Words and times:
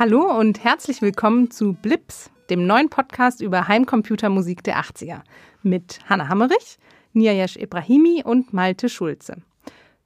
Hallo 0.00 0.22
und 0.22 0.64
herzlich 0.64 1.02
willkommen 1.02 1.50
zu 1.50 1.74
Blips, 1.74 2.30
dem 2.48 2.66
neuen 2.66 2.88
Podcast 2.88 3.42
über 3.42 3.68
Heimcomputermusik 3.68 4.64
der 4.64 4.80
80er 4.80 5.20
mit 5.62 6.00
Hanna 6.08 6.26
Hammerich, 6.26 6.78
Niayesh 7.12 7.56
Ibrahimi 7.56 8.22
und 8.24 8.54
Malte 8.54 8.88
Schulze. 8.88 9.42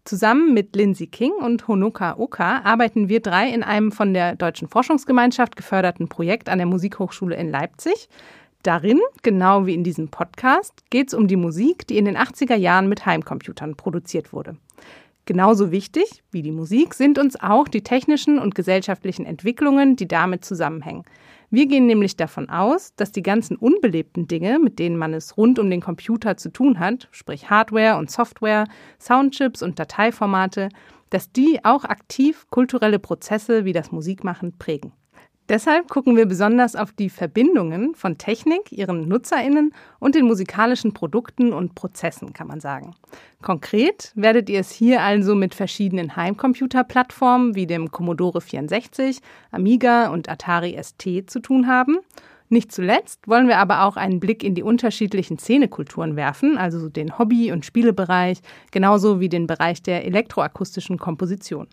Zusammen 0.05 0.53
mit 0.53 0.75
Lindsay 0.75 1.07
King 1.07 1.31
und 1.35 1.69
Honoka 1.69 2.17
Oka 2.19 2.63
arbeiten 2.65 3.09
wir 3.09 3.21
drei 3.21 3.49
in 3.49 3.63
einem 3.63 3.93
von 3.93 4.13
der 4.13 4.35
Deutschen 4.35 4.67
Forschungsgemeinschaft 4.67 5.55
geförderten 5.55 6.09
Projekt 6.09 6.49
an 6.49 6.59
der 6.59 6.67
Musikhochschule 6.67 7.37
in 7.37 7.53
Leipzig. 7.53 8.09
Darin, 8.65 8.99
genau 9.23 9.67
wie 9.67 9.75
in 9.75 9.85
diesem 9.85 10.09
Podcast, 10.09 10.91
geht 10.91 11.07
es 11.07 11.15
um 11.15 11.29
die 11.29 11.37
Musik, 11.37 11.87
die 11.87 11.99
in 11.99 12.07
den 12.07 12.17
80er 12.17 12.57
Jahren 12.57 12.89
mit 12.89 13.07
Heimcomputern 13.07 13.77
produziert 13.77 14.33
wurde. 14.33 14.57
Genauso 15.27 15.71
wichtig 15.71 16.23
wie 16.33 16.43
die 16.43 16.53
Musik 16.53 16.93
sind 16.93 17.19
uns 17.19 17.41
auch 17.41 17.67
die 17.67 17.83
technischen 17.83 18.39
und 18.39 18.55
gesellschaftlichen 18.55 19.25
Entwicklungen, 19.25 19.97
die 19.97 20.07
damit 20.07 20.45
zusammenhängen. 20.45 21.05
Wir 21.51 21.67
gehen 21.67 21.87
nämlich 21.87 22.17
davon 22.17 22.51
aus, 22.51 22.95
dass 22.97 23.13
die 23.13 23.23
ganzen 23.23 23.57
unbelebten 23.57 24.27
Dinge, 24.27 24.59
mit 24.59 24.79
denen 24.79 24.99
man 24.99 25.15
es 25.15 25.37
rund 25.39 25.59
um 25.59 25.71
den 25.71 25.81
Computer 25.81 26.37
zu 26.37 26.51
tun 26.51 26.79
hat, 26.79 27.09
sprich 27.11 27.49
Hardware 27.49 27.97
und 27.97 28.11
Software, 28.11 28.67
Soundchips 29.01 29.63
und 29.63 29.79
Dateiformate, 29.79 30.69
dass 31.09 31.33
die 31.33 31.65
auch 31.65 31.85
aktiv 31.85 32.47
kulturelle 32.51 32.99
Prozesse 32.99 33.65
wie 33.65 33.73
das 33.73 33.93
Musikmachen 33.93 34.59
prägen. 34.59 34.93
Deshalb 35.51 35.89
gucken 35.89 36.17
wir 36.17 36.25
besonders 36.25 36.75
auf 36.75 36.93
die 36.93 37.11
Verbindungen 37.11 37.95
von 37.95 38.17
Technik, 38.17 38.73
ihren 38.73 39.07
Nutzerinnen 39.09 39.75
und 39.99 40.15
den 40.15 40.25
musikalischen 40.25 40.95
Produkten 40.95 41.53
und 41.53 41.75
Prozessen, 41.75 42.33
kann 42.33 42.47
man 42.47 42.61
sagen. 42.61 42.95
Konkret 43.43 44.11
werdet 44.15 44.49
ihr 44.49 44.61
es 44.61 44.71
hier 44.71 45.03
also 45.03 45.35
mit 45.35 45.55
verschiedenen 45.55 46.17
Heimcomputer-Plattformen 46.17 47.55
wie 47.55 47.67
dem 47.67 47.93
Commodore 47.93 48.41
64, 48.41 49.21
Amiga 49.51 50.09
und 50.09 50.31
Atari 50.31 50.79
ST 50.83 51.29
zu 51.31 51.41
tun 51.41 51.67
haben. 51.67 51.99
Nicht 52.49 52.73
zuletzt 52.73 53.29
wollen 53.29 53.49
wir 53.49 53.59
aber 53.59 53.85
auch 53.85 53.97
einen 53.97 54.21
Blick 54.21 54.43
in 54.43 54.55
die 54.55 54.63
unterschiedlichen 54.63 55.39
Szenekulturen 55.39 56.17
werfen, 56.17 56.57
also 56.57 56.89
den 56.89 57.19
Hobby- 57.19 57.53
und 57.53 57.67
Spielebereich, 57.67 58.41
genauso 58.71 59.21
wie 59.21 59.29
den 59.29 59.47
Bereich 59.47 59.83
der 59.83 60.07
elektroakustischen 60.07 60.99
Komposition. 60.99 61.67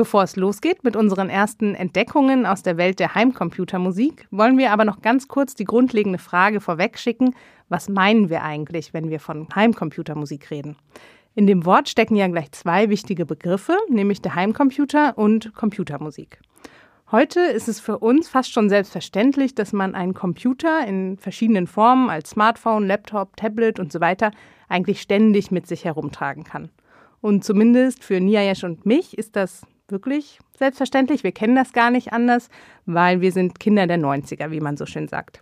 Bevor 0.00 0.22
es 0.22 0.36
losgeht 0.36 0.82
mit 0.82 0.96
unseren 0.96 1.28
ersten 1.28 1.74
Entdeckungen 1.74 2.46
aus 2.46 2.62
der 2.62 2.78
Welt 2.78 3.00
der 3.00 3.14
Heimcomputermusik, 3.14 4.26
wollen 4.30 4.56
wir 4.56 4.72
aber 4.72 4.86
noch 4.86 5.02
ganz 5.02 5.28
kurz 5.28 5.54
die 5.54 5.66
grundlegende 5.66 6.18
Frage 6.18 6.62
vorwegschicken, 6.62 7.34
was 7.68 7.90
meinen 7.90 8.30
wir 8.30 8.42
eigentlich, 8.42 8.94
wenn 8.94 9.10
wir 9.10 9.20
von 9.20 9.46
Heimcomputermusik 9.54 10.50
reden? 10.50 10.76
In 11.34 11.46
dem 11.46 11.66
Wort 11.66 11.90
stecken 11.90 12.16
ja 12.16 12.28
gleich 12.28 12.50
zwei 12.52 12.88
wichtige 12.88 13.26
Begriffe, 13.26 13.76
nämlich 13.90 14.22
der 14.22 14.34
Heimcomputer 14.34 15.18
und 15.18 15.54
Computermusik. 15.54 16.40
Heute 17.12 17.40
ist 17.40 17.68
es 17.68 17.78
für 17.78 17.98
uns 17.98 18.26
fast 18.26 18.54
schon 18.54 18.70
selbstverständlich, 18.70 19.54
dass 19.54 19.74
man 19.74 19.94
einen 19.94 20.14
Computer 20.14 20.82
in 20.86 21.18
verschiedenen 21.18 21.66
Formen 21.66 22.08
als 22.08 22.30
Smartphone, 22.30 22.86
Laptop, 22.86 23.36
Tablet 23.36 23.78
und 23.78 23.92
so 23.92 24.00
weiter 24.00 24.30
eigentlich 24.70 25.02
ständig 25.02 25.50
mit 25.50 25.66
sich 25.66 25.84
herumtragen 25.84 26.44
kann. 26.44 26.70
Und 27.20 27.44
zumindest 27.44 28.02
für 28.02 28.18
Niayesh 28.18 28.64
und 28.64 28.86
mich 28.86 29.18
ist 29.18 29.36
das 29.36 29.66
wirklich 29.92 30.38
selbstverständlich. 30.58 31.24
Wir 31.24 31.32
kennen 31.32 31.56
das 31.56 31.72
gar 31.72 31.90
nicht 31.90 32.12
anders, 32.12 32.48
weil 32.86 33.20
wir 33.20 33.32
sind 33.32 33.60
Kinder 33.60 33.86
der 33.86 33.98
90er, 33.98 34.50
wie 34.50 34.60
man 34.60 34.76
so 34.76 34.86
schön 34.86 35.08
sagt. 35.08 35.40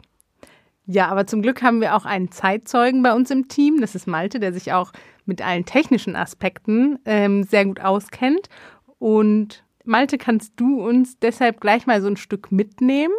Ja, 0.91 1.09
aber 1.09 1.27
zum 1.27 1.43
Glück 1.43 1.63
haben 1.63 1.83
wir 1.83 1.95
auch 1.95 2.07
einen 2.07 2.31
Zeitzeugen 2.31 3.03
bei 3.03 3.13
uns 3.13 3.31
im 3.31 3.49
Team. 3.49 3.83
Das 3.83 3.95
ist 3.95 4.07
Malte, 4.07 4.41
der 4.41 4.55
sich 4.55 4.73
auch 4.73 4.92
mit 5.27 5.42
allen 5.42 5.67
technischen 5.67 6.17
Aspekten 6.17 6.98
ähm, 7.05 7.42
sehr 7.45 7.67
gut 7.67 7.81
auskennt. 7.81 8.48
Und 8.98 9.64
Malte, 9.85 10.17
kannst 10.17 10.55
du 10.57 10.83
uns 10.83 11.19
deshalb 11.19 11.61
gleich 11.61 11.87
mal 11.87 12.01
so 12.01 12.08
ein 12.08 12.17
Stück 12.17 12.51
mitnehmen? 12.51 13.13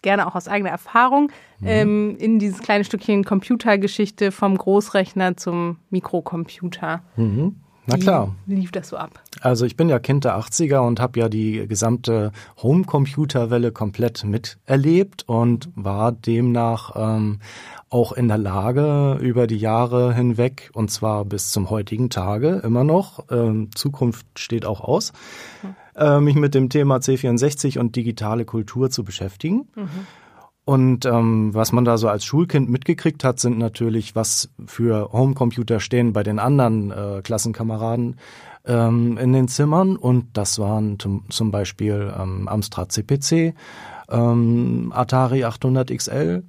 Gerne 0.00 0.26
auch 0.26 0.34
aus 0.34 0.48
eigener 0.48 0.70
Erfahrung, 0.70 1.30
mhm. 1.60 1.66
ähm, 1.66 2.16
in 2.18 2.38
dieses 2.38 2.60
kleine 2.60 2.84
Stückchen 2.84 3.24
Computergeschichte 3.24 4.32
vom 4.32 4.56
Großrechner 4.56 5.36
zum 5.36 5.78
Mikrocomputer. 5.90 7.02
Mhm. 7.16 7.56
Na 7.86 7.96
klar. 7.96 8.34
Wie 8.46 8.56
lief 8.56 8.72
das 8.72 8.88
so 8.88 8.96
ab? 8.96 9.20
Also 9.40 9.64
ich 9.64 9.76
bin 9.76 9.88
ja 9.88 9.98
Kind 9.98 10.24
der 10.24 10.38
80er 10.38 10.78
und 10.78 10.98
habe 11.00 11.20
ja 11.20 11.28
die 11.28 11.66
gesamte 11.68 12.32
Homecomputerwelle 12.62 13.70
komplett 13.70 14.24
miterlebt 14.24 15.24
und 15.28 15.68
war 15.76 16.10
demnach 16.10 16.92
ähm, 16.96 17.38
auch 17.88 18.12
in 18.12 18.28
der 18.28 18.38
Lage, 18.38 19.18
über 19.20 19.46
die 19.46 19.58
Jahre 19.58 20.12
hinweg, 20.14 20.70
und 20.74 20.90
zwar 20.90 21.24
bis 21.24 21.52
zum 21.52 21.70
heutigen 21.70 22.10
Tage 22.10 22.60
immer 22.64 22.82
noch, 22.82 23.24
ähm, 23.30 23.70
Zukunft 23.74 24.26
steht 24.36 24.66
auch 24.66 24.80
aus, 24.80 25.12
mhm. 25.62 25.76
äh, 25.94 26.20
mich 26.20 26.34
mit 26.34 26.54
dem 26.54 26.68
Thema 26.68 26.96
C64 26.96 27.78
und 27.78 27.94
digitale 27.94 28.44
Kultur 28.44 28.90
zu 28.90 29.04
beschäftigen. 29.04 29.68
Mhm. 29.76 30.06
Und 30.66 31.06
ähm, 31.06 31.54
was 31.54 31.70
man 31.70 31.84
da 31.84 31.96
so 31.96 32.08
als 32.08 32.24
Schulkind 32.24 32.68
mitgekriegt 32.68 33.22
hat, 33.22 33.38
sind 33.38 33.56
natürlich, 33.56 34.16
was 34.16 34.50
für 34.66 35.12
Homecomputer 35.12 35.78
stehen 35.78 36.12
bei 36.12 36.24
den 36.24 36.40
anderen 36.40 36.90
äh, 36.90 37.22
Klassenkameraden 37.22 38.16
ähm, 38.66 39.16
in 39.16 39.32
den 39.32 39.46
Zimmern. 39.46 39.94
Und 39.94 40.36
das 40.36 40.58
waren 40.58 40.98
zum, 40.98 41.50
Beispiel 41.52 42.12
ähm, 42.20 42.48
Amstrad 42.48 42.90
CPC, 42.90 43.54
ähm, 44.10 44.92
Atari 44.92 45.44
800 45.44 45.96
XL 45.96 46.42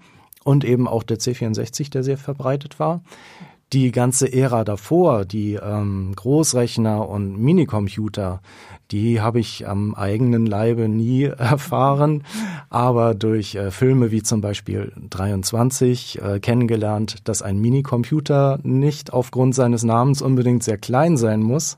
und 0.44 0.66
eben 0.66 0.88
auch 0.88 1.04
der 1.04 1.20
C64, 1.20 1.92
der 1.92 2.02
sehr 2.02 2.18
verbreitet 2.18 2.80
war 2.80 3.02
die 3.74 3.92
ganze 3.92 4.32
Ära 4.32 4.64
davor, 4.64 5.26
die 5.26 5.56
ähm, 5.56 6.14
Großrechner 6.16 7.08
und 7.08 7.38
Minicomputer, 7.38 8.42
die 8.92 9.20
habe 9.20 9.40
ich 9.40 9.68
am 9.68 9.94
eigenen 9.94 10.46
Leibe 10.46 10.88
nie 10.88 11.24
erfahren, 11.38 12.24
aber 12.70 13.14
durch 13.14 13.56
äh, 13.56 13.72
Filme 13.72 14.12
wie 14.12 14.24
zum 14.24 14.40
Beispiel 14.40 14.94
23 15.10 16.22
äh, 16.22 16.40
kennengelernt, 16.40 17.28
dass 17.28 17.42
ein 17.42 17.60
Minicomputer 17.60 18.60
nicht 18.64 19.12
aufgrund 19.12 19.56
seines 19.56 19.84
Namens 19.84 20.22
unbedingt 20.22 20.64
sehr 20.64 20.78
klein 20.78 21.18
sein 21.18 21.42
muss, 21.42 21.78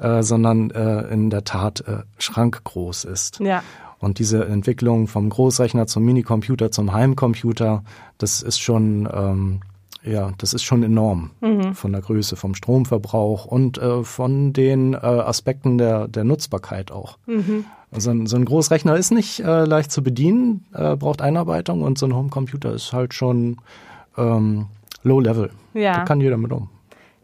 ja. 0.00 0.18
äh, 0.18 0.22
sondern 0.22 0.70
äh, 0.70 1.02
in 1.12 1.30
der 1.30 1.42
Tat 1.42 1.80
äh, 1.88 2.02
schrankgroß 2.18 3.04
ist. 3.04 3.40
Ja. 3.40 3.62
Und 3.98 4.18
diese 4.18 4.44
Entwicklung 4.44 5.08
vom 5.08 5.30
Großrechner 5.30 5.86
zum 5.86 6.04
Minicomputer 6.04 6.70
zum 6.70 6.92
Heimcomputer, 6.92 7.82
das 8.18 8.42
ist 8.42 8.60
schon 8.60 9.08
ähm, 9.12 9.60
ja, 10.04 10.32
das 10.38 10.52
ist 10.52 10.62
schon 10.62 10.82
enorm 10.82 11.30
mhm. 11.40 11.74
von 11.74 11.92
der 11.92 12.02
Größe, 12.02 12.36
vom 12.36 12.54
Stromverbrauch 12.54 13.46
und 13.46 13.78
äh, 13.78 14.04
von 14.04 14.52
den 14.52 14.94
äh, 14.94 14.98
Aspekten 14.98 15.78
der, 15.78 16.08
der 16.08 16.24
Nutzbarkeit 16.24 16.92
auch. 16.92 17.18
Mhm. 17.26 17.64
Also 17.90 18.10
ein, 18.10 18.26
so 18.26 18.36
ein 18.36 18.44
Großrechner 18.44 18.96
ist 18.96 19.12
nicht 19.12 19.40
äh, 19.40 19.64
leicht 19.64 19.92
zu 19.92 20.02
bedienen, 20.02 20.66
äh, 20.74 20.96
braucht 20.96 21.22
Einarbeitung 21.22 21.82
und 21.82 21.96
so 21.96 22.06
ein 22.06 22.14
Homecomputer 22.14 22.74
ist 22.74 22.92
halt 22.92 23.14
schon 23.14 23.58
ähm, 24.18 24.66
Low 25.04 25.20
Level. 25.20 25.50
Ja. 25.74 25.98
Da 25.98 26.04
kann 26.04 26.20
jeder 26.20 26.36
mit 26.36 26.52
um. 26.52 26.68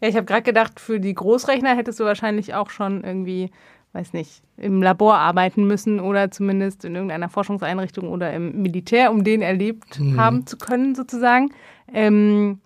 Ja, 0.01 0.07
ich 0.07 0.15
habe 0.15 0.25
gerade 0.25 0.43
gedacht, 0.43 0.79
für 0.79 0.99
die 0.99 1.13
Großrechner 1.13 1.75
hättest 1.75 1.99
du 1.99 2.05
wahrscheinlich 2.05 2.55
auch 2.55 2.69
schon 2.69 3.03
irgendwie, 3.03 3.51
weiß 3.93 4.13
nicht, 4.13 4.41
im 4.57 4.81
Labor 4.81 5.17
arbeiten 5.17 5.67
müssen 5.67 5.99
oder 5.99 6.31
zumindest 6.31 6.85
in 6.85 6.95
irgendeiner 6.95 7.29
Forschungseinrichtung 7.29 8.07
oder 8.09 8.33
im 8.33 8.61
Militär, 8.61 9.11
um 9.11 9.23
den 9.23 9.41
erlebt 9.41 9.99
mhm. 9.99 10.19
haben 10.19 10.47
zu 10.47 10.57
können, 10.57 10.95
sozusagen. 10.95 11.51
Ähm, 11.93 12.59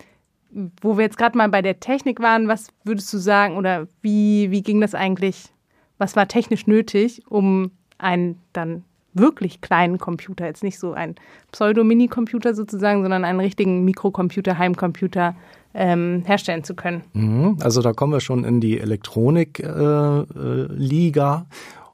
wo 0.81 0.97
wir 0.97 1.03
jetzt 1.03 1.17
gerade 1.17 1.37
mal 1.37 1.49
bei 1.49 1.61
der 1.61 1.79
Technik 1.79 2.21
waren, 2.21 2.47
was 2.47 2.69
würdest 2.83 3.11
du 3.13 3.17
sagen 3.17 3.57
oder 3.57 3.87
wie, 4.01 4.51
wie 4.51 4.61
ging 4.61 4.81
das 4.81 4.95
eigentlich? 4.95 5.51
Was 5.97 6.15
war 6.15 6.27
technisch 6.27 6.67
nötig, 6.67 7.23
um 7.29 7.71
einen 7.97 8.39
dann 8.53 8.83
wirklich 9.13 9.61
kleinen 9.61 9.97
Computer, 9.97 10.45
jetzt 10.45 10.63
nicht 10.63 10.77
so 10.77 10.93
ein 10.93 11.15
Pseudo-Mini-Computer 11.51 12.53
sozusagen, 12.53 13.01
sondern 13.01 13.23
einen 13.23 13.39
richtigen 13.39 13.85
Mikrocomputer, 13.85 14.57
Heimcomputer 14.57 15.35
ähm, 15.73 16.23
herstellen 16.25 16.63
zu 16.63 16.75
können. 16.75 17.03
Mhm. 17.13 17.57
Also 17.61 17.81
da 17.81 17.93
kommen 17.93 18.13
wir 18.13 18.19
schon 18.19 18.43
in 18.43 18.61
die 18.61 18.79
Elektronik-Liga. 18.79 21.35
Äh, 21.35 21.41
äh, 21.41 21.45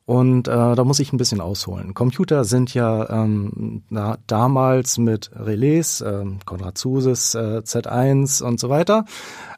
und 0.06 0.48
äh, 0.48 0.76
da 0.76 0.84
muss 0.84 1.00
ich 1.00 1.14
ein 1.14 1.18
bisschen 1.18 1.42
ausholen. 1.42 1.94
Computer 1.94 2.44
sind 2.44 2.74
ja 2.74 3.10
ähm, 3.10 3.84
na, 3.90 4.18
damals 4.28 4.98
mit 4.98 5.32
Relais, 5.36 6.02
äh, 6.02 6.26
Konrad 6.46 6.78
Zuses, 6.78 7.36
äh, 7.36 7.62
Z1 7.64 8.44
und 8.44 8.60
so 8.60 8.70
weiter 8.70 9.06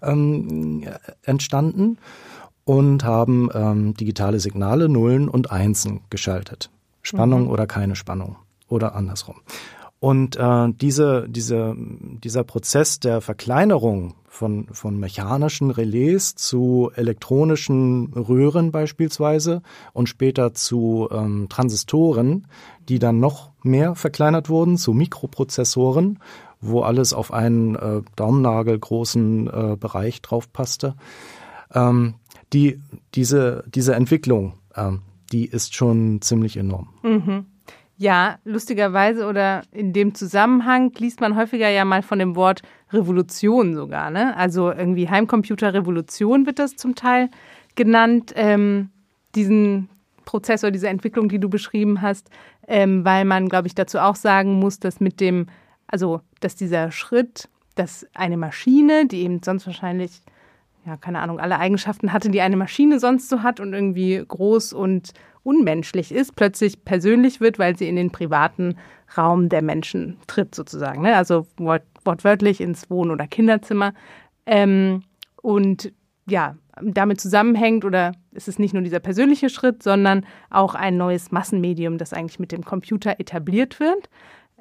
ähm, 0.02 0.84
entstanden 1.24 1.98
und 2.66 3.04
haben 3.04 3.50
ähm, 3.54 3.94
digitale 3.96 4.40
Signale 4.40 4.90
Nullen 4.90 5.30
und 5.30 5.52
Einsen 5.52 6.02
geschaltet. 6.10 6.70
Spannung 7.02 7.44
mhm. 7.44 7.50
oder 7.50 7.68
keine 7.68 7.96
Spannung 7.96 8.38
oder 8.68 8.96
andersrum. 8.96 9.36
Und 10.04 10.36
äh, 10.36 10.68
diese, 10.74 11.30
diese, 11.30 11.78
dieser 11.78 12.44
Prozess 12.44 13.00
der 13.00 13.22
Verkleinerung 13.22 14.16
von, 14.28 14.68
von 14.70 15.00
mechanischen 15.00 15.72
Relais 15.72 16.36
zu 16.36 16.92
elektronischen 16.94 18.12
Röhren 18.12 18.74
beispielsweise 18.74 19.62
und 19.94 20.10
später 20.10 20.54
zu 20.54 21.08
ähm, 21.10 21.48
Transistoren, 21.48 22.48
die 22.90 23.00
dann 23.00 23.22
noch 23.22 23.52
mehr 23.64 23.96
verkleinert 23.96 24.50
wurden, 24.50 24.78
zu 24.78 24.92
Mikroprozessoren, 24.92 26.20
wo 26.60 26.82
alles 26.82 27.14
auf 27.14 27.32
einen 27.32 27.76
äh, 27.76 28.02
Daumennagel 28.18 28.78
großen 28.78 29.48
äh, 29.48 29.78
Bereich 29.80 30.22
drauf 30.22 30.52
passte. 30.52 30.96
Ähm, 31.74 32.16
die, 32.52 32.82
diese, 33.16 33.64
diese 33.74 33.96
Entwicklung, 33.96 34.56
ähm, 34.76 35.04
die 35.32 35.46
ist 35.46 35.76
schon 35.76 36.22
ziemlich 36.22 36.58
enorm. 36.58 36.90
Mhm. 37.04 37.46
Ja, 38.04 38.38
lustigerweise 38.44 39.26
oder 39.26 39.62
in 39.72 39.94
dem 39.94 40.14
Zusammenhang 40.14 40.92
liest 40.98 41.22
man 41.22 41.38
häufiger 41.38 41.70
ja 41.70 41.86
mal 41.86 42.02
von 42.02 42.20
dem 42.20 42.36
Wort 42.36 42.62
Revolution 42.92 43.76
sogar. 43.76 44.10
Ne? 44.10 44.36
Also 44.36 44.74
irgendwie 44.74 45.08
Heimcomputer-Revolution 45.08 46.46
wird 46.46 46.60
das 46.60 46.76
zum 46.76 46.96
Teil 46.96 47.30
genannt, 47.76 48.34
ähm, 48.36 48.90
diesen 49.36 49.88
Prozess 50.26 50.66
oder 50.66 50.72
diese 50.72 50.90
Entwicklung, 50.90 51.30
die 51.30 51.40
du 51.40 51.48
beschrieben 51.48 52.02
hast, 52.02 52.30
ähm, 52.68 53.06
weil 53.06 53.24
man, 53.24 53.48
glaube 53.48 53.68
ich, 53.68 53.74
dazu 53.74 54.00
auch 54.00 54.18
sagen 54.18 54.60
muss, 54.60 54.82
dass 54.82 55.00
mit 55.00 55.22
dem, 55.22 55.48
also 55.88 56.20
dass 56.42 56.58
dieser 56.58 56.92
Schritt, 56.92 57.48
dass 57.76 58.06
eine 58.14 58.36
Maschine, 58.36 59.08
die 59.08 59.22
eben 59.22 59.40
sonst 59.42 59.66
wahrscheinlich 59.66 60.20
ja, 60.86 60.98
keine 60.98 61.20
Ahnung, 61.20 61.40
alle 61.40 61.60
Eigenschaften 61.60 62.12
hatte, 62.12 62.30
die 62.30 62.42
eine 62.42 62.58
Maschine 62.58 63.00
sonst 63.00 63.30
so 63.30 63.42
hat 63.42 63.60
und 63.60 63.74
irgendwie 63.74 64.24
groß 64.28 64.74
und 64.74 65.12
unmenschlich 65.44 66.12
ist, 66.12 66.36
plötzlich 66.36 66.84
persönlich 66.86 67.42
wird, 67.42 67.60
weil 67.60 67.78
sie 67.78 67.88
in 67.88 67.96
den 67.96 68.12
privaten 68.12 68.78
Raum 69.18 69.50
der 69.50 69.62
Menschen 69.62 70.18
tritt, 70.28 70.56
sozusagen. 70.56 71.02
Ne? 71.02 71.16
Also 71.16 71.48
wort 71.58 71.84
wortwörtlich 72.06 72.60
ins 72.60 72.90
Wohn- 72.90 73.12
oder 73.12 73.28
Kinderzimmer. 73.28 73.94
Ähm, 74.46 75.04
und 75.42 75.94
ja, 76.28 76.58
damit 76.82 77.22
zusammenhängt 77.22 77.86
oder 77.86 78.14
ist 78.32 78.48
es 78.48 78.60
nicht 78.60 78.74
nur 78.74 78.84
dieser 78.84 79.00
persönliche 79.00 79.50
Schritt, 79.50 79.84
sondern 79.84 80.26
auch 80.50 80.76
ein 80.76 80.98
neues 80.98 81.32
Massenmedium, 81.32 81.98
das 81.98 82.14
eigentlich 82.14 82.40
mit 82.40 82.52
dem 82.52 82.66
Computer 82.66 83.20
etabliert 83.20 83.80
wird. 83.80 84.10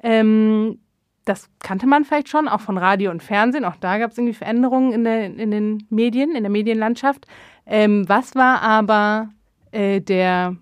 Ähm, 0.01 0.79
das 1.25 1.49
kannte 1.59 1.87
man 1.87 2.05
vielleicht 2.05 2.29
schon, 2.29 2.47
auch 2.47 2.61
von 2.61 2.77
Radio 2.77 3.11
und 3.11 3.23
Fernsehen. 3.23 3.65
Auch 3.65 3.77
da 3.77 3.97
gab 3.97 4.11
es 4.11 4.17
irgendwie 4.17 4.33
Veränderungen 4.33 4.91
in, 4.91 5.03
der, 5.03 5.25
in 5.25 5.51
den 5.51 5.85
Medien, 5.89 6.35
in 6.35 6.43
der 6.43 6.51
Medienlandschaft. 6.51 7.25
Ähm, 7.65 8.07
was 8.07 8.35
war 8.35 8.61
aber 8.61 9.29
äh, 9.71 10.01
der, 10.01 10.55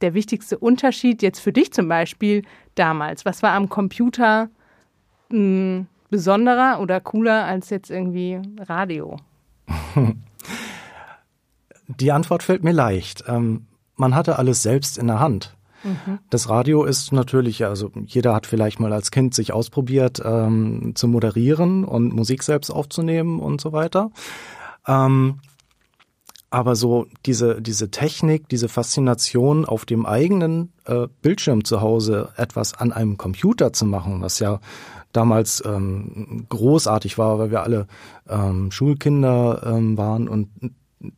der 0.00 0.14
wichtigste 0.14 0.58
Unterschied 0.58 1.22
jetzt 1.22 1.40
für 1.40 1.52
dich 1.52 1.72
zum 1.72 1.88
Beispiel 1.88 2.42
damals? 2.74 3.24
Was 3.24 3.42
war 3.42 3.52
am 3.52 3.68
Computer 3.68 4.48
mh, 5.30 5.36
hm, 5.38 5.86
besonderer 6.08 6.80
oder 6.80 7.00
cooler 7.00 7.44
als 7.44 7.70
jetzt 7.70 7.90
irgendwie 7.90 8.40
Radio? 8.60 9.18
Die 11.88 12.10
Antwort 12.10 12.42
fällt 12.42 12.64
mir 12.64 12.72
leicht. 12.72 13.24
Ähm, 13.28 13.66
man 13.96 14.14
hatte 14.14 14.38
alles 14.38 14.62
selbst 14.62 14.98
in 14.98 15.06
der 15.06 15.20
Hand. 15.20 15.55
Mhm. 15.84 16.18
Das 16.30 16.48
Radio 16.48 16.84
ist 16.84 17.12
natürlich, 17.12 17.64
also 17.64 17.90
jeder 18.06 18.34
hat 18.34 18.46
vielleicht 18.46 18.80
mal 18.80 18.92
als 18.92 19.10
Kind 19.10 19.34
sich 19.34 19.52
ausprobiert, 19.52 20.20
ähm, 20.24 20.92
zu 20.94 21.08
moderieren 21.08 21.84
und 21.84 22.12
Musik 22.14 22.42
selbst 22.42 22.70
aufzunehmen 22.70 23.40
und 23.40 23.60
so 23.60 23.72
weiter. 23.72 24.10
Ähm, 24.86 25.40
aber 26.50 26.76
so 26.76 27.06
diese, 27.26 27.60
diese 27.60 27.90
Technik, 27.90 28.48
diese 28.48 28.68
Faszination 28.68 29.64
auf 29.64 29.84
dem 29.84 30.06
eigenen 30.06 30.72
äh, 30.84 31.08
Bildschirm 31.20 31.64
zu 31.64 31.80
Hause 31.80 32.30
etwas 32.36 32.74
an 32.74 32.92
einem 32.92 33.16
Computer 33.18 33.72
zu 33.72 33.84
machen, 33.84 34.22
was 34.22 34.38
ja 34.38 34.60
damals 35.12 35.62
ähm, 35.66 36.46
großartig 36.48 37.18
war, 37.18 37.38
weil 37.38 37.50
wir 37.50 37.62
alle 37.62 37.86
ähm, 38.28 38.70
Schulkinder 38.70 39.62
ähm, 39.66 39.98
waren 39.98 40.28
und 40.28 40.48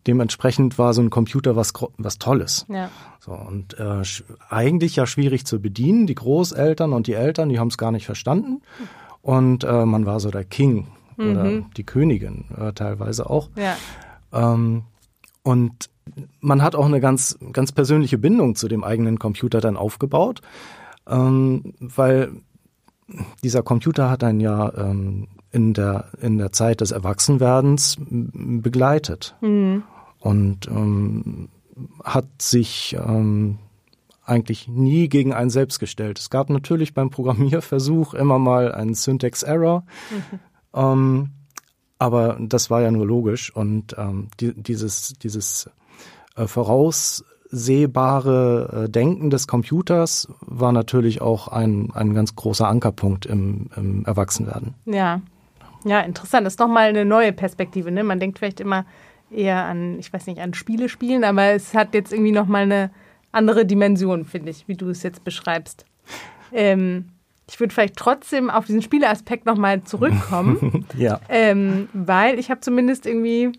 dementsprechend 0.07 0.79
war 0.79 0.95
so 0.95 1.03
ein 1.03 1.11
Computer 1.11 1.57
was, 1.57 1.73
was 1.97 2.19
Tolles. 2.19 2.67
Ja. 2.69 2.91
So, 3.21 3.33
und 3.33 3.79
äh, 3.79 4.03
eigentlich 4.49 4.97
ja 4.97 5.07
schwierig 5.07 5.47
zu 5.47 5.61
bedienen. 5.61 6.07
Die 6.07 6.15
Großeltern 6.15 6.93
und 6.93 7.07
die 7.07 7.15
Eltern, 7.15 7.49
die 7.49 7.59
haben 7.59 7.69
es 7.69 7.79
gar 7.79 7.93
nicht 7.93 8.07
verstanden. 8.07 8.63
Und 9.23 9.65
äh, 9.65 9.85
man 9.85 10.07
war 10.07 10.21
so 10.21 10.31
der 10.31 10.45
King 10.45 10.89
mhm. 11.17 11.31
oder 11.31 11.61
die 11.77 11.85
Königin 11.85 12.47
äh, 12.57 12.73
teilweise 12.73 13.29
auch. 13.29 13.51
Ja. 13.57 13.77
Ähm, 14.33 14.85
und 15.43 15.91
man 16.41 16.63
hat 16.63 16.75
auch 16.75 16.87
eine 16.87 17.01
ganz, 17.01 17.39
ganz 17.53 17.73
persönliche 17.73 18.19
Bindung 18.19 18.55
zu 18.55 18.69
dem 18.69 18.85
eigenen 18.85 19.19
Computer 19.19 19.61
dann 19.61 19.77
aufgebaut, 19.77 20.41
ähm, 21.07 21.75
weil 21.81 22.31
dieser 23.43 23.63
Computer 23.63 24.11
hat 24.11 24.23
einen 24.25 24.41
ja 24.41 24.73
ähm, 24.77 25.29
in 25.51 25.75
der, 25.75 26.11
in 26.21 26.39
der 26.39 26.53
Zeit 26.53 26.81
des 26.81 26.91
Erwachsenwerdens 26.91 27.97
begleitet 28.01 29.37
mhm. 29.41 29.85
und 30.19 30.67
ähm, 30.69 31.49
hat 32.05 32.27
sich 32.41 32.97
ähm, 32.99 33.59
eigentlich 34.25 34.67
nie 34.69 35.09
gegen 35.09 35.33
einen 35.33 35.51
selbst 35.51 35.79
gestellt. 35.79 36.19
Es 36.19 36.31
gab 36.31 36.51
natürlich 36.51 36.95
beim 36.95 37.11
Programmierversuch 37.11 38.15
immer 38.15 38.39
mal 38.39 38.73
einen 38.73 38.95
Syntax-Error, 38.95 39.85
mhm. 40.11 40.39
ähm, 40.75 41.31
aber 41.99 42.39
das 42.41 42.71
war 42.71 42.81
ja 42.83 42.91
nur 42.91 43.07
logisch 43.07 43.55
und 43.55 43.95
ähm, 43.99 44.29
die, 44.39 44.55
dieses, 44.55 45.15
dieses 45.15 45.71
äh, 46.37 46.47
voraussehbare 46.47 48.85
äh, 48.85 48.91
Denken 48.91 49.31
des 49.31 49.47
Computers 49.49 50.29
war 50.41 50.73
natürlich 50.73 51.23
auch 51.23 51.49
ein, 51.49 51.91
ein 51.93 52.15
ganz 52.15 52.37
großer 52.37 52.69
Ankerpunkt 52.69 53.27
im, 53.27 53.71
im 53.75 54.05
Erwachsenwerden. 54.05 54.75
Ja, 54.85 55.23
ja, 55.89 56.01
interessant. 56.01 56.47
Das 56.47 56.55
ist 56.55 56.61
nochmal 56.61 56.89
eine 56.89 57.05
neue 57.05 57.33
Perspektive. 57.33 57.91
Ne? 57.91 58.05
Man 58.05 58.21
denkt 58.21 58.39
vielleicht 58.39 58.61
immer 58.61 58.85
eher 59.31 59.65
an, 59.65 59.99
ich 59.99 60.13
weiß 60.13 60.27
nicht, 60.27 60.41
an 60.41 60.55
Spiele 60.55 60.89
spielen, 60.89 61.25
aber 61.25 61.45
es 61.47 61.75
hat 61.75 61.95
jetzt 61.95 62.13
irgendwie 62.13 62.33
nochmal 62.33 62.63
eine 62.63 62.91
andere 63.33 63.67
Dimension, 63.67 64.25
finde 64.25 64.51
ich, 64.51 64.69
wie 64.69 64.75
du 64.75 64.89
es 64.89 65.03
jetzt 65.03 65.25
beschreibst. 65.25 65.85
Ähm, 66.53 67.11
ich 67.49 67.59
würde 67.61 67.73
vielleicht 67.73 67.97
trotzdem 67.97 68.51
auf 68.51 68.67
diesen 68.67 68.83
Spieleaspekt 68.83 69.47
nochmal 69.47 69.83
zurückkommen. 69.85 70.87
ja. 70.97 71.21
Ähm, 71.29 71.89
weil 71.93 72.39
ich 72.39 72.51
habe 72.51 72.61
zumindest 72.61 73.07
irgendwie 73.07 73.53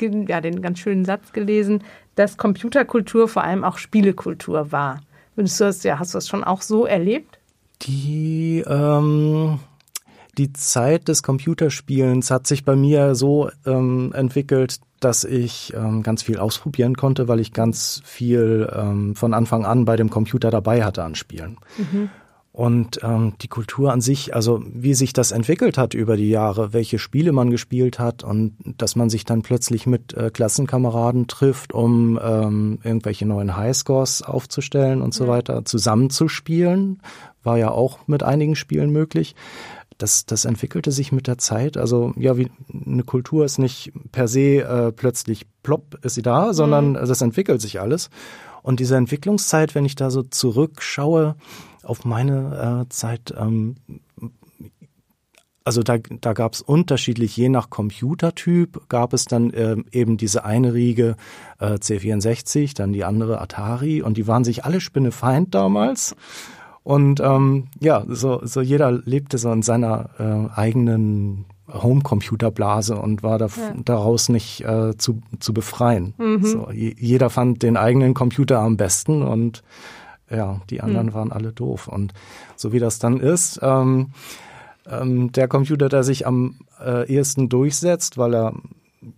ja, 0.00 0.40
den 0.40 0.62
ganz 0.62 0.78
schönen 0.78 1.04
Satz 1.04 1.32
gelesen, 1.32 1.82
dass 2.16 2.36
Computerkultur 2.36 3.28
vor 3.28 3.44
allem 3.44 3.64
auch 3.64 3.78
Spielekultur 3.78 4.72
war. 4.72 5.00
Würdest 5.36 5.60
du 5.60 5.64
das, 5.64 5.82
ja, 5.82 5.98
hast 5.98 6.14
du 6.14 6.18
das 6.18 6.28
schon 6.28 6.44
auch 6.44 6.62
so 6.62 6.86
erlebt? 6.86 7.38
Die, 7.82 8.64
ähm, 8.66 9.58
die 10.38 10.52
Zeit 10.52 11.08
des 11.08 11.22
Computerspielens 11.22 12.30
hat 12.30 12.46
sich 12.46 12.64
bei 12.64 12.76
mir 12.76 13.14
so 13.14 13.50
ähm, 13.64 14.12
entwickelt, 14.14 14.80
dass 15.00 15.24
ich 15.24 15.72
ähm, 15.74 16.02
ganz 16.02 16.22
viel 16.22 16.38
ausprobieren 16.38 16.96
konnte, 16.96 17.28
weil 17.28 17.40
ich 17.40 17.52
ganz 17.52 18.02
viel 18.04 18.70
ähm, 18.74 19.14
von 19.14 19.34
Anfang 19.34 19.64
an 19.64 19.84
bei 19.84 19.96
dem 19.96 20.10
Computer 20.10 20.50
dabei 20.50 20.84
hatte 20.84 21.04
an 21.04 21.14
Spielen. 21.14 21.58
Mhm. 21.76 22.10
Und 22.52 23.00
ähm, 23.02 23.34
die 23.42 23.48
Kultur 23.48 23.92
an 23.92 24.00
sich, 24.00 24.34
also 24.34 24.62
wie 24.64 24.94
sich 24.94 25.12
das 25.12 25.30
entwickelt 25.30 25.76
hat 25.76 25.92
über 25.92 26.16
die 26.16 26.30
Jahre, 26.30 26.72
welche 26.72 26.98
Spiele 26.98 27.32
man 27.32 27.50
gespielt 27.50 27.98
hat 27.98 28.24
und 28.24 28.56
dass 28.78 28.96
man 28.96 29.10
sich 29.10 29.26
dann 29.26 29.42
plötzlich 29.42 29.86
mit 29.86 30.14
äh, 30.14 30.30
Klassenkameraden 30.30 31.26
trifft, 31.26 31.74
um 31.74 32.18
ähm, 32.22 32.78
irgendwelche 32.82 33.26
neuen 33.26 33.58
Highscores 33.58 34.22
aufzustellen 34.22 35.02
und 35.02 35.12
so 35.12 35.28
weiter, 35.28 35.66
zusammenzuspielen, 35.66 37.02
war 37.42 37.58
ja 37.58 37.70
auch 37.70 38.08
mit 38.08 38.22
einigen 38.22 38.56
Spielen 38.56 38.88
möglich 38.88 39.34
das, 39.98 40.26
das 40.26 40.44
entwickelte 40.44 40.92
sich 40.92 41.12
mit 41.12 41.26
der 41.26 41.38
Zeit. 41.38 41.76
Also 41.76 42.12
ja, 42.16 42.36
wie 42.36 42.50
eine 42.86 43.04
Kultur 43.04 43.44
ist 43.44 43.58
nicht 43.58 43.92
per 44.12 44.28
se 44.28 44.62
äh, 44.62 44.92
plötzlich 44.92 45.46
plopp 45.62 45.98
ist 46.02 46.14
sie 46.14 46.22
da, 46.22 46.52
sondern 46.52 46.90
mhm. 46.90 46.94
das 46.94 47.20
entwickelt 47.20 47.60
sich 47.60 47.80
alles. 47.80 48.10
Und 48.62 48.80
diese 48.80 48.96
Entwicklungszeit, 48.96 49.74
wenn 49.74 49.84
ich 49.84 49.94
da 49.94 50.10
so 50.10 50.22
zurückschaue 50.22 51.36
auf 51.82 52.04
meine 52.04 52.84
äh, 52.84 52.88
Zeit, 52.88 53.32
ähm, 53.38 53.76
also 55.66 55.82
da, 55.82 55.98
da 55.98 56.32
gab 56.32 56.52
es 56.52 56.62
unterschiedlich, 56.62 57.36
je 57.36 57.48
nach 57.48 57.70
Computertyp 57.70 58.88
gab 58.88 59.12
es 59.12 59.24
dann 59.24 59.50
äh, 59.50 59.76
eben 59.90 60.16
diese 60.16 60.44
eine 60.44 60.74
Riege 60.74 61.16
äh, 61.58 61.74
C64, 61.74 62.76
dann 62.76 62.92
die 62.92 63.04
andere 63.04 63.40
Atari 63.40 64.00
und 64.00 64.16
die 64.16 64.28
waren 64.28 64.44
sich 64.44 64.64
alle 64.64 64.80
Spinnefeind 64.80 65.54
damals. 65.54 66.14
Und 66.86 67.18
ähm, 67.18 67.64
ja, 67.80 68.04
so, 68.06 68.40
so 68.44 68.60
jeder 68.60 68.92
lebte 68.92 69.38
so 69.38 69.50
in 69.50 69.62
seiner 69.62 70.10
äh, 70.20 70.56
eigenen 70.56 71.46
Homecomputerblase 71.66 72.94
und 72.94 73.24
war 73.24 73.38
da, 73.38 73.46
ja. 73.46 73.74
daraus 73.84 74.28
nicht 74.28 74.60
äh, 74.60 74.96
zu, 74.96 75.20
zu 75.40 75.52
befreien. 75.52 76.14
Mhm. 76.16 76.44
So, 76.44 76.70
jeder 76.70 77.28
fand 77.28 77.64
den 77.64 77.76
eigenen 77.76 78.14
Computer 78.14 78.60
am 78.60 78.76
besten 78.76 79.22
und 79.22 79.64
ja, 80.30 80.60
die 80.70 80.80
anderen 80.80 81.08
mhm. 81.08 81.14
waren 81.14 81.32
alle 81.32 81.52
doof. 81.52 81.88
Und 81.88 82.14
so 82.54 82.72
wie 82.72 82.78
das 82.78 83.00
dann 83.00 83.18
ist, 83.18 83.58
ähm, 83.62 84.10
ähm, 84.88 85.32
der 85.32 85.48
Computer, 85.48 85.88
der 85.88 86.04
sich 86.04 86.24
am 86.24 86.60
äh, 86.80 87.12
ehesten 87.12 87.48
durchsetzt, 87.48 88.16
weil 88.16 88.32
er 88.32 88.54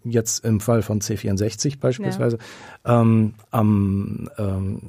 jetzt 0.05 0.43
im 0.43 0.61
Fall 0.61 0.81
von 0.81 1.03
C64 1.03 1.79
beispielsweise 1.79 2.39
ja. 2.87 3.03
ähm, 3.03 3.35
am 3.51 4.31
ähm, 4.39 4.81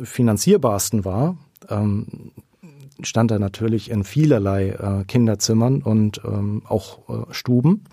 finanzierbarsten 0.00 1.04
war, 1.04 1.36
ähm, 1.68 2.32
stand 3.02 3.30
er 3.30 3.38
natürlich 3.38 3.90
in 3.90 4.04
vielerlei 4.04 4.70
äh, 4.70 5.04
Kinderzimmern 5.04 5.82
und 5.82 6.20
ähm, 6.24 6.62
auch 6.68 6.98
äh, 7.08 7.32
Stuben. 7.32 7.84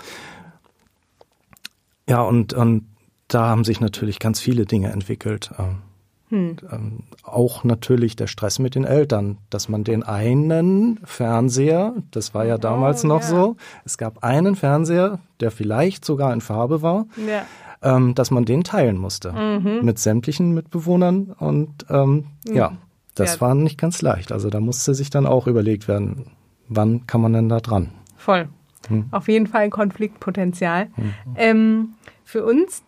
Ja, 2.07 2.21
und, 2.21 2.53
und 2.53 2.85
da 3.27 3.47
haben 3.47 3.63
sich 3.63 3.79
natürlich 3.79 4.19
ganz 4.19 4.39
viele 4.39 4.65
Dinge 4.65 4.91
entwickelt. 4.91 5.51
Ähm, 5.57 5.81
hm. 6.29 6.57
ähm, 6.71 7.03
auch 7.23 7.63
natürlich 7.63 8.17
der 8.17 8.27
Stress 8.27 8.59
mit 8.59 8.75
den 8.75 8.83
Eltern, 8.83 9.37
dass 9.49 9.69
man 9.69 9.85
den 9.85 10.03
einen 10.03 10.99
Fernseher, 11.05 11.95
das 12.11 12.33
war 12.33 12.45
ja 12.45 12.55
oh, 12.55 12.59
damals 12.59 13.05
oh, 13.05 13.07
noch 13.07 13.21
ja. 13.21 13.27
so, 13.27 13.55
es 13.85 13.97
gab 13.97 14.23
einen 14.23 14.55
Fernseher, 14.55 15.19
der 15.39 15.51
vielleicht 15.51 16.03
sogar 16.03 16.33
in 16.33 16.41
Farbe 16.41 16.81
war, 16.81 17.05
ja. 17.15 17.45
ähm, 17.81 18.13
dass 18.13 18.29
man 18.29 18.43
den 18.43 18.65
teilen 18.65 18.97
musste 18.97 19.31
mhm. 19.31 19.85
mit 19.85 19.99
sämtlichen 19.99 20.53
Mitbewohnern 20.53 21.33
und 21.39 21.85
ähm, 21.89 22.25
mhm. 22.45 22.55
ja, 22.55 22.73
Das 23.19 23.35
ja. 23.35 23.41
war 23.41 23.55
nicht 23.55 23.77
ganz 23.77 24.01
leicht. 24.01 24.31
Also 24.31 24.49
da 24.49 24.59
musste 24.59 24.93
sich 24.93 25.09
dann 25.09 25.25
auch 25.25 25.47
überlegt 25.47 25.87
werden, 25.87 26.31
wann 26.67 27.07
kann 27.07 27.21
man 27.21 27.33
denn 27.33 27.49
da 27.49 27.59
dran? 27.59 27.89
Voll. 28.15 28.49
Hm. 28.87 29.05
Auf 29.11 29.27
jeden 29.27 29.47
Fall 29.47 29.69
Konfliktpotenzial. 29.69 30.89
Hm. 30.95 31.13
Ähm, 31.35 31.89
für 32.23 32.45
uns, 32.45 32.83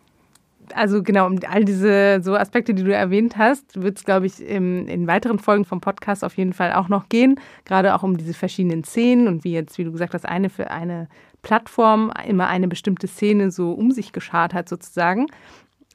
also 0.74 1.02
genau, 1.02 1.26
um 1.26 1.38
all 1.48 1.64
diese 1.64 2.20
so 2.22 2.36
Aspekte, 2.36 2.74
die 2.74 2.84
du 2.84 2.94
erwähnt 2.94 3.36
hast, 3.36 3.80
wird 3.80 3.98
es, 3.98 4.04
glaube 4.04 4.26
ich, 4.26 4.40
im, 4.40 4.86
in 4.86 5.06
weiteren 5.06 5.38
Folgen 5.38 5.64
vom 5.64 5.80
Podcast 5.80 6.24
auf 6.24 6.36
jeden 6.36 6.52
Fall 6.52 6.72
auch 6.72 6.88
noch 6.88 7.08
gehen. 7.08 7.38
Gerade 7.64 7.94
auch 7.94 8.02
um 8.02 8.16
diese 8.16 8.34
verschiedenen 8.34 8.84
Szenen 8.84 9.28
und 9.28 9.44
wie 9.44 9.52
jetzt, 9.52 9.78
wie 9.78 9.84
du 9.84 9.92
gesagt 9.92 10.14
hast, 10.14 10.26
eine 10.26 10.50
für 10.50 10.70
eine 10.70 11.08
Plattform 11.42 12.12
immer 12.26 12.48
eine 12.48 12.68
bestimmte 12.68 13.06
Szene 13.06 13.50
so 13.50 13.72
um 13.72 13.90
sich 13.90 14.12
geschart 14.12 14.54
hat, 14.54 14.68
sozusagen. 14.68 15.26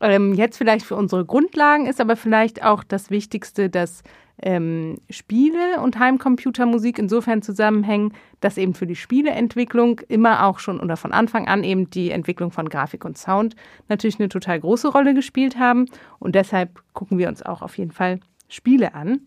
Ähm, 0.02 0.34
jetzt 0.34 0.58
vielleicht 0.58 0.86
für 0.86 0.96
unsere 0.96 1.26
Grundlagen 1.26 1.86
ist 1.86 2.02
aber 2.02 2.16
vielleicht 2.16 2.64
auch 2.64 2.84
das 2.84 3.10
Wichtigste, 3.10 3.70
dass 3.70 4.04
ähm, 4.42 4.98
Spiele 5.10 5.80
und 5.82 5.98
Heimcomputermusik 5.98 7.00
insofern 7.00 7.42
zusammenhängen, 7.42 8.14
dass 8.42 8.58
eben 8.58 8.74
für 8.74 8.86
die 8.86 8.96
Spieleentwicklung 8.96 10.02
immer 10.10 10.46
auch 10.46 10.60
schon 10.60 10.82
oder 10.82 10.98
von 10.98 11.14
Anfang 11.14 11.48
an 11.48 11.64
eben 11.64 11.90
die 11.90 12.12
Entwicklung 12.12 12.52
von 12.52 12.68
Grafik 12.68 13.06
und 13.06 13.18
Sound 13.18 13.56
natürlich 13.88 14.20
eine 14.20 14.30
total 14.30 14.60
große 14.60 14.90
Rolle 14.90 15.14
gespielt 15.14 15.58
haben. 15.58 15.86
Und 16.20 16.36
deshalb 16.36 16.82
gucken 16.94 17.18
wir 17.18 17.30
uns 17.30 17.44
auch 17.44 17.62
auf 17.62 17.78
jeden 17.78 17.92
Fall 17.92 18.20
Spiele 18.50 18.94
an. 18.94 19.22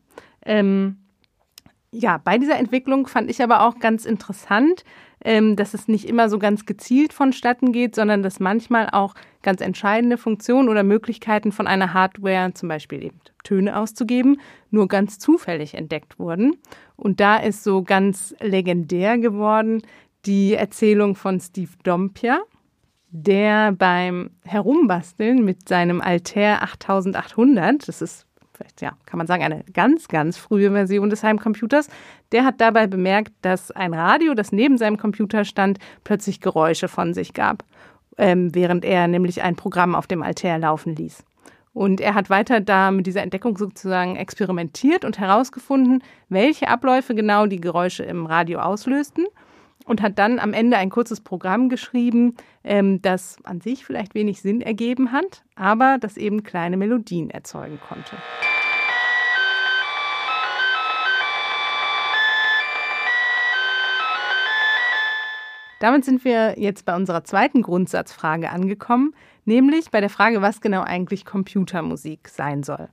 Ähm, 0.45 0.99
ja, 1.91 2.19
bei 2.19 2.37
dieser 2.37 2.59
Entwicklung 2.59 3.07
fand 3.07 3.31
ich 3.31 3.43
aber 3.43 3.63
auch 3.63 3.79
ganz 3.79 4.05
interessant, 4.05 4.85
ähm, 5.25 5.57
dass 5.57 5.75
es 5.75 5.89
nicht 5.89 6.09
immer 6.09 6.29
so 6.29 6.39
ganz 6.39 6.67
gezielt 6.67 7.13
vonstatten 7.13 7.73
geht, 7.73 7.95
sondern 7.95 8.23
dass 8.23 8.41
manchmal 8.41 8.89
auch 8.91 9.15
ganz 9.43 9.61
entscheidende 9.61 10.19
Funktionen 10.19 10.69
oder 10.69 10.83
Möglichkeiten 10.83 11.53
von 11.53 11.67
einer 11.67 11.95
Hardware, 11.95 12.53
zum 12.55 12.69
Beispiel 12.69 13.05
eben 13.05 13.21
Töne 13.45 13.77
auszugeben, 13.77 14.41
nur 14.71 14.89
ganz 14.89 15.19
zufällig 15.19 15.75
entdeckt 15.75 16.19
wurden. 16.19 16.57
Und 16.97 17.21
da 17.21 17.37
ist 17.37 17.65
so 17.65 17.83
ganz 17.83 18.35
legendär 18.41 19.19
geworden 19.19 19.83
die 20.27 20.55
Erzählung 20.55 21.15
von 21.15 21.41
Steve 21.41 21.71
Dompia, 21.83 22.41
der 23.11 23.73
beim 23.73 24.31
Herumbasteln 24.45 25.45
mit 25.45 25.69
seinem 25.69 26.01
Altair 26.01 26.63
8800, 26.63 27.89
das 27.89 28.03
ist 28.03 28.27
vielleicht, 28.59 28.83
ja, 28.83 28.93
kann 29.07 29.19
man 29.19 29.27
sagen, 29.27 29.43
eine 29.43 29.65
ganz, 29.73 30.09
ganz 30.09 30.37
frühe 30.37 30.71
Version 30.71 31.11
des 31.11 31.23
Heimcomputers. 31.23 31.89
Der 32.33 32.45
hat 32.45 32.61
dabei 32.61 32.87
bemerkt, 32.87 33.33
dass 33.43 33.71
ein 33.71 33.95
Radio, 33.95 34.35
das 34.35 34.53
neben 34.53 34.77
seinem 34.77 34.99
Computer 34.99 35.45
stand, 35.45 35.79
plötzlich 36.05 36.41
Geräusche 36.41 36.89
von 36.89 37.15
sich 37.15 37.33
gab, 37.33 37.65
ähm, 38.19 38.55
während 38.55 38.85
er 38.85 39.09
nämlich 39.09 39.43
ein 39.43 39.57
Programm 39.57 39.95
auf 39.95 40.07
dem 40.07 40.23
Altair 40.23 40.59
laufen 40.59 40.95
ließ. 40.95 41.25
Und 41.73 42.01
er 42.01 42.15
hat 42.15 42.29
weiter 42.29 42.61
da 42.61 42.91
mit 42.91 43.07
dieser 43.07 43.23
Entdeckung 43.23 43.57
sozusagen 43.57 44.17
experimentiert 44.17 45.05
und 45.05 45.19
herausgefunden, 45.19 46.03
welche 46.29 46.69
Abläufe 46.69 47.15
genau 47.15 47.47
die 47.47 47.61
Geräusche 47.61 48.03
im 48.03 48.27
Radio 48.27 48.59
auslösten 48.59 49.27
und 49.89 50.03
hat 50.03 50.19
dann 50.19 50.39
am 50.39 50.53
Ende 50.53 50.77
ein 50.77 50.91
kurzes 50.91 51.21
Programm 51.21 51.69
geschrieben, 51.69 52.37
ähm, 52.63 53.03
das 53.03 53.39
an 53.45 53.61
sich 53.61 53.85
vielleicht 53.85 54.15
wenig 54.15 54.41
Sinn 54.43 54.61
ergeben 54.61 55.13
hat, 55.13 55.43
aber 55.57 55.97
das 55.99 56.17
eben 56.17 56.43
kleine 56.43 56.77
Melodien 56.77 57.31
erzeugen 57.31 57.81
konnte. 57.89 58.17
Damit 65.81 66.05
sind 66.05 66.25
wir 66.25 66.59
jetzt 66.59 66.85
bei 66.85 66.95
unserer 66.95 67.25
zweiten 67.25 67.63
Grundsatzfrage 67.63 68.51
angekommen, 68.51 69.15
nämlich 69.45 69.91
bei 69.91 70.01
der 70.01 70.11
Frage, 70.11 70.43
was 70.43 70.61
genau 70.61 70.83
eigentlich 70.83 71.25
Computermusik 71.25 72.29
sein 72.29 72.65
soll. 72.65 72.89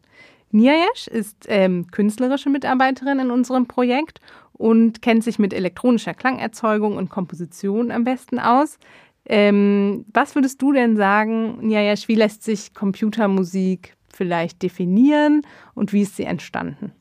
Niayesh 0.51 1.07
ist 1.07 1.45
ähm, 1.49 1.87
künstlerische 1.87 2.49
Mitarbeiterin 2.49 3.19
in 3.19 3.31
unserem 3.31 3.65
Projekt 3.65 4.21
und 4.57 5.01
kennt 5.01 5.23
sich 5.23 5.39
mit 5.39 5.53
elektronischer 5.53 6.13
Klangerzeugung 6.13 6.97
und 6.97 7.09
Komposition 7.09 7.91
am 7.91 8.03
besten 8.03 8.39
aus. 8.39 8.77
Ähm, 9.25 10.05
was 10.13 10.35
würdest 10.35 10.61
du 10.61 10.71
denn 10.71 10.97
sagen, 10.97 11.57
Niayesh, 11.61 12.07
wie 12.07 12.15
lässt 12.15 12.43
sich 12.43 12.73
Computermusik 12.73 13.95
vielleicht 14.13 14.61
definieren 14.61 15.41
und 15.73 15.93
wie 15.93 16.01
ist 16.01 16.15
sie 16.15 16.23
entstanden? 16.23 16.91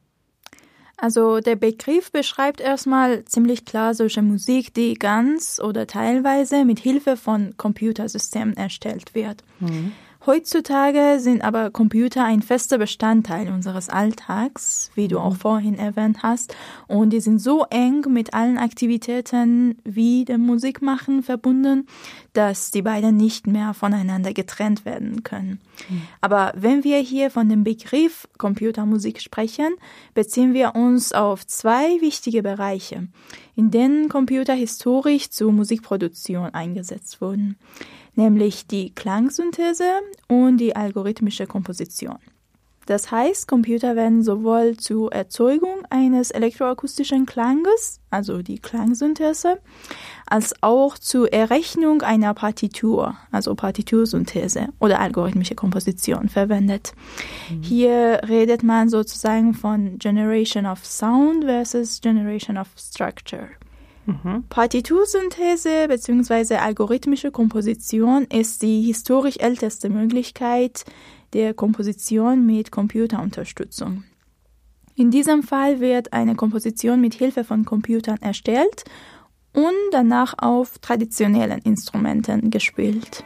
Also 0.97 1.41
der 1.41 1.57
Begriff 1.57 2.13
beschreibt 2.13 2.61
erstmal 2.61 3.25
ziemlich 3.25 3.65
klar 3.65 3.95
solche 3.95 4.23
Musik, 4.23 4.73
die 4.75 4.95
ganz 4.95 5.61
oder 5.63 5.87
teilweise 5.87 6.65
mit 6.65 6.79
Hilfe 6.79 7.17
von 7.17 7.57
Computersystemen 7.57 8.57
erstellt 8.57 9.15
wird. 9.15 9.45
Mhm. 9.61 9.93
Heutzutage 10.27 11.21
sind 11.21 11.43
aber 11.45 11.71
Computer 11.71 12.25
ein 12.25 12.41
fester 12.41 12.79
Bestandteil 12.79 13.53
unseres 13.53 13.91
Alltags, 13.91 14.91
wie 14.95 15.07
du 15.07 15.19
auch 15.19 15.37
vorhin 15.37 15.79
erwähnt 15.79 16.23
hast, 16.23 16.57
und 16.87 17.11
die 17.11 17.21
sind 17.21 17.41
so 17.41 17.67
eng 17.69 18.07
mit 18.09 18.33
allen 18.33 18.57
Aktivitäten 18.57 19.77
wie 19.85 20.25
dem 20.25 20.41
Musikmachen 20.41 21.23
verbunden, 21.23 21.87
dass 22.33 22.71
die 22.71 22.81
beiden 22.81 23.19
nicht 23.19 23.47
mehr 23.47 23.75
voneinander 23.75 24.33
getrennt 24.33 24.87
werden 24.87 25.25
können. 25.25 25.61
Mhm. 25.91 26.03
Aber 26.23 26.55
wenn 26.57 26.85
wir 26.85 27.01
hier 27.01 27.31
von 27.31 27.51
dem 27.51 27.63
Begriff 27.63 28.27
Computermusik 28.39 29.21
sprechen, 29.21 29.75
beziehen 30.15 30.55
wir 30.55 30.75
uns 30.75 31.13
auf 31.13 31.47
zwei 31.47 32.01
wichtige 32.01 32.43
Bereiche, 32.43 33.09
in 33.57 33.71
denen 33.71 34.09
Computer 34.09 34.55
historisch 34.55 35.29
zur 35.29 35.53
Musikproduktion 35.53 36.55
eingesetzt 36.55 37.21
wurden 37.21 37.57
nämlich 38.17 38.67
die 38.67 38.95
Klangsynthese 38.95 39.91
und 40.29 40.59
die 40.59 40.77
algorithmische 40.77 41.47
Komposition. 41.47 42.19
Das 42.87 43.11
heißt, 43.11 43.49
Computer 43.49 43.97
werden 43.97 44.23
sowohl 44.23 44.77
zur 44.77 45.13
Erzeugung 45.13 45.87
eines 45.89 46.31
elektroakustischen 46.31 47.25
Klanges, 47.25 48.01
also 48.11 48.43
die 48.43 48.59
Klangsynthese, 48.59 49.59
als 50.27 50.55
auch 50.63 50.99
zur 50.99 51.33
Errechnung 51.33 52.03
einer 52.03 52.35
Partitur, 52.35 53.17
also 53.31 53.55
Partitursynthese 53.55 54.69
oder 54.81 55.01
algorithmische 55.01 55.55
Komposition 55.55 56.29
verwendet. 56.29 56.93
Mhm. 57.51 57.63
Hier 57.63 58.21
redet 58.29 58.63
man 58.63 58.89
sozusagen 58.91 59.55
von 59.55 59.99
Generation 59.99 60.67
of 60.67 60.85
Sound 60.85 61.45
versus 61.45 62.01
Generation 62.03 62.59
of 62.59 62.69
Structure. 62.77 63.49
Mhm. 64.07 64.45
Partitursynthese 64.49 65.89
bzw. 65.89 66.57
algorithmische 66.57 67.31
Komposition 67.31 68.25
ist 68.25 68.63
die 68.63 68.83
historisch 68.83 69.39
älteste 69.39 69.89
Möglichkeit 69.89 70.85
der 71.33 71.55
Komposition 71.55 72.47
mit 72.47 72.71
Computerunterstützung. 72.71 74.05
In 74.95 75.11
diesem 75.11 75.43
Fall 75.43 75.81
wird 75.81 76.13
eine 76.13 76.37
Komposition 76.37 77.01
mit 77.01 77.15
Hilfe 77.15 77.43
von 77.43 77.65
Computern 77.65 78.19
erstellt 78.21 78.85
und 79.53 79.73
danach 79.91 80.35
auf 80.39 80.79
traditionellen 80.79 81.61
Instrumenten 81.63 82.51
gespielt. 82.51 83.25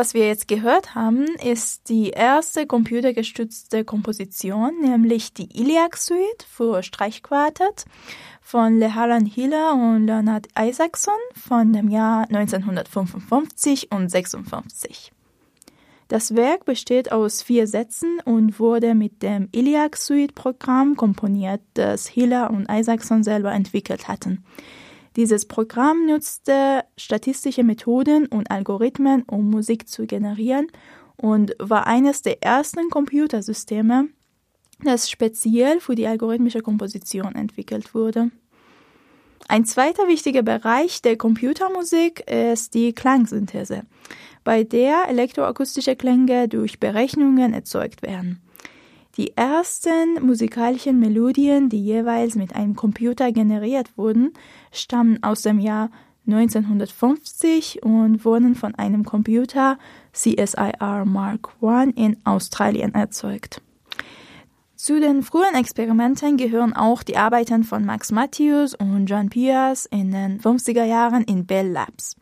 Was 0.00 0.14
wir 0.14 0.26
jetzt 0.26 0.48
gehört 0.48 0.94
haben, 0.94 1.26
ist 1.44 1.90
die 1.90 2.08
erste 2.08 2.66
computergestützte 2.66 3.84
Komposition, 3.84 4.80
nämlich 4.80 5.34
die 5.34 5.54
Iliac 5.60 5.98
Suite 5.98 6.46
für 6.48 6.82
Streichquartett 6.82 7.84
von 8.40 8.78
Lehalan 8.78 9.26
Hiller 9.26 9.74
und 9.74 10.06
Leonard 10.06 10.46
Isaacson 10.58 11.12
von 11.34 11.74
dem 11.74 11.90
Jahr 11.90 12.22
1955 12.30 13.92
und 13.92 14.08
56. 14.08 15.12
Das 16.08 16.34
Werk 16.34 16.64
besteht 16.64 17.12
aus 17.12 17.42
vier 17.42 17.66
Sätzen 17.66 18.20
und 18.24 18.58
wurde 18.58 18.94
mit 18.94 19.22
dem 19.22 19.50
Iliac 19.52 19.98
Suite 19.98 20.34
Programm 20.34 20.96
komponiert, 20.96 21.60
das 21.74 22.06
Hiller 22.06 22.48
und 22.48 22.70
Isaacson 22.70 23.22
selber 23.22 23.52
entwickelt 23.52 24.08
hatten. 24.08 24.44
Dieses 25.16 25.46
Programm 25.46 26.06
nutzte 26.06 26.84
statistische 26.96 27.64
Methoden 27.64 28.26
und 28.26 28.50
Algorithmen, 28.50 29.24
um 29.24 29.50
Musik 29.50 29.88
zu 29.88 30.06
generieren 30.06 30.68
und 31.16 31.54
war 31.58 31.86
eines 31.86 32.22
der 32.22 32.42
ersten 32.42 32.90
Computersysteme, 32.90 34.08
das 34.82 35.10
speziell 35.10 35.80
für 35.80 35.94
die 35.94 36.06
algorithmische 36.06 36.62
Komposition 36.62 37.34
entwickelt 37.34 37.94
wurde. 37.94 38.30
Ein 39.48 39.64
zweiter 39.64 40.06
wichtiger 40.06 40.42
Bereich 40.42 41.02
der 41.02 41.16
Computermusik 41.16 42.30
ist 42.30 42.74
die 42.74 42.92
Klangsynthese, 42.92 43.82
bei 44.44 44.62
der 44.62 45.08
elektroakustische 45.08 45.96
Klänge 45.96 46.48
durch 46.48 46.78
Berechnungen 46.78 47.52
erzeugt 47.52 48.02
werden. 48.02 48.40
Die 49.20 49.36
ersten 49.36 50.14
musikalischen 50.24 50.98
Melodien, 50.98 51.68
die 51.68 51.84
jeweils 51.84 52.36
mit 52.36 52.56
einem 52.56 52.74
Computer 52.74 53.32
generiert 53.32 53.98
wurden, 53.98 54.32
stammen 54.72 55.22
aus 55.22 55.42
dem 55.42 55.58
Jahr 55.58 55.90
1950 56.26 57.82
und 57.82 58.24
wurden 58.24 58.54
von 58.54 58.74
einem 58.76 59.04
Computer 59.04 59.78
CSIR 60.14 61.04
Mark 61.04 61.50
I 61.62 61.90
in 61.96 62.16
Australien 62.24 62.94
erzeugt. 62.94 63.60
Zu 64.74 64.98
den 65.00 65.22
frühen 65.22 65.54
Experimenten 65.54 66.38
gehören 66.38 66.72
auch 66.72 67.02
die 67.02 67.18
Arbeiten 67.18 67.62
von 67.64 67.84
Max 67.84 68.12
Matthews 68.12 68.74
und 68.74 69.04
John 69.04 69.28
Pierce 69.28 69.84
in 69.84 70.12
den 70.12 70.40
50er 70.40 70.84
Jahren 70.84 71.24
in 71.24 71.44
Bell 71.44 71.68
Labs. 71.68 72.16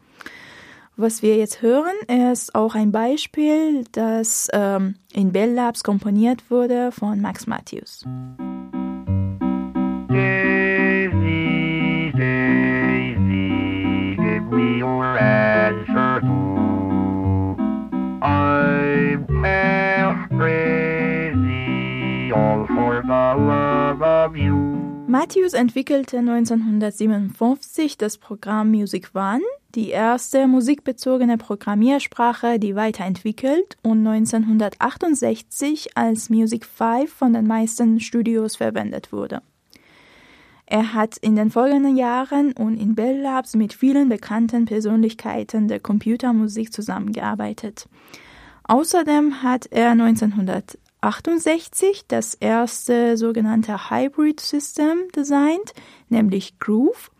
Was 1.00 1.22
wir 1.22 1.36
jetzt 1.36 1.62
hören, 1.62 1.94
ist 2.32 2.56
auch 2.56 2.74
ein 2.74 2.90
Beispiel, 2.90 3.84
das 3.92 4.48
ähm, 4.52 4.96
in 5.12 5.30
Bell 5.30 5.52
Labs 5.52 5.84
komponiert 5.84 6.50
wurde 6.50 6.90
von 6.90 7.20
Max 7.20 7.46
Matthews. 7.46 8.04
Daisy, 10.08 12.12
Daisy, 12.16 14.16
give 14.16 14.42
me 14.50 14.82
your 14.82 15.16
answer 15.16 16.20
I'm 18.20 19.24
crazy, 20.36 22.32
all 22.32 22.66
for 22.66 23.02
the 23.02 23.34
love 23.38 24.02
of 24.02 24.36
you. 24.36 24.57
Matthews 25.08 25.54
entwickelte 25.54 26.18
1957 26.18 27.96
das 27.96 28.18
Programm 28.18 28.72
Music 28.72 29.12
One, 29.14 29.40
die 29.74 29.88
erste 29.88 30.46
musikbezogene 30.46 31.38
Programmiersprache, 31.38 32.58
die 32.58 32.76
weiterentwickelt 32.76 33.78
und 33.82 34.06
1968 34.06 35.96
als 35.96 36.28
Music 36.28 36.66
5 36.66 37.10
von 37.10 37.32
den 37.32 37.46
meisten 37.46 38.00
Studios 38.00 38.56
verwendet 38.56 39.10
wurde. 39.10 39.40
Er 40.66 40.92
hat 40.92 41.16
in 41.16 41.36
den 41.36 41.50
folgenden 41.50 41.96
Jahren 41.96 42.52
und 42.52 42.76
in 42.76 42.94
Bell 42.94 43.18
Labs 43.18 43.56
mit 43.56 43.72
vielen 43.72 44.10
bekannten 44.10 44.66
Persönlichkeiten 44.66 45.68
der 45.68 45.80
Computermusik 45.80 46.70
zusammengearbeitet. 46.70 47.88
Außerdem 48.64 49.42
hat 49.42 49.68
er 49.70 49.92
1900 49.92 50.76
1968 51.00 52.06
das 52.08 52.34
erste 52.34 53.16
sogenannte 53.16 53.90
Hybrid 53.90 54.40
System 54.40 55.08
designt, 55.14 55.72
nämlich 56.08 56.58
Groove. 56.58 57.10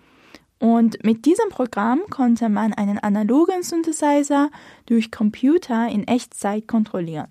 Und 0.59 1.05
mit 1.05 1.25
diesem 1.25 1.49
Programm 1.51 2.01
konnte 2.11 2.49
man 2.49 2.73
einen 2.73 2.99
analogen 2.99 3.63
Synthesizer 3.63 4.51
durch 4.87 5.13
Computer 5.13 5.89
in 5.89 6.09
Echtzeit 6.09 6.67
kontrollieren. 6.67 7.29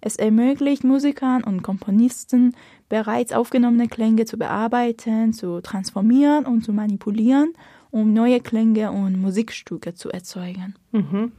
Es 0.00 0.14
ermöglicht 0.14 0.84
Musikern 0.84 1.42
und 1.42 1.62
Komponisten, 1.62 2.54
bereits 2.88 3.32
aufgenommene 3.32 3.88
Klänge 3.88 4.24
zu 4.24 4.38
bearbeiten, 4.38 5.32
zu 5.32 5.60
transformieren 5.60 6.46
und 6.46 6.64
zu 6.64 6.72
manipulieren, 6.72 7.52
um 7.90 8.12
neue 8.12 8.40
Klänge 8.40 8.90
und 8.92 9.20
Musikstücke 9.20 9.94
zu 9.94 10.10
erzeugen. 10.10 10.74
Mhm. 10.92 11.32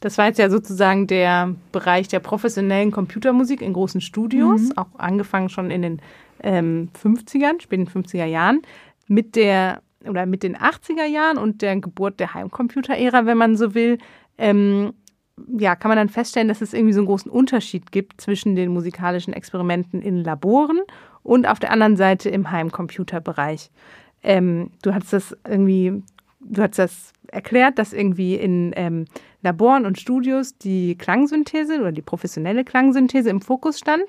Das 0.00 0.18
war 0.18 0.26
jetzt 0.26 0.38
ja 0.38 0.50
sozusagen 0.50 1.06
der 1.06 1.54
Bereich 1.70 2.08
der 2.08 2.20
professionellen 2.20 2.90
Computermusik 2.90 3.62
in 3.62 3.72
großen 3.72 4.00
Studios, 4.00 4.60
mhm. 4.62 4.78
auch 4.78 4.98
angefangen 4.98 5.48
schon 5.48 5.70
in 5.70 5.82
den 5.82 6.02
ähm, 6.42 6.88
50ern, 7.00 7.60
späten 7.62 7.86
50er 7.86 8.24
Jahren, 8.24 8.62
mit 9.06 9.36
der 9.36 9.82
oder 10.08 10.26
mit 10.26 10.42
den 10.42 10.56
80er 10.56 11.06
Jahren 11.06 11.38
und 11.38 11.62
der 11.62 11.76
Geburt 11.76 12.18
der 12.18 12.34
Heimcomputer-Ära, 12.34 13.24
wenn 13.24 13.38
man 13.38 13.56
so 13.56 13.74
will, 13.74 13.98
ähm, 14.36 14.94
ja, 15.58 15.76
kann 15.76 15.88
man 15.88 15.96
dann 15.96 16.08
feststellen, 16.08 16.48
dass 16.48 16.60
es 16.60 16.72
irgendwie 16.72 16.92
so 16.92 17.00
einen 17.00 17.06
großen 17.06 17.30
Unterschied 17.30 17.92
gibt 17.92 18.20
zwischen 18.20 18.56
den 18.56 18.72
musikalischen 18.72 19.32
Experimenten 19.32 20.02
in 20.02 20.24
Laboren 20.24 20.80
und 21.22 21.46
auf 21.46 21.58
der 21.58 21.70
anderen 21.70 21.96
Seite 21.96 22.28
im 22.28 22.50
Heimcomputerbereich. 22.50 23.70
Ähm, 24.22 24.70
du 24.82 24.94
hast 24.94 25.12
das 25.12 25.36
irgendwie, 25.48 26.02
du 26.40 26.62
hast 26.62 26.78
das 26.78 27.12
erklärt, 27.28 27.78
dass 27.78 27.92
irgendwie 27.92 28.34
in 28.34 28.72
ähm, 28.76 29.06
Laboren 29.42 29.86
und 29.86 29.98
Studios 29.98 30.56
die 30.58 30.96
Klangsynthese 30.96 31.80
oder 31.80 31.92
die 31.92 32.02
professionelle 32.02 32.64
Klangsynthese 32.64 33.30
im 33.30 33.40
Fokus 33.40 33.78
stand. 33.78 34.04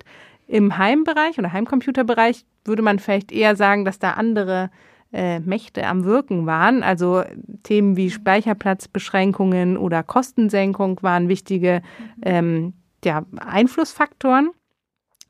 Im 0.47 0.77
Heimbereich 0.77 1.39
oder 1.39 1.53
Heimcomputerbereich 1.53 2.45
würde 2.65 2.81
man 2.81 2.99
vielleicht 2.99 3.31
eher 3.31 3.55
sagen, 3.55 3.85
dass 3.85 3.97
da 3.97 4.11
andere 4.11 4.69
äh, 5.13 5.39
Mächte 5.39 5.87
am 5.87 6.03
Wirken 6.03 6.45
waren. 6.45 6.83
Also 6.83 7.23
Themen 7.63 7.95
wie 7.95 8.09
Speicherplatzbeschränkungen 8.09 9.77
oder 9.77 10.03
Kostensenkung 10.03 10.99
waren 11.01 11.29
wichtige 11.29 11.81
ähm, 12.23 12.73
ja, 13.03 13.25
Einflussfaktoren 13.37 14.51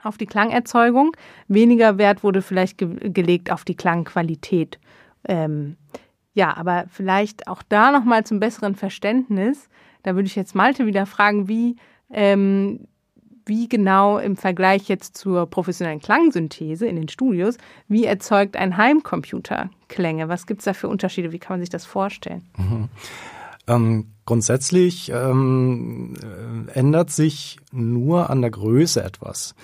auf 0.03 0.17
die 0.17 0.25
Klangerzeugung. 0.25 1.15
Weniger 1.47 1.97
Wert 1.97 2.23
wurde 2.23 2.41
vielleicht 2.41 2.77
ge 2.77 3.09
gelegt 3.09 3.51
auf 3.51 3.63
die 3.65 3.75
Klangqualität. 3.75 4.79
Ähm, 5.27 5.77
ja, 6.33 6.55
aber 6.55 6.85
vielleicht 6.89 7.47
auch 7.47 7.61
da 7.63 7.91
nochmal 7.91 8.25
zum 8.25 8.39
besseren 8.39 8.75
Verständnis. 8.75 9.69
Da 10.01 10.15
würde 10.15 10.27
ich 10.27 10.35
jetzt 10.35 10.55
Malte 10.55 10.85
wieder 10.85 11.05
fragen, 11.05 11.47
wie, 11.47 11.75
ähm, 12.11 12.87
wie 13.45 13.69
genau 13.69 14.17
im 14.17 14.35
Vergleich 14.35 14.89
jetzt 14.89 15.17
zur 15.17 15.45
professionellen 15.45 15.99
Klangsynthese 15.99 16.87
in 16.87 16.95
den 16.95 17.07
Studios, 17.07 17.57
wie 17.87 18.05
erzeugt 18.05 18.57
ein 18.57 18.77
Heimcomputer 18.77 19.69
Klänge? 19.89 20.27
Was 20.27 20.47
gibt 20.47 20.61
es 20.61 20.65
da 20.65 20.73
für 20.73 20.87
Unterschiede? 20.87 21.31
Wie 21.31 21.39
kann 21.39 21.55
man 21.55 21.59
sich 21.61 21.69
das 21.69 21.85
vorstellen? 21.85 22.43
Mhm. 22.57 22.89
Ähm, 23.67 24.13
grundsätzlich 24.25 25.09
ähm, 25.13 26.15
äh, 26.21 26.71
ändert 26.71 27.11
sich 27.11 27.59
nur 27.71 28.29
an 28.29 28.41
der 28.41 28.51
Größe 28.51 29.03
etwas. 29.03 29.55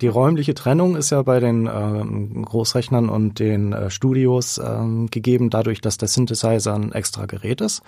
Die 0.00 0.06
räumliche 0.06 0.54
Trennung 0.54 0.96
ist 0.96 1.10
ja 1.10 1.22
bei 1.22 1.40
den 1.40 1.68
ähm, 1.72 2.44
Großrechnern 2.44 3.08
und 3.08 3.38
den 3.40 3.72
äh, 3.72 3.90
Studios 3.90 4.58
ähm, 4.58 5.08
gegeben, 5.10 5.50
dadurch, 5.50 5.80
dass 5.80 5.98
der 5.98 6.08
Synthesizer 6.08 6.74
ein 6.74 6.92
extra 6.92 7.26
Gerät 7.26 7.60
ist. 7.60 7.82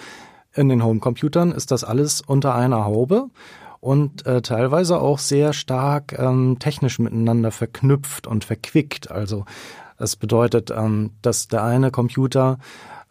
In 0.53 0.69
den 0.69 0.85
Homecomputern 0.85 1.53
ist 1.53 1.71
das 1.71 1.85
alles 1.85 2.21
unter 2.21 2.55
einer 2.55 2.85
Haube 2.85 3.29
und 3.79 4.27
äh, 4.27 4.43
teilweise 4.43 5.01
auch 5.01 5.19
sehr 5.19 5.53
stark 5.53 6.19
ähm, 6.19 6.57
technisch 6.59 6.99
miteinander 6.99 7.53
verknüpft 7.53 8.27
und 8.27 8.45
verquickt. 8.45 9.11
Also 9.11 9.45
das 10.01 10.17
bedeutet, 10.17 10.71
ähm, 10.75 11.11
dass 11.21 11.49
der 11.49 11.63
eine 11.63 11.91
Computer 11.91 12.59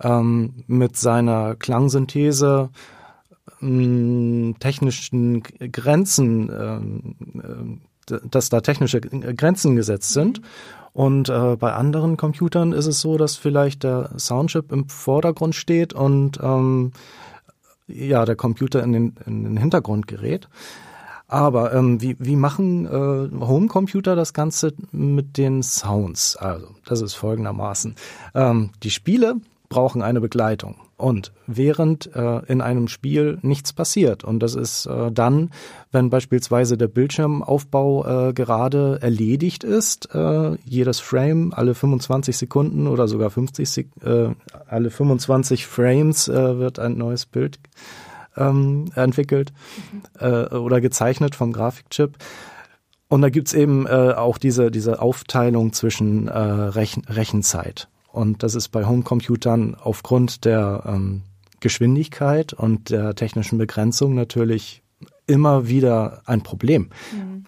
ähm, 0.01 0.63
mit 0.65 0.97
seiner 0.97 1.55
Klangsynthese 1.55 2.71
ähm, 3.61 4.55
technischen 4.59 5.43
Grenzen, 5.71 6.49
ähm, 6.49 7.85
äh, 8.09 8.17
dass 8.27 8.49
da 8.49 8.61
technische 8.61 9.01
Grenzen 9.01 9.75
gesetzt 9.75 10.13
sind. 10.13 10.41
Und 10.91 11.29
äh, 11.29 11.55
bei 11.57 11.73
anderen 11.73 12.17
Computern 12.17 12.71
ist 12.71 12.87
es 12.87 13.01
so, 13.01 13.17
dass 13.17 13.35
vielleicht 13.35 13.83
der 13.83 14.09
Soundchip 14.17 14.71
im 14.71 14.89
Vordergrund 14.89 15.53
steht 15.53 15.93
und 15.93 16.39
ähm, 16.41 16.91
ja, 17.85 18.25
der 18.25 18.35
Computer 18.35 18.83
in 18.83 18.93
den, 18.93 19.15
in 19.27 19.43
den 19.43 19.57
Hintergrund 19.57 20.07
gerät. 20.07 20.49
Aber 21.29 21.73
ähm, 21.73 22.01
wie, 22.01 22.15
wie 22.19 22.35
machen 22.35 22.85
äh, 22.85 23.45
Homecomputer 23.45 24.15
das 24.15 24.33
Ganze 24.33 24.73
mit 24.91 25.37
den 25.37 25.61
Sounds? 25.61 26.35
Also, 26.35 26.67
das 26.85 27.01
ist 27.01 27.13
folgendermaßen. 27.13 27.95
Ähm, 28.33 28.71
die 28.81 28.89
Spiele 28.89 29.35
brauchen 29.69 30.01
eine 30.01 30.19
Begleitung. 30.19 30.75
Und 30.97 31.31
während 31.47 32.13
äh, 32.13 32.39
in 32.47 32.59
einem 32.59 32.89
Spiel 32.89 33.37
nichts 33.41 33.71
passiert, 33.71 34.25
und 34.25 34.39
das 34.41 34.55
ist 34.55 34.85
äh, 34.87 35.11
dann, 35.11 35.51
wenn 35.93 36.09
beispielsweise 36.09 36.77
der 36.77 36.89
Bildschirmaufbau 36.89 38.29
äh, 38.29 38.33
gerade 38.33 38.97
erledigt 39.01 39.63
ist, 39.63 40.13
äh, 40.13 40.55
jedes 40.65 40.99
Frame 40.99 41.53
alle 41.53 41.73
25 41.73 42.35
Sekunden 42.35 42.87
oder 42.87 43.07
sogar 43.07 43.29
50 43.29 43.87
äh, 44.03 44.29
alle 44.67 44.89
25 44.89 45.67
Frames 45.67 46.27
äh, 46.27 46.57
wird 46.59 46.79
ein 46.79 46.97
neues 46.97 47.25
Bild 47.25 47.59
ähm, 48.39 48.91
entwickelt 48.95 49.53
mhm. 49.91 50.01
äh, 50.19 50.55
oder 50.55 50.81
gezeichnet 50.81 51.35
vom 51.35 51.51
Grafikchip. 51.53 52.17
Und 53.07 53.21
da 53.21 53.29
gibt's 53.29 53.53
eben 53.53 53.87
äh, 53.87 54.13
auch 54.15 54.37
diese, 54.37 54.71
diese 54.71 55.01
Aufteilung 55.01 55.73
zwischen 55.73 56.27
äh, 56.27 56.37
Rechen 56.37 57.03
Rechenzeit. 57.05 57.87
Und 58.11 58.43
das 58.43 58.55
ist 58.55 58.69
bei 58.69 58.85
Homecomputern 58.85 59.75
aufgrund 59.75 60.45
der 60.45 60.83
ähm, 60.85 61.23
Geschwindigkeit 61.59 62.53
und 62.53 62.89
der 62.89 63.15
technischen 63.15 63.57
Begrenzung 63.57 64.15
natürlich 64.15 64.83
immer 65.27 65.67
wieder 65.67 66.21
ein 66.25 66.41
Problem. 66.41 66.89
Mhm. 67.11 67.45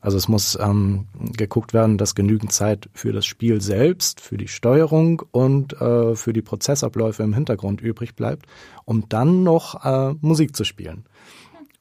Also 0.00 0.16
es 0.16 0.28
muss 0.28 0.58
ähm, 0.60 1.06
geguckt 1.36 1.74
werden, 1.74 1.98
dass 1.98 2.14
genügend 2.14 2.52
Zeit 2.52 2.88
für 2.94 3.12
das 3.12 3.26
Spiel 3.26 3.60
selbst, 3.60 4.20
für 4.20 4.36
die 4.36 4.48
Steuerung 4.48 5.22
und 5.32 5.80
äh, 5.80 6.14
für 6.16 6.32
die 6.32 6.42
Prozessabläufe 6.42 7.22
im 7.22 7.34
Hintergrund 7.34 7.80
übrig 7.80 8.14
bleibt, 8.14 8.46
um 8.84 9.08
dann 9.08 9.42
noch 9.42 9.84
äh, 9.84 10.14
Musik 10.20 10.56
zu 10.56 10.64
spielen. 10.64 11.04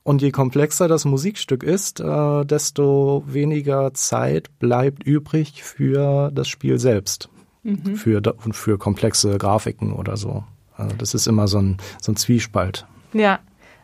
Und 0.04 0.22
je 0.22 0.32
komplexer 0.32 0.90
das 0.90 1.06
Musikstück 1.06 1.64
ist, 1.64 2.02
äh, 2.02 2.46
desto 2.46 3.24
weniger 3.26 3.94
Zeit 3.94 4.60
bleibt 4.60 5.04
übrig 5.04 5.64
für 5.64 6.32
das 6.32 6.50
Spiel 6.50 6.78
selbst 6.78 7.30
mhm. 7.64 7.96
für, 7.96 8.22
für 8.52 8.78
komplexe 8.78 9.38
Grafiken 9.38 9.94
oder 9.94 10.18
so. 10.18 10.44
Also 10.76 10.96
das 10.96 11.14
ist 11.14 11.28
immer 11.28 11.48
so 11.48 11.60
ein, 11.60 11.78
so 12.02 12.12
ein 12.12 12.16
Zwiespalt. 12.16 12.86
Ja, 13.14 13.40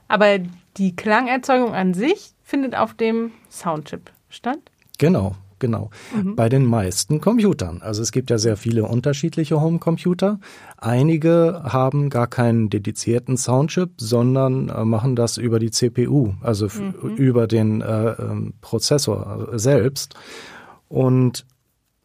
aber 0.08 0.40
die 0.78 0.96
Klangerzeugung 0.96 1.74
an 1.74 1.94
sich 1.94 2.34
findet 2.50 2.76
auf 2.76 2.94
dem 2.96 3.32
Soundchip 3.50 4.12
statt? 4.28 4.60
Genau. 4.98 5.36
genau. 5.60 5.92
Mhm. 6.16 6.36
Bei 6.36 6.50
den 6.50 6.66
meisten 6.66 7.22
Computern. 7.22 7.82
Also 7.82 8.02
es 8.02 8.12
gibt 8.12 8.30
ja 8.32 8.38
sehr 8.38 8.58
viele 8.58 8.86
unterschiedliche 8.86 9.62
Homecomputer. 9.62 10.40
Einige 10.78 11.62
haben 11.64 12.10
gar 12.10 12.28
keinen 12.28 12.70
dedizierten 12.70 13.38
Soundchip, 13.38 13.92
sondern 13.98 14.70
äh, 14.70 14.84
machen 14.84 15.16
das 15.16 15.38
über 15.38 15.60
die 15.60 15.72
CPU, 15.72 16.34
also 16.42 16.68
mhm. 16.68 17.16
über 17.16 17.48
den 17.48 17.82
äh, 17.82 18.12
ähm, 18.14 18.54
Prozessor 18.62 19.50
selbst. 19.54 20.16
Und 20.88 21.46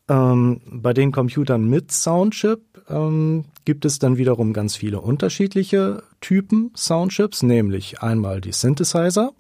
ähm, 0.09 0.61
bei 0.67 0.93
den 0.93 1.11
Computern 1.11 1.65
mit 1.65 1.91
Soundchip 1.91 2.61
ähm, 2.91 3.47
gibt 3.65 3.87
es 3.87 3.99
dann 3.99 4.19
wiederum 4.19 4.53
ganz 4.53 4.77
viele 4.77 5.01
unterschiedliche 5.01 6.03
Typen 6.21 6.71
Soundchips, 6.77 7.43
nämlich 7.43 8.03
einmal 8.03 8.43
die 8.43 8.53
Synthesizer, 8.53 9.33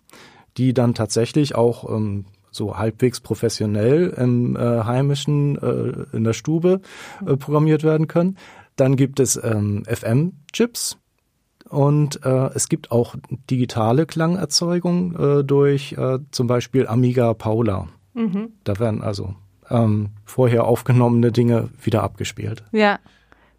die 0.56 0.74
dann 0.74 0.94
tatsächlich 0.94 1.54
auch 1.54 1.88
ähm, 1.90 2.26
so 2.50 2.76
halbwegs 2.76 3.20
professionell 3.20 4.14
im 4.16 4.56
äh, 4.56 4.84
heimischen 4.84 5.56
äh, 5.56 6.16
in 6.16 6.24
der 6.24 6.32
Stube 6.32 6.80
äh, 7.26 7.36
programmiert 7.36 7.82
werden 7.82 8.08
können. 8.08 8.36
Dann 8.76 8.96
gibt 8.96 9.20
es 9.20 9.40
ähm, 9.42 9.84
FM-Chips 9.86 10.98
und 11.68 12.24
äh, 12.24 12.50
es 12.54 12.68
gibt 12.68 12.90
auch 12.90 13.16
digitale 13.50 14.06
Klangerzeugung 14.06 15.16
äh, 15.16 15.44
durch 15.44 15.92
äh, 15.92 16.18
zum 16.30 16.46
Beispiel 16.46 16.86
Amiga 16.86 17.34
Paula. 17.34 17.88
Mhm. 18.14 18.52
Da 18.62 18.78
werden 18.78 19.02
also 19.02 19.34
ähm, 19.70 20.10
vorher 20.24 20.64
aufgenommene 20.64 21.32
Dinge 21.32 21.70
wieder 21.82 22.02
abgespielt. 22.02 22.64
Ja. 22.72 22.98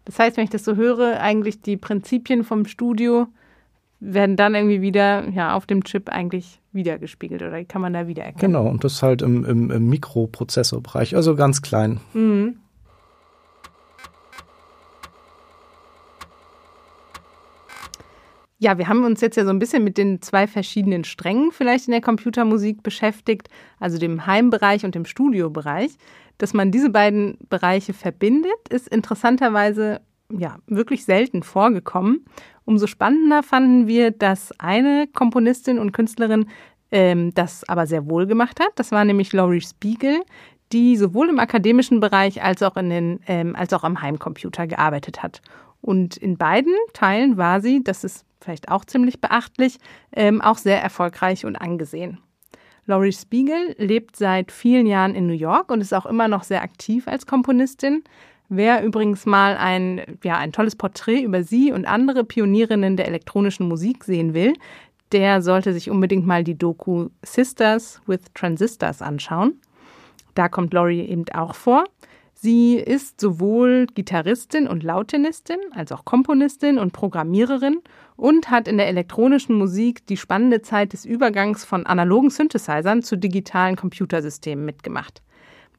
Das 0.04 0.20
heißt, 0.20 0.36
wenn 0.36 0.44
ich 0.44 0.50
das 0.50 0.64
so 0.64 0.76
höre, 0.76 1.20
eigentlich 1.20 1.62
die 1.62 1.76
Prinzipien 1.76 2.44
vom 2.44 2.64
Studio 2.64 3.26
werden 3.98 4.36
dann 4.36 4.54
irgendwie 4.54 4.80
wieder 4.80 5.28
ja, 5.30 5.54
auf 5.54 5.66
dem 5.66 5.82
Chip 5.82 6.08
eigentlich 6.08 6.60
wiedergespiegelt 6.76 7.42
oder 7.42 7.64
kann 7.64 7.82
man 7.82 7.92
da 7.92 8.06
wiedererkennen? 8.06 8.52
Genau, 8.52 8.68
und 8.68 8.84
das 8.84 9.02
halt 9.02 9.22
im, 9.22 9.44
im, 9.44 9.70
im 9.70 9.88
Mikroprozessorbereich, 9.88 11.16
also 11.16 11.34
ganz 11.34 11.62
klein. 11.62 12.00
Mhm. 12.14 12.58
Ja, 18.58 18.78
wir 18.78 18.88
haben 18.88 19.04
uns 19.04 19.20
jetzt 19.20 19.36
ja 19.36 19.44
so 19.44 19.50
ein 19.50 19.58
bisschen 19.58 19.84
mit 19.84 19.98
den 19.98 20.22
zwei 20.22 20.46
verschiedenen 20.46 21.04
Strängen 21.04 21.52
vielleicht 21.52 21.88
in 21.88 21.92
der 21.92 22.00
Computermusik 22.00 22.82
beschäftigt, 22.82 23.50
also 23.78 23.98
dem 23.98 24.26
Heimbereich 24.26 24.84
und 24.84 24.94
dem 24.94 25.04
Studiobereich. 25.04 25.92
Dass 26.38 26.54
man 26.54 26.70
diese 26.70 26.90
beiden 26.90 27.38
Bereiche 27.48 27.92
verbindet, 27.92 28.68
ist 28.70 28.88
interessanterweise 28.88 30.00
ja 30.30 30.58
wirklich 30.66 31.04
selten 31.04 31.42
vorgekommen. 31.42 32.24
Umso 32.64 32.86
spannender 32.86 33.42
fanden 33.42 33.86
wir, 33.86 34.10
dass 34.10 34.52
eine 34.58 35.06
Komponistin 35.12 35.78
und 35.78 35.92
Künstlerin 35.92 36.46
ähm, 36.90 37.32
das 37.34 37.68
aber 37.68 37.86
sehr 37.86 38.08
wohl 38.08 38.26
gemacht 38.26 38.60
hat. 38.60 38.72
Das 38.76 38.92
war 38.92 39.04
nämlich 39.04 39.32
Laurie 39.32 39.60
Spiegel, 39.60 40.22
die 40.72 40.96
sowohl 40.96 41.28
im 41.28 41.38
akademischen 41.38 42.00
Bereich 42.00 42.42
als 42.42 42.62
auch, 42.62 42.76
in 42.76 42.90
den, 42.90 43.20
ähm, 43.26 43.54
als 43.56 43.72
auch 43.72 43.84
am 43.84 44.02
Heimcomputer 44.02 44.66
gearbeitet 44.66 45.22
hat. 45.22 45.42
Und 45.80 46.16
in 46.16 46.36
beiden 46.36 46.74
Teilen 46.92 47.36
war 47.36 47.60
sie, 47.60 47.84
das 47.84 48.02
ist 48.02 48.24
vielleicht 48.40 48.68
auch 48.68 48.84
ziemlich 48.84 49.20
beachtlich, 49.20 49.78
ähm, 50.12 50.40
auch 50.40 50.58
sehr 50.58 50.82
erfolgreich 50.82 51.44
und 51.44 51.56
angesehen. 51.56 52.18
Laurie 52.86 53.12
Spiegel 53.12 53.74
lebt 53.78 54.16
seit 54.16 54.52
vielen 54.52 54.86
Jahren 54.86 55.14
in 55.14 55.26
New 55.26 55.32
York 55.32 55.70
und 55.70 55.80
ist 55.80 55.92
auch 55.92 56.06
immer 56.06 56.28
noch 56.28 56.44
sehr 56.44 56.62
aktiv 56.62 57.08
als 57.08 57.26
Komponistin. 57.26 58.04
Wer 58.48 58.84
übrigens 58.84 59.26
mal 59.26 59.56
ein, 59.56 60.18
ja, 60.22 60.36
ein 60.38 60.52
tolles 60.52 60.76
Porträt 60.76 61.22
über 61.22 61.42
sie 61.42 61.72
und 61.72 61.84
andere 61.84 62.24
Pionierinnen 62.24 62.96
der 62.96 63.08
elektronischen 63.08 63.66
Musik 63.66 64.04
sehen 64.04 64.34
will, 64.34 64.54
der 65.12 65.42
sollte 65.42 65.72
sich 65.72 65.90
unbedingt 65.90 66.26
mal 66.26 66.44
die 66.44 66.58
Doku 66.58 67.08
Sisters 67.22 68.00
with 68.06 68.20
Transistors 68.34 69.02
anschauen. 69.02 69.60
Da 70.34 70.48
kommt 70.48 70.74
Laurie 70.74 71.06
eben 71.06 71.24
auch 71.32 71.54
vor. 71.54 71.84
Sie 72.34 72.76
ist 72.76 73.20
sowohl 73.20 73.86
Gitarristin 73.94 74.68
und 74.68 74.82
Lautinistin 74.82 75.58
als 75.70 75.90
auch 75.90 76.04
Komponistin 76.04 76.78
und 76.78 76.92
Programmiererin 76.92 77.80
und 78.14 78.50
hat 78.50 78.68
in 78.68 78.76
der 78.76 78.88
elektronischen 78.88 79.56
Musik 79.56 80.06
die 80.06 80.18
spannende 80.18 80.60
Zeit 80.60 80.92
des 80.92 81.06
Übergangs 81.06 81.64
von 81.64 81.86
analogen 81.86 82.28
Synthesizern 82.28 83.02
zu 83.02 83.16
digitalen 83.16 83.76
Computersystemen 83.76 84.66
mitgemacht. 84.66 85.22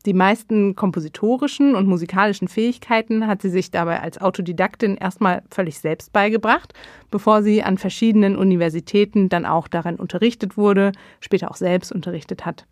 Die 0.05 0.13
meisten 0.13 0.75
kompositorischen 0.75 1.75
und 1.75 1.87
musikalischen 1.87 2.47
Fähigkeiten 2.47 3.27
hat 3.27 3.41
sie 3.41 3.49
sich 3.49 3.71
dabei 3.71 3.99
als 4.01 4.21
Autodidaktin 4.21 4.95
erstmal 4.95 5.43
völlig 5.51 5.79
selbst 5.79 6.13
beigebracht, 6.13 6.73
bevor 7.11 7.43
sie 7.43 7.63
an 7.63 7.77
verschiedenen 7.77 8.37
Universitäten 8.37 9.27
dann 9.27 9.45
auch 9.45 9.67
darin 9.67 9.97
unterrichtet 9.97 10.55
wurde, 10.55 10.91
später 11.19 11.51
auch 11.51 11.57
selbst 11.57 11.91
unterrichtet 11.91 12.45
hat. 12.45 12.65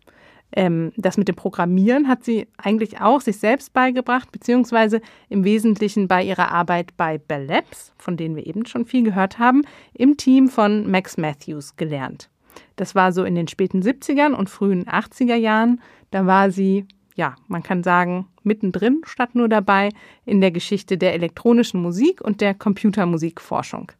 Ähm, 0.52 0.92
das 0.96 1.18
mit 1.18 1.28
dem 1.28 1.34
Programmieren 1.34 2.08
hat 2.08 2.24
sie 2.24 2.46
eigentlich 2.56 3.00
auch 3.00 3.20
sich 3.20 3.38
selbst 3.38 3.72
beigebracht, 3.72 4.30
beziehungsweise 4.32 5.00
im 5.28 5.44
Wesentlichen 5.44 6.08
bei 6.08 6.22
ihrer 6.22 6.52
Arbeit 6.52 6.96
bei 6.96 7.18
Bell 7.18 7.46
Labs, 7.46 7.92
von 7.98 8.16
denen 8.16 8.36
wir 8.36 8.46
eben 8.46 8.64
schon 8.64 8.86
viel 8.86 9.02
gehört 9.02 9.38
haben, 9.38 9.62
im 9.92 10.16
Team 10.16 10.48
von 10.48 10.90
Max 10.90 11.16
Matthews 11.16 11.76
gelernt. 11.76 12.30
Das 12.76 12.94
war 12.94 13.12
so 13.12 13.24
in 13.24 13.34
den 13.34 13.48
späten 13.48 13.82
70ern 13.82 14.32
und 14.32 14.48
frühen 14.48 14.84
80er 14.86 15.34
Jahren. 15.34 15.80
Da 16.10 16.26
war 16.26 16.50
sie 16.50 16.86
ja, 17.16 17.34
man 17.48 17.62
kann 17.62 17.82
sagen, 17.82 18.28
mittendrin 18.42 19.00
statt 19.06 19.34
nur 19.34 19.48
dabei 19.48 19.88
in 20.24 20.40
der 20.40 20.50
Geschichte 20.50 20.98
der 20.98 21.14
elektronischen 21.14 21.82
Musik 21.82 22.20
und 22.20 22.40
der 22.40 22.54
Computermusikforschung. 22.54 23.90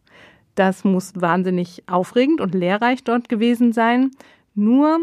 Das 0.55 0.85
muss 0.85 1.12
wahnsinnig 1.14 1.83
aufregend 1.87 2.40
und 2.40 2.55
lehrreich 2.55 3.02
dort 3.05 3.29
gewesen 3.29 3.72
sein. 3.72 4.11
Nur 4.55 4.98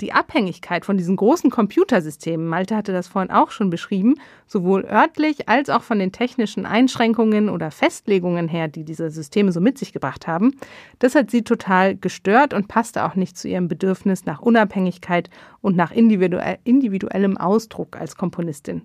die 0.00 0.12
Abhängigkeit 0.12 0.84
von 0.84 0.96
diesen 0.96 1.16
großen 1.16 1.50
Computersystemen, 1.50 2.46
Malte 2.46 2.76
hatte 2.76 2.92
das 2.92 3.08
vorhin 3.08 3.30
auch 3.30 3.50
schon 3.50 3.70
beschrieben, 3.70 4.14
sowohl 4.46 4.84
örtlich 4.84 5.48
als 5.48 5.70
auch 5.70 5.82
von 5.82 5.98
den 5.98 6.12
technischen 6.12 6.66
Einschränkungen 6.66 7.48
oder 7.48 7.70
Festlegungen 7.70 8.48
her, 8.48 8.68
die 8.68 8.84
diese 8.84 9.10
Systeme 9.10 9.52
so 9.52 9.60
mit 9.60 9.78
sich 9.78 9.92
gebracht 9.92 10.26
haben, 10.26 10.54
das 10.98 11.14
hat 11.14 11.30
sie 11.30 11.42
total 11.42 11.96
gestört 11.96 12.54
und 12.54 12.68
passte 12.68 13.04
auch 13.04 13.14
nicht 13.14 13.36
zu 13.36 13.48
ihrem 13.48 13.68
Bedürfnis 13.68 14.24
nach 14.26 14.40
Unabhängigkeit 14.40 15.30
und 15.60 15.76
nach 15.76 15.92
individuellem 15.92 17.36
Ausdruck 17.36 17.96
als 17.96 18.16
Komponistin. 18.16 18.82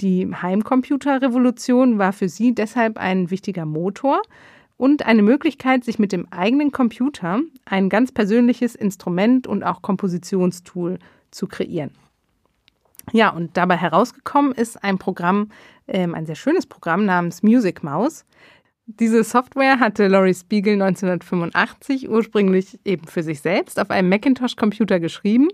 Die 0.00 0.30
Heimcomputerrevolution 0.30 1.98
war 1.98 2.12
für 2.12 2.28
sie 2.28 2.54
deshalb 2.54 2.98
ein 2.98 3.30
wichtiger 3.30 3.64
Motor, 3.64 4.20
und 4.76 5.06
eine 5.06 5.22
Möglichkeit, 5.22 5.84
sich 5.84 5.98
mit 5.98 6.12
dem 6.12 6.30
eigenen 6.30 6.72
Computer 6.72 7.40
ein 7.64 7.88
ganz 7.88 8.12
persönliches 8.12 8.74
Instrument 8.74 9.46
und 9.46 9.62
auch 9.62 9.82
Kompositionstool 9.82 10.98
zu 11.30 11.46
kreieren. 11.46 11.90
Ja, 13.12 13.30
und 13.30 13.56
dabei 13.56 13.76
herausgekommen 13.76 14.52
ist 14.52 14.82
ein 14.82 14.98
Programm, 14.98 15.50
ähm, 15.86 16.14
ein 16.14 16.26
sehr 16.26 16.34
schönes 16.34 16.66
Programm 16.66 17.04
namens 17.04 17.42
Music 17.42 17.82
Mouse. 17.82 18.24
Diese 18.86 19.24
Software 19.24 19.80
hatte 19.80 20.06
Laurie 20.06 20.34
Spiegel 20.34 20.74
1985 20.74 22.08
ursprünglich 22.08 22.78
eben 22.84 23.06
für 23.06 23.22
sich 23.22 23.40
selbst 23.40 23.80
auf 23.80 23.90
einem 23.90 24.08
Macintosh-Computer 24.08 25.00
geschrieben, 25.00 25.48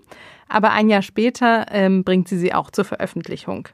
aber 0.47 0.71
ein 0.71 0.89
Jahr 0.89 1.01
später 1.01 1.65
ähm, 1.71 2.03
bringt 2.03 2.27
sie 2.27 2.37
sie 2.37 2.53
auch 2.53 2.69
zur 2.69 2.85
Veröffentlichung. 2.85 3.69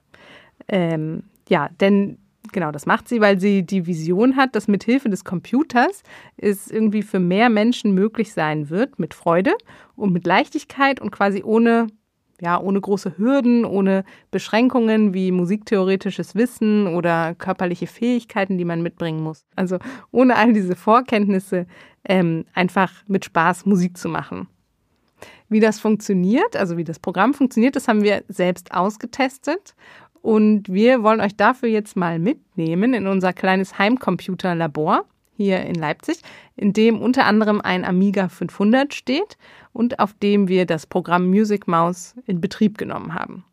Ähm, 0.68 1.24
ja, 1.50 1.70
denn 1.82 2.20
Genau, 2.52 2.72
das 2.72 2.86
macht 2.86 3.08
sie, 3.08 3.22
weil 3.22 3.40
sie 3.40 3.66
die 3.66 3.86
Vision 3.86 4.36
hat, 4.36 4.56
dass 4.56 4.68
mit 4.68 4.84
Hilfe 4.84 5.10
des 5.10 5.24
Computers 5.24 6.04
es 6.38 6.70
irgendwie 6.70 7.04
für 7.04 7.20
mehr 7.20 7.50
Menschen 7.50 7.94
möglich 7.94 8.34
sein 8.34 8.70
wird, 8.70 9.00
mit 9.00 9.14
Freude 9.14 9.54
und 9.96 10.14
mit 10.14 10.26
Leichtigkeit 10.26 11.00
und 11.00 11.12
quasi 11.12 11.44
ohne 11.44 11.88
ja, 12.42 12.60
ohne 12.60 12.80
große 12.80 13.18
Hürden, 13.18 13.66
ohne 13.66 14.04
Beschränkungen 14.32 15.14
wie 15.14 15.32
musiktheoretisches 15.32 16.36
Wissen 16.36 16.88
oder 16.88 17.36
körperliche 17.36 17.88
Fähigkeiten, 17.88 18.58
die 18.58 18.66
man 18.66 18.82
mitbringen 18.82 19.22
muss. 19.22 19.46
Also 19.56 19.78
ohne 20.12 20.38
all 20.38 20.54
diese 20.54 20.76
Vorkenntnisse 20.76 21.68
ähm, 22.06 22.46
einfach 22.54 22.94
mit 23.08 23.26
Spaß 23.26 23.66
Musik 23.66 23.98
zu 23.98 24.08
machen. 24.08 24.48
Wie 25.50 25.60
das 25.60 25.80
funktioniert, 25.80 26.56
also 26.56 26.78
wie 26.78 26.84
das 26.84 27.00
Programm 27.00 27.34
funktioniert, 27.34 27.76
das 27.76 27.88
haben 27.88 28.04
wir 28.04 28.24
selbst 28.30 28.74
ausgetestet 28.74 29.76
und 30.22 30.70
wir 30.70 31.04
wollen 31.04 31.22
euch 31.22 31.36
dafür 31.36 31.70
jetzt 31.70 31.96
mal 31.96 32.20
mitnehmen 32.20 32.94
in 32.94 33.08
unser 33.08 33.34
kleines 33.34 33.78
Heimcomputerlabor 33.78 35.06
hier 35.36 35.62
in 35.62 35.76
Leipzig, 35.76 36.22
in 36.58 36.74
dem 36.74 37.02
unter 37.02 37.26
anderem 37.26 37.62
ein 37.62 37.86
Amiga 37.86 38.28
500 38.28 38.94
steht 38.94 39.38
und 39.72 40.00
auf 40.00 40.14
dem 40.14 40.50
wir 40.50 40.66
das 40.66 40.86
Programm 40.86 41.28
Music 41.28 41.68
Mouse 41.68 42.16
in 42.28 42.42
Betrieb 42.42 42.78
genommen 42.78 43.16
haben. 43.16 43.46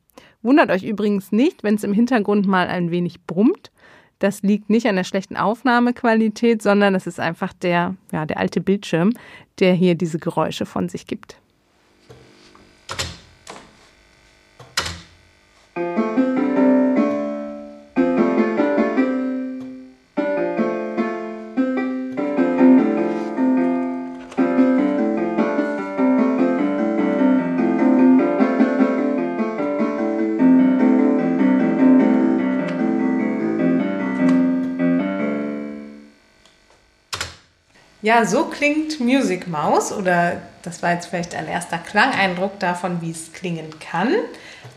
Wundert 0.43 0.71
euch 0.71 0.83
übrigens 0.83 1.31
nicht, 1.31 1.63
wenn 1.63 1.77
es 1.77 1.85
im 1.85 1.93
Hintergrund 1.93 2.47
mal 2.47 2.67
ein 2.67 2.91
wenig 2.91 3.25
brummt. 3.25 3.71
Das 4.19 4.43
liegt 4.43 4.71
nicht 4.71 4.87
an 4.89 4.97
der 4.97 5.05
schlechten 5.05 5.37
Aufnahmequalität, 5.37 6.63
sondern 6.63 6.95
es 6.95 7.07
ist 7.07 7.21
einfach 7.21 7.53
der, 7.53 7.95
ja, 8.13 8.27
der 8.27 8.39
alte 8.39 8.61
Bildschirm, 8.61 9.13
der 9.61 9.75
hier 9.75 9.95
diese 9.95 10.19
Geräusche 10.19 10.67
von 10.67 10.89
sich 10.89 11.07
gibt. 11.07 11.41
Ja, 38.07 38.25
so 38.25 38.45
klingt 38.45 39.01
Music 39.01 39.49
Mouse 39.49 39.91
oder 39.91 40.41
das 40.63 40.81
war 40.81 40.93
jetzt 40.93 41.07
vielleicht 41.07 41.35
ein 41.35 41.49
erster 41.49 41.77
Klangeindruck 41.77 42.57
davon, 42.61 43.03
wie 43.03 43.11
es 43.11 43.33
klingen 43.33 43.81
kann. 43.81 44.15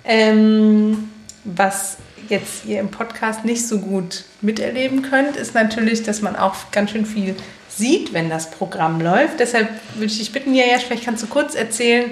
Ähm, 0.04 1.12
was 1.44 1.98
jetzt 2.28 2.66
ihr 2.66 2.80
im 2.80 2.90
Podcast 2.90 3.46
nicht 3.46 3.68
so 3.68 3.82
gut 3.82 4.24
miterleben 4.42 5.04
könnt, 5.04 5.36
ist 5.36 5.54
natürlich, 5.54 6.02
dass 6.02 6.24
man 6.24 6.36
auch 6.36 6.56
ganz 6.72 6.90
schön 6.90 7.06
viel 7.06 7.36
sieht, 7.68 8.14
wenn 8.14 8.32
das 8.32 8.50
Programm 8.50 9.00
läuft. 9.00 9.40
Deshalb 9.40 9.70
würde 9.94 10.08
ich 10.08 10.18
dich 10.18 10.32
bitten, 10.32 10.56
Jajasch, 10.56 10.86
vielleicht 10.86 11.06
kannst 11.06 11.22
du 11.22 11.28
kurz 11.28 11.54
erzählen, 11.54 12.10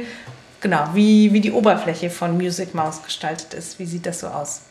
genau, 0.61 0.83
wie, 0.93 1.33
wie 1.33 1.41
die 1.41 1.51
Oberfläche 1.51 2.11
von 2.11 2.37
Music 2.37 2.75
Mouse 2.75 3.01
gestaltet 3.01 3.55
ist. 3.55 3.79
Wie 3.79 3.87
sieht 3.87 4.05
das 4.05 4.19
so 4.19 4.27
aus? 4.27 4.61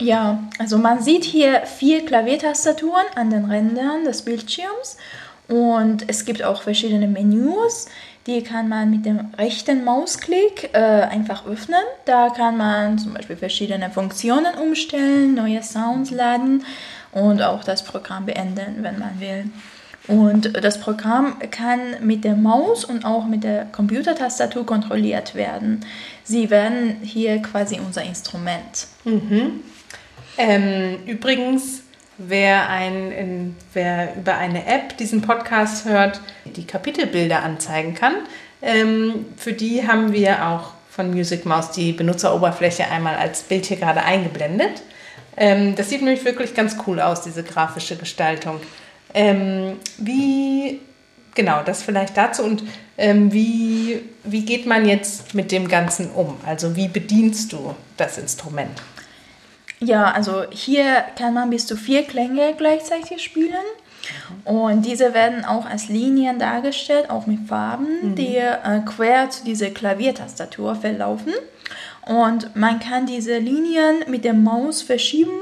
Ja, 0.00 0.42
also 0.58 0.78
man 0.78 1.00
sieht 1.00 1.22
hier 1.22 1.62
vier 1.64 2.04
Klaviertastaturen 2.04 3.06
an 3.14 3.30
den 3.30 3.44
Rändern 3.44 4.04
des 4.04 4.22
Bildschirms 4.22 4.96
und 5.52 6.08
es 6.08 6.24
gibt 6.24 6.42
auch 6.42 6.62
verschiedene 6.62 7.06
Menüs. 7.06 7.86
Die 8.26 8.42
kann 8.42 8.70
man 8.70 8.90
mit 8.90 9.04
dem 9.04 9.34
rechten 9.36 9.84
Mausklick 9.84 10.70
äh, 10.72 10.78
einfach 10.78 11.44
öffnen. 11.44 11.82
Da 12.06 12.30
kann 12.30 12.56
man 12.56 12.98
zum 12.98 13.12
Beispiel 13.12 13.36
verschiedene 13.36 13.90
Funktionen 13.90 14.54
umstellen, 14.54 15.34
neue 15.34 15.62
Sounds 15.62 16.10
laden 16.10 16.64
und 17.10 17.42
auch 17.42 17.64
das 17.64 17.84
Programm 17.84 18.24
beenden, 18.24 18.76
wenn 18.82 18.98
man 18.98 19.20
will. 19.20 19.44
Und 20.08 20.64
das 20.64 20.80
Programm 20.80 21.38
kann 21.50 21.96
mit 22.00 22.24
der 22.24 22.34
Maus 22.34 22.86
und 22.86 23.04
auch 23.04 23.26
mit 23.26 23.44
der 23.44 23.66
Computertastatur 23.66 24.64
kontrolliert 24.64 25.34
werden. 25.34 25.84
Sie 26.24 26.48
werden 26.48 26.96
hier 27.02 27.42
quasi 27.42 27.78
unser 27.78 28.04
Instrument. 28.04 28.86
Mhm. 29.04 29.60
Ähm, 30.38 30.98
übrigens, 31.06 31.82
wer, 32.18 32.68
ein, 32.68 33.12
in, 33.12 33.56
wer 33.72 34.14
über 34.16 34.36
eine 34.36 34.66
App 34.66 34.96
diesen 34.98 35.22
Podcast 35.22 35.84
hört, 35.84 36.20
die 36.44 36.66
Kapitelbilder 36.66 37.42
anzeigen 37.42 37.94
kann, 37.94 38.14
ähm, 38.62 39.26
für 39.36 39.52
die 39.52 39.86
haben 39.86 40.12
wir 40.12 40.46
auch 40.46 40.72
von 40.90 41.10
Music 41.10 41.46
Mouse 41.46 41.70
die 41.70 41.92
Benutzeroberfläche 41.92 42.88
einmal 42.90 43.16
als 43.16 43.42
Bild 43.42 43.66
hier 43.66 43.78
gerade 43.78 44.02
eingeblendet. 44.02 44.82
Ähm, 45.36 45.74
das 45.74 45.88
sieht 45.88 46.02
nämlich 46.02 46.24
wirklich 46.24 46.54
ganz 46.54 46.76
cool 46.86 47.00
aus, 47.00 47.22
diese 47.22 47.42
grafische 47.42 47.96
Gestaltung. 47.96 48.60
Ähm, 49.14 49.78
wie, 49.98 50.80
genau, 51.34 51.62
das 51.64 51.82
vielleicht 51.82 52.16
dazu 52.16 52.42
und 52.42 52.62
ähm, 52.98 53.32
wie, 53.32 54.02
wie 54.24 54.44
geht 54.44 54.66
man 54.66 54.86
jetzt 54.86 55.34
mit 55.34 55.50
dem 55.50 55.68
Ganzen 55.68 56.10
um? 56.10 56.36
Also 56.46 56.76
wie 56.76 56.88
bedienst 56.88 57.52
du 57.52 57.74
das 57.96 58.18
Instrument? 58.18 58.82
Ja, 59.82 60.12
also 60.12 60.44
hier 60.50 61.04
kann 61.18 61.34
man 61.34 61.50
bis 61.50 61.66
zu 61.66 61.76
vier 61.76 62.04
Klänge 62.04 62.54
gleichzeitig 62.56 63.22
spielen. 63.22 63.54
Und 64.44 64.86
diese 64.86 65.14
werden 65.14 65.44
auch 65.44 65.66
als 65.66 65.88
Linien 65.88 66.38
dargestellt, 66.38 67.10
auch 67.10 67.26
mit 67.26 67.46
Farben, 67.46 68.10
mhm. 68.10 68.14
die 68.16 68.36
äh, 68.36 68.80
quer 68.84 69.30
zu 69.30 69.44
dieser 69.44 69.70
Klaviertastatur 69.70 70.74
verlaufen. 70.74 71.32
Und 72.06 72.56
man 72.56 72.80
kann 72.80 73.06
diese 73.06 73.38
Linien 73.38 74.04
mit 74.08 74.24
der 74.24 74.34
Maus 74.34 74.82
verschieben 74.82 75.38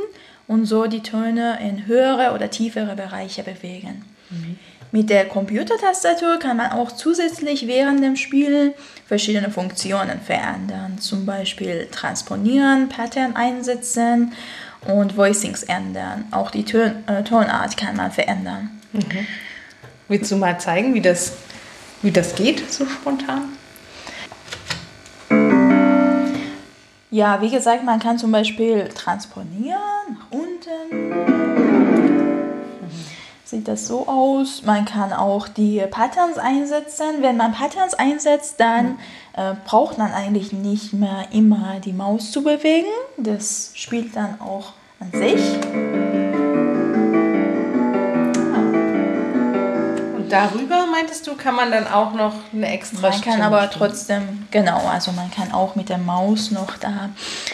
und 0.47 0.67
so 0.67 0.87
die 0.87 1.03
Töne 1.03 1.59
in 1.67 1.87
höhere 1.87 2.35
oder 2.35 2.51
tiefere 2.51 2.97
Bereiche 2.97 3.43
bewegen. 3.43 4.05
Mhm. 4.29 4.59
Mit 4.93 5.09
der 5.09 5.27
Computertastatur 5.27 6.39
kann 6.41 6.57
man 6.57 6.73
auch 6.73 6.91
zusätzlich 6.91 7.69
während 7.69 8.03
dem 8.03 8.17
Spiel 8.17 8.75
verschiedene 9.07 9.51
Funktionen 9.51 10.21
verändern, 10.21 10.99
zum 10.99 11.25
Beispiel 11.25 11.87
transponieren, 11.93 12.89
Pattern 12.89 13.37
einsetzen 13.37 14.33
und 14.87 15.17
Voicings 15.17 15.63
ändern. 15.63 16.25
Auch 16.33 16.51
die 16.51 16.65
Ton 16.65 17.05
äh, 17.07 17.23
Tonart 17.23 17.77
kann 17.77 17.97
man 17.97 18.11
verändern. 18.11 18.81
Mhm. 18.93 19.27
Willst 20.09 20.33
du 20.33 20.37
mal 20.37 20.59
zeigen, 20.59 20.93
wie 20.95 21.01
das, 21.01 21.35
wie 22.03 22.11
das 22.11 22.35
geht, 22.35 22.73
so 22.73 22.85
spontan? 22.85 23.43
Ja, 27.13 27.41
wie 27.41 27.51
gesagt, 27.51 27.85
man 27.85 28.01
kann 28.01 28.19
zum 28.19 28.33
Beispiel 28.33 28.89
transponieren 28.89 29.79
nach 30.09 30.31
unten 30.31 31.30
sieht 33.51 33.67
das 33.67 33.87
so 33.87 34.07
aus. 34.07 34.63
Man 34.65 34.85
kann 34.85 35.13
auch 35.13 35.49
die 35.49 35.81
Patterns 35.91 36.39
einsetzen. 36.39 37.21
Wenn 37.21 37.37
man 37.37 37.53
Patterns 37.53 37.95
einsetzt, 37.95 38.55
dann 38.59 38.99
äh, 39.37 39.55
braucht 39.65 39.99
man 39.99 40.13
eigentlich 40.13 40.53
nicht 40.53 40.93
mehr 40.93 41.27
immer 41.33 41.81
die 41.85 41.93
Maus 41.93 42.31
zu 42.31 42.43
bewegen. 42.43 42.89
Das 43.17 43.73
spielt 43.75 44.15
dann 44.15 44.41
auch 44.41 44.73
an 45.01 45.11
sich. 45.13 45.41
Und 50.17 50.31
darüber 50.31 50.87
meintest 50.87 51.27
du, 51.27 51.35
kann 51.35 51.57
man 51.57 51.73
dann 51.73 51.89
auch 51.89 52.15
noch 52.15 52.35
eine 52.53 52.69
extra 52.69 53.11
Man 53.11 53.21
kann 53.21 53.43
aber 53.43 53.69
trotzdem, 53.69 54.47
genau, 54.53 54.87
also 54.87 55.11
man 55.11 55.29
kann 55.33 55.51
auch 55.51 55.75
mit 55.75 55.89
der 55.89 55.99
Maus 55.99 56.53
noch 56.53 56.77
da 56.77 57.11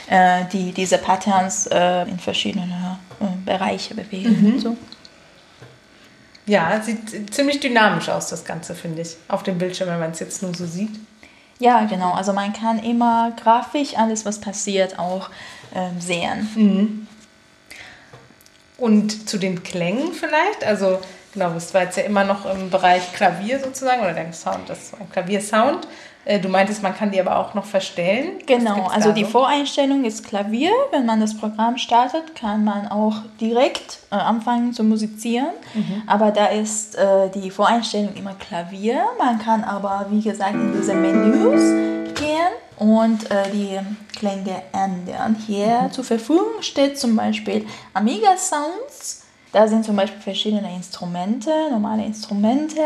äh, 0.08 0.44
die, 0.52 0.72
diese 0.72 0.98
Patterns 0.98 1.66
äh, 1.68 2.02
in 2.02 2.18
verschiedene 2.18 2.98
äh, 3.18 3.24
Bereiche 3.46 3.94
bewegen. 3.94 4.56
Mhm. 4.56 4.60
So. 4.60 4.76
Ja, 6.46 6.80
sieht 6.80 7.34
ziemlich 7.34 7.60
dynamisch 7.60 8.08
aus, 8.08 8.28
das 8.28 8.44
Ganze, 8.44 8.74
finde 8.74 9.02
ich, 9.02 9.16
auf 9.28 9.42
dem 9.42 9.58
Bildschirm, 9.58 9.88
wenn 9.88 9.98
man 9.98 10.12
es 10.12 10.20
jetzt 10.20 10.42
nur 10.42 10.54
so 10.54 10.64
sieht. 10.64 10.94
Ja, 11.58 11.84
genau. 11.84 12.12
Also 12.12 12.32
man 12.32 12.52
kann 12.52 12.78
immer 12.78 13.32
grafisch 13.42 13.96
alles, 13.96 14.24
was 14.24 14.40
passiert, 14.40 14.98
auch 14.98 15.30
ähm, 15.74 16.00
sehen. 16.00 16.48
Mhm. 16.54 17.08
Und 18.78 19.28
zu 19.28 19.38
den 19.38 19.62
Klängen 19.62 20.12
vielleicht? 20.12 20.62
Also, 20.64 21.00
genau, 21.32 21.54
das 21.54 21.72
war 21.72 21.82
jetzt 21.82 21.96
ja 21.96 22.02
immer 22.02 22.24
noch 22.24 22.44
im 22.44 22.70
Bereich 22.70 23.12
Klavier 23.14 23.58
sozusagen, 23.58 24.02
oder 24.02 24.12
der 24.12 24.32
Sound, 24.32 24.68
das 24.68 24.92
Klaviersound. 25.12 25.88
Äh, 26.26 26.40
du 26.40 26.48
meintest, 26.48 26.82
man 26.82 26.94
kann 26.94 27.12
die 27.12 27.20
aber 27.20 27.38
auch 27.38 27.54
noch 27.54 27.64
verstellen. 27.64 28.32
Genau, 28.46 28.88
also 28.88 29.12
die 29.12 29.24
Voreinstellung 29.24 30.04
ist 30.04 30.26
Klavier. 30.26 30.72
Wenn 30.90 31.06
man 31.06 31.20
das 31.20 31.38
Programm 31.38 31.78
startet, 31.78 32.34
kann 32.34 32.64
man 32.64 32.88
auch 32.88 33.14
direkt 33.40 34.00
äh, 34.10 34.16
anfangen 34.16 34.72
zu 34.72 34.82
musizieren. 34.82 35.54
Mhm. 35.72 36.02
Aber 36.08 36.32
da 36.32 36.46
ist 36.46 36.96
äh, 36.96 37.30
die 37.30 37.50
Voreinstellung 37.50 38.14
immer 38.16 38.34
Klavier. 38.34 39.04
Man 39.18 39.38
kann 39.38 39.62
aber, 39.62 40.06
wie 40.10 40.20
gesagt, 40.20 40.54
in 40.54 40.72
diese 40.76 40.94
Menüs 40.94 42.14
gehen 42.14 42.52
und 42.78 43.30
äh, 43.30 43.48
die 43.52 43.78
Klänge 44.18 44.62
ändern. 44.72 45.36
Hier 45.46 45.82
mhm. 45.82 45.92
zur 45.92 46.02
Verfügung 46.02 46.60
steht 46.60 46.98
zum 46.98 47.14
Beispiel 47.14 47.64
Amiga 47.94 48.36
Sounds. 48.36 49.22
Da 49.52 49.68
sind 49.68 49.84
zum 49.84 49.94
Beispiel 49.94 50.20
verschiedene 50.20 50.74
Instrumente, 50.74 51.50
normale 51.70 52.04
Instrumente 52.04 52.80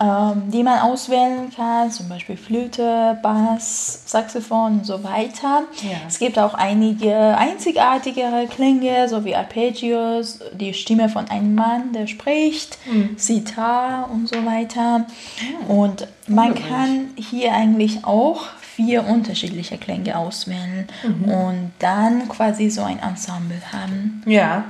ähm, 0.00 0.50
die 0.50 0.62
man 0.62 0.78
auswählen 0.78 1.50
kann, 1.54 1.90
zum 1.90 2.08
Beispiel 2.08 2.36
Flöte, 2.36 3.18
Bass, 3.22 4.02
Saxophon 4.06 4.78
und 4.78 4.86
so 4.86 5.02
weiter. 5.02 5.64
Ja. 5.82 5.98
Es 6.06 6.18
gibt 6.18 6.38
auch 6.38 6.54
einige 6.54 7.36
einzigartigere 7.36 8.46
Klänge, 8.46 9.08
so 9.08 9.24
wie 9.24 9.34
Arpeggios, 9.34 10.38
die 10.52 10.72
Stimme 10.74 11.08
von 11.08 11.28
einem 11.28 11.56
Mann, 11.56 11.92
der 11.92 12.06
spricht, 12.06 12.78
mhm. 12.86 13.16
Sitar 13.16 14.08
und 14.12 14.28
so 14.28 14.44
weiter. 14.46 15.06
Ja. 15.40 15.74
Und 15.74 16.06
man 16.28 16.54
kann 16.54 17.10
hier 17.16 17.52
eigentlich 17.52 18.04
auch 18.04 18.42
vier 18.76 19.04
unterschiedliche 19.04 19.78
Klänge 19.78 20.16
auswählen 20.16 20.86
mhm. 21.02 21.24
und 21.24 21.72
dann 21.80 22.28
quasi 22.28 22.70
so 22.70 22.82
ein 22.82 23.00
Ensemble 23.00 23.60
haben. 23.72 24.22
Ja, 24.26 24.64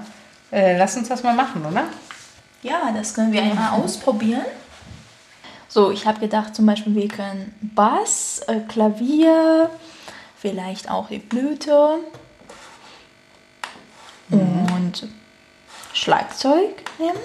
äh, 0.50 0.78
lass 0.78 0.96
uns 0.96 1.08
das 1.08 1.22
mal 1.22 1.34
machen, 1.34 1.66
oder? 1.66 1.84
Ja, 2.62 2.90
das 2.96 3.12
können 3.12 3.32
wir 3.32 3.42
einmal 3.42 3.78
ausprobieren. 3.78 4.46
So, 5.70 5.90
ich 5.90 6.06
habe 6.06 6.18
gedacht, 6.18 6.56
zum 6.56 6.64
Beispiel, 6.64 6.94
wir 6.94 7.08
können 7.08 7.54
Bass, 7.60 8.40
äh, 8.46 8.60
Klavier, 8.60 9.70
vielleicht 10.34 10.90
auch 10.90 11.08
die 11.08 11.18
Blüte 11.18 11.98
mhm. 14.30 14.66
und 14.74 15.08
Schlagzeug 15.92 16.82
nehmen. 16.98 17.18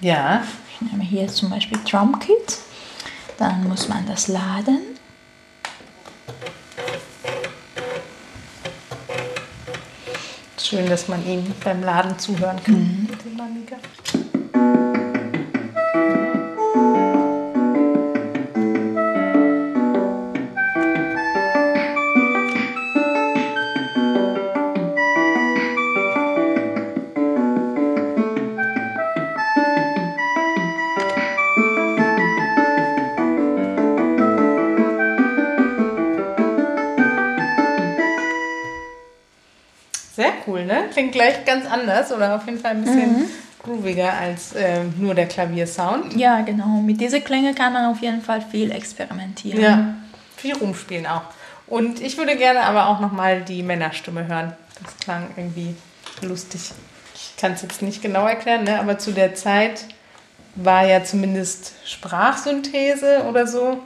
Ja. 0.00 0.42
Ich 0.74 0.90
nehme 0.90 1.04
hier 1.04 1.28
zum 1.28 1.50
Beispiel 1.50 1.78
Drumkit. 1.88 2.58
Dann 3.38 3.68
muss 3.68 3.88
man 3.88 4.06
das 4.06 4.26
laden. 4.28 4.80
Schön, 10.58 10.88
dass 10.88 11.08
man 11.08 11.24
ihm 11.26 11.44
beim 11.62 11.82
Laden 11.82 12.18
zuhören 12.18 12.62
kann. 12.62 12.74
Mhm. 12.74 13.08
Cool, 40.50 40.64
ne? 40.64 40.84
Klingt 40.92 41.12
gleich 41.12 41.44
ganz 41.44 41.66
anders 41.66 42.12
oder 42.12 42.36
auf 42.36 42.46
jeden 42.46 42.58
Fall 42.58 42.72
ein 42.72 42.84
bisschen, 42.84 43.20
mhm. 43.20 43.24
grooviger 43.62 44.12
als 44.12 44.52
äh, 44.52 44.84
nur 44.98 45.14
der 45.14 45.26
Klaviersound. 45.26 46.16
Ja, 46.16 46.40
genau. 46.40 46.80
Mit 46.80 47.00
diesen 47.00 47.22
Klängen 47.22 47.54
kann 47.54 47.72
man 47.72 47.86
auf 47.86 48.00
jeden 48.00 48.22
Fall 48.22 48.40
viel 48.40 48.70
experimentieren. 48.70 49.60
Ja, 49.60 49.94
viel 50.36 50.54
rumspielen 50.56 51.06
auch. 51.06 51.22
Und 51.66 52.00
ich 52.00 52.18
würde 52.18 52.36
gerne 52.36 52.62
aber 52.62 52.88
auch 52.88 53.00
nochmal 53.00 53.42
die 53.42 53.62
Männerstimme 53.62 54.26
hören. 54.26 54.52
Das 54.82 54.96
klang 54.98 55.28
irgendwie 55.36 55.76
lustig. 56.22 56.72
Ich 57.14 57.36
kann 57.36 57.52
es 57.52 57.62
jetzt 57.62 57.82
nicht 57.82 58.02
genau 58.02 58.26
erklären, 58.26 58.64
ne? 58.64 58.80
aber 58.80 58.98
zu 58.98 59.12
der 59.12 59.34
Zeit 59.34 59.84
war 60.56 60.84
ja 60.84 61.04
zumindest 61.04 61.74
Sprachsynthese 61.84 63.24
oder 63.28 63.46
so. 63.46 63.78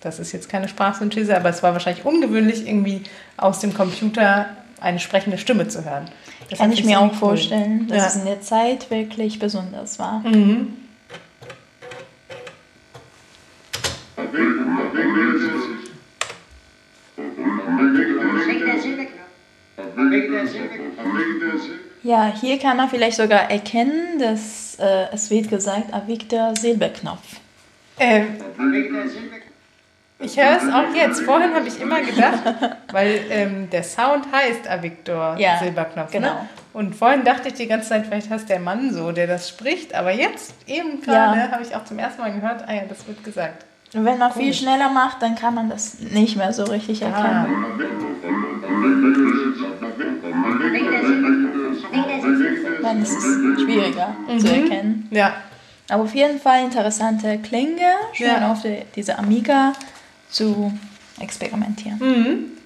Das 0.00 0.18
ist 0.18 0.32
jetzt 0.32 0.48
keine 0.48 0.68
Sprachsynthese, 0.68 1.36
aber 1.36 1.50
es 1.50 1.62
war 1.62 1.72
wahrscheinlich 1.72 2.04
ungewöhnlich, 2.04 2.66
irgendwie 2.66 3.04
aus 3.36 3.60
dem 3.60 3.74
Computer 3.74 4.46
eine 4.80 4.98
sprechende 4.98 5.38
Stimme 5.38 5.68
zu 5.68 5.84
hören. 5.84 6.10
Das 6.48 6.58
Kann 6.58 6.72
ich 6.72 6.84
mir 6.84 7.00
auch 7.00 7.12
cool. 7.12 7.18
vorstellen, 7.18 7.86
dass 7.88 7.98
ja. 7.98 8.06
es 8.06 8.16
in 8.16 8.24
der 8.24 8.40
Zeit 8.40 8.90
wirklich 8.90 9.38
besonders 9.38 9.98
war. 9.98 10.20
Mhm. 10.20 10.74
Ja, 22.02 22.32
hier 22.40 22.58
kann 22.58 22.76
man 22.76 22.88
vielleicht 22.88 23.18
sogar 23.18 23.50
erkennen, 23.50 24.18
dass 24.18 24.76
äh, 24.80 25.06
es 25.12 25.30
wird 25.30 25.50
gesagt, 25.50 25.92
Avictor 25.92 26.54
Silberknopf. 26.56 27.40
Ähm, 27.98 28.38
ich 30.20 30.36
höre 30.36 30.56
es 30.56 30.72
auch 30.72 30.94
jetzt. 30.94 31.22
Vorhin 31.22 31.54
habe 31.54 31.66
ich 31.66 31.80
immer 31.80 32.00
gedacht, 32.00 32.42
weil 32.92 33.20
ähm, 33.30 33.70
der 33.70 33.82
Sound 33.82 34.26
heißt 34.30 34.68
Avictor 34.68 35.36
ja, 35.38 35.58
Silberknopf. 35.58 36.12
Ne? 36.12 36.20
Genau. 36.20 36.34
Ne? 36.34 36.48
Und 36.72 36.94
vorhin 36.94 37.24
dachte 37.24 37.48
ich 37.48 37.54
die 37.54 37.66
ganze 37.66 37.88
Zeit, 37.88 38.06
vielleicht 38.06 38.30
heißt 38.30 38.48
der 38.48 38.60
Mann 38.60 38.92
so, 38.92 39.12
der 39.12 39.26
das 39.26 39.48
spricht. 39.48 39.94
Aber 39.94 40.12
jetzt, 40.12 40.54
eben 40.66 41.00
gerade, 41.00 41.38
ja. 41.38 41.50
habe 41.50 41.62
ich 41.62 41.74
auch 41.74 41.84
zum 41.84 41.98
ersten 41.98 42.20
Mal 42.20 42.32
gehört, 42.32 42.64
ah 42.66 42.72
ja, 42.72 42.82
das 42.88 43.06
wird 43.08 43.24
gesagt. 43.24 43.64
Und 43.94 44.04
wenn 44.04 44.18
man 44.18 44.30
viel 44.32 44.54
schneller 44.54 44.90
macht, 44.90 45.20
dann 45.20 45.34
kann 45.34 45.54
man 45.54 45.68
das 45.68 45.98
nicht 45.98 46.36
mehr 46.36 46.52
so 46.52 46.64
richtig 46.64 47.02
erkennen. 47.02 47.26
Ah. 47.26 47.46
Dann 52.82 53.02
ist 53.02 53.16
es 53.16 53.24
schwieriger 53.60 54.14
mhm. 54.28 54.38
zu 54.38 54.46
erkennen. 54.46 55.08
Ja. 55.10 55.32
Aber 55.88 56.04
auf 56.04 56.14
jeden 56.14 56.38
Fall 56.38 56.62
interessante 56.62 57.38
Klänge, 57.38 57.94
schön 58.12 58.28
ja. 58.28 58.52
auf 58.52 58.62
die, 58.62 58.82
diese 58.94 59.18
Amiga 59.18 59.72
zu 60.30 60.72
experimentieren. 61.18 61.98
Mhm. 61.98 62.60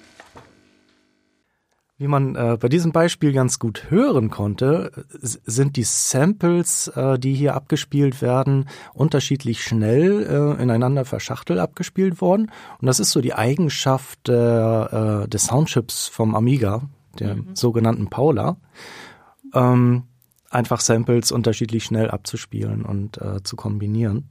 Wie 1.97 2.07
man 2.07 2.35
äh, 2.35 2.57
bei 2.59 2.67
diesem 2.67 2.91
Beispiel 2.91 3.31
ganz 3.31 3.57
gut 3.57 3.89
hören 3.89 4.29
konnte, 4.29 4.91
sind 5.21 5.77
die 5.77 5.85
Samples, 5.85 6.89
äh, 6.89 7.17
die 7.17 7.33
hier 7.33 7.55
abgespielt 7.55 8.21
werden, 8.21 8.67
unterschiedlich 8.93 9.63
schnell 9.63 10.23
äh, 10.23 10.61
ineinander 10.61 11.05
verschachtelt 11.05 11.57
abgespielt 11.57 12.19
worden. 12.19 12.51
Und 12.81 12.87
das 12.87 12.99
ist 12.99 13.11
so 13.11 13.21
die 13.21 13.33
Eigenschaft 13.33 14.27
äh, 14.27 15.27
des 15.27 15.45
Soundchips 15.45 16.09
vom 16.09 16.35
Amiga, 16.35 16.81
der 17.17 17.35
mhm. 17.35 17.55
sogenannten 17.55 18.09
Paula. 18.09 18.57
Ähm, 19.53 20.03
einfach 20.49 20.81
Samples 20.81 21.31
unterschiedlich 21.31 21.85
schnell 21.85 22.11
abzuspielen 22.11 22.83
und 22.83 23.21
äh, 23.21 23.41
zu 23.41 23.55
kombinieren. 23.55 24.27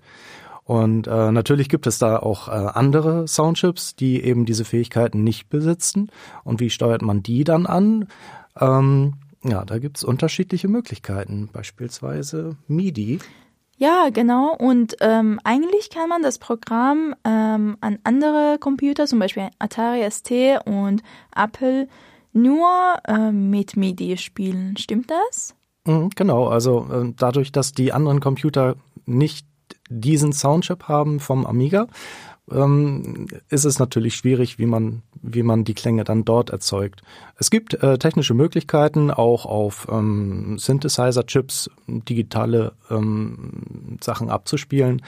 Und 0.64 1.06
äh, 1.06 1.30
natürlich 1.30 1.68
gibt 1.68 1.86
es 1.86 1.98
da 1.98 2.18
auch 2.18 2.48
äh, 2.48 2.52
andere 2.52 3.28
Soundchips, 3.28 3.96
die 3.96 4.22
eben 4.24 4.46
diese 4.46 4.64
Fähigkeiten 4.64 5.22
nicht 5.22 5.50
besitzen. 5.50 6.10
Und 6.42 6.60
wie 6.60 6.70
steuert 6.70 7.02
man 7.02 7.22
die 7.22 7.44
dann 7.44 7.66
an? 7.66 8.08
Ähm, 8.58 9.14
ja, 9.42 9.64
da 9.64 9.78
gibt's 9.78 10.04
unterschiedliche 10.04 10.68
Möglichkeiten, 10.68 11.50
beispielsweise 11.52 12.56
MIDI. 12.66 13.18
Ja, 13.76 14.08
genau. 14.10 14.54
Und 14.56 14.96
ähm, 15.00 15.38
eigentlich 15.44 15.90
kann 15.90 16.08
man 16.08 16.22
das 16.22 16.38
Programm 16.38 17.14
ähm, 17.24 17.76
an 17.80 17.98
andere 18.04 18.56
Computer, 18.58 19.06
zum 19.06 19.18
Beispiel 19.18 19.48
Atari 19.58 20.08
ST 20.10 20.30
und 20.64 21.02
Apple, 21.36 21.88
nur 22.32 22.68
ähm, 23.06 23.50
mit 23.50 23.76
MIDI 23.76 24.16
spielen. 24.16 24.76
Stimmt 24.78 25.10
das? 25.10 25.54
Mhm, 25.86 26.10
genau. 26.14 26.48
Also 26.48 26.86
äh, 26.90 27.12
dadurch, 27.16 27.52
dass 27.52 27.72
die 27.72 27.92
anderen 27.92 28.20
Computer 28.20 28.76
nicht 29.06 29.46
diesen 29.88 30.32
Soundchip 30.32 30.84
haben 30.84 31.20
vom 31.20 31.46
Amiga, 31.46 31.86
ähm, 32.50 33.26
ist 33.48 33.64
es 33.64 33.78
natürlich 33.78 34.16
schwierig, 34.16 34.58
wie 34.58 34.66
man, 34.66 35.02
wie 35.22 35.42
man 35.42 35.64
die 35.64 35.74
Klänge 35.74 36.04
dann 36.04 36.24
dort 36.24 36.50
erzeugt. 36.50 37.02
Es 37.38 37.50
gibt 37.50 37.74
äh, 37.82 37.98
technische 37.98 38.34
Möglichkeiten, 38.34 39.10
auch 39.10 39.46
auf 39.46 39.86
ähm, 39.90 40.58
Synthesizer-Chips 40.58 41.70
digitale 41.86 42.72
ähm, 42.90 43.98
Sachen 44.02 44.28
abzuspielen. 44.28 45.02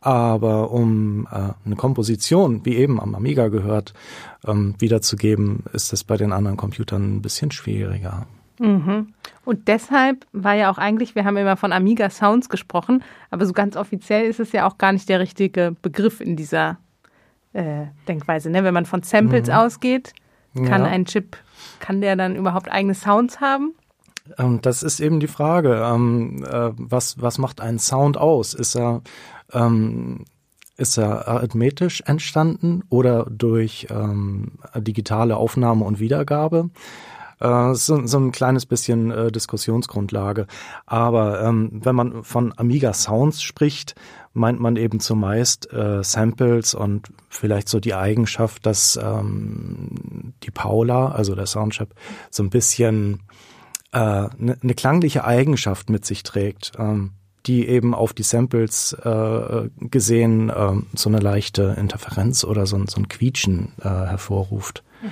Aber 0.00 0.72
um 0.72 1.28
äh, 1.30 1.52
eine 1.64 1.76
Komposition, 1.76 2.64
wie 2.64 2.76
eben 2.76 3.00
am 3.00 3.14
Amiga 3.14 3.48
gehört, 3.48 3.94
ähm, 4.44 4.74
wiederzugeben, 4.78 5.64
ist 5.72 5.92
es 5.92 6.02
bei 6.02 6.16
den 6.16 6.32
anderen 6.32 6.56
Computern 6.56 7.16
ein 7.16 7.22
bisschen 7.22 7.52
schwieriger. 7.52 8.26
Mhm. 8.62 9.12
Und 9.44 9.66
deshalb 9.66 10.24
war 10.32 10.54
ja 10.54 10.70
auch 10.70 10.78
eigentlich, 10.78 11.16
wir 11.16 11.24
haben 11.24 11.36
immer 11.36 11.56
von 11.56 11.72
Amiga 11.72 12.08
Sounds 12.10 12.48
gesprochen, 12.48 13.02
aber 13.30 13.44
so 13.44 13.52
ganz 13.52 13.76
offiziell 13.76 14.24
ist 14.24 14.38
es 14.38 14.52
ja 14.52 14.68
auch 14.68 14.78
gar 14.78 14.92
nicht 14.92 15.08
der 15.08 15.18
richtige 15.18 15.74
Begriff 15.82 16.20
in 16.20 16.36
dieser 16.36 16.78
äh, 17.52 17.86
Denkweise. 18.06 18.50
Ne? 18.50 18.62
Wenn 18.62 18.72
man 18.72 18.86
von 18.86 19.02
Samples 19.02 19.48
mhm. 19.48 19.54
ausgeht, 19.54 20.12
kann 20.54 20.82
ja. 20.82 20.88
ein 20.88 21.06
Chip, 21.06 21.36
kann 21.80 22.00
der 22.00 22.14
dann 22.14 22.36
überhaupt 22.36 22.70
eigene 22.70 22.94
Sounds 22.94 23.40
haben? 23.40 23.74
Ähm, 24.38 24.60
das 24.62 24.84
ist 24.84 25.00
eben 25.00 25.18
die 25.18 25.26
Frage. 25.26 25.82
Ähm, 25.84 26.44
äh, 26.44 26.70
was, 26.76 27.20
was 27.20 27.38
macht 27.38 27.60
einen 27.60 27.80
Sound 27.80 28.16
aus? 28.16 28.54
Ist 28.54 28.76
er, 28.76 29.02
ähm, 29.52 30.24
ist 30.76 30.98
er 30.98 31.26
arithmetisch 31.26 32.02
entstanden 32.06 32.84
oder 32.90 33.26
durch 33.28 33.88
ähm, 33.90 34.52
digitale 34.76 35.36
Aufnahme 35.36 35.84
und 35.84 35.98
Wiedergabe? 35.98 36.70
Äh, 37.42 37.74
so, 37.74 38.06
so 38.06 38.18
ein 38.18 38.30
kleines 38.30 38.66
bisschen 38.66 39.10
äh, 39.10 39.32
Diskussionsgrundlage. 39.32 40.46
Aber 40.86 41.42
ähm, 41.42 41.80
wenn 41.82 41.96
man 41.96 42.22
von 42.22 42.56
Amiga 42.56 42.92
Sounds 42.92 43.42
spricht, 43.42 43.96
meint 44.32 44.60
man 44.60 44.76
eben 44.76 45.00
zumeist 45.00 45.72
äh, 45.72 46.04
Samples 46.04 46.74
und 46.74 47.08
vielleicht 47.28 47.68
so 47.68 47.80
die 47.80 47.94
Eigenschaft, 47.94 48.64
dass 48.64 48.96
ähm, 49.02 50.34
die 50.44 50.50
Paula, 50.52 51.08
also 51.08 51.34
der 51.34 51.46
Soundchip, 51.46 51.94
so 52.30 52.42
ein 52.42 52.50
bisschen 52.50 53.20
eine 53.90 54.30
äh, 54.38 54.56
ne, 54.62 54.74
klangliche 54.74 55.24
Eigenschaft 55.24 55.90
mit 55.90 56.04
sich 56.04 56.22
trägt. 56.22 56.72
Ähm, 56.78 57.12
die 57.46 57.66
eben 57.66 57.92
auf 57.92 58.12
die 58.12 58.22
Samples 58.22 58.92
äh, 58.92 59.68
gesehen 59.80 60.48
äh, 60.48 60.74
so 60.94 61.08
eine 61.08 61.18
leichte 61.18 61.74
Interferenz 61.76 62.44
oder 62.44 62.66
so, 62.66 62.80
so 62.86 63.00
ein 63.00 63.08
Quietschen 63.08 63.72
äh, 63.80 63.88
hervorruft. 63.88 64.84
Mhm. 65.02 65.08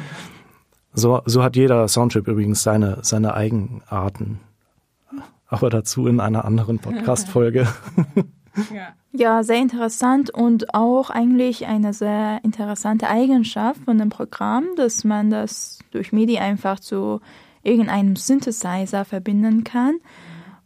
So, 0.93 1.23
so 1.25 1.43
hat 1.43 1.57
jeder 1.57 1.87
Soundchip 1.89 2.27
übrigens 2.27 2.63
seine, 2.63 2.99
seine 3.03 3.35
Eigenarten. 3.35 4.41
Aber 5.47 5.71
dazu 5.71 6.07
in 6.07 6.21
einer 6.21 6.45
anderen 6.45 6.79
Podcast-Folge. 6.79 7.69
Ja. 8.75 8.89
ja, 9.13 9.43
sehr 9.45 9.59
interessant 9.59 10.29
und 10.29 10.75
auch 10.75 11.09
eigentlich 11.09 11.67
eine 11.67 11.95
sehr 11.95 12.41
interessante 12.43 13.09
Eigenschaft 13.09 13.81
von 13.85 13.97
dem 13.97 14.11
Programm, 14.11 14.65
dass 14.77 15.05
man 15.05 15.31
das 15.31 15.79
durch 15.93 16.13
MIDI 16.13 16.39
einfach 16.39 16.81
zu 16.81 17.21
irgendeinem 17.63 18.17
Synthesizer 18.17 19.05
verbinden 19.05 19.63
kann. 19.63 19.99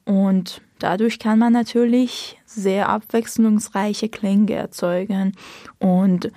Und 0.06 0.62
dadurch 0.78 1.18
kann 1.18 1.38
man 1.38 1.52
natürlich 1.52 2.40
sehr 2.46 2.88
abwechslungsreiche 2.88 4.08
Klänge 4.08 4.54
erzeugen. 4.54 5.32
Und 5.78 6.30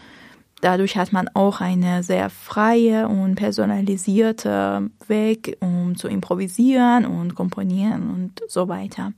Dadurch 0.61 0.97
hat 0.97 1.13
man 1.13 1.29
auch 1.35 1.61
eine 1.61 2.01
sehr 2.01 2.29
freie 2.29 3.07
und 3.07 3.35
personalisierte 3.35 4.89
Weg, 5.07 5.57
um 5.59 5.95
zu 5.95 6.07
improvisieren 6.07 7.05
und 7.05 7.35
komponieren 7.35 8.09
und 8.09 8.41
so 8.47 8.67
weiter. 8.67 9.13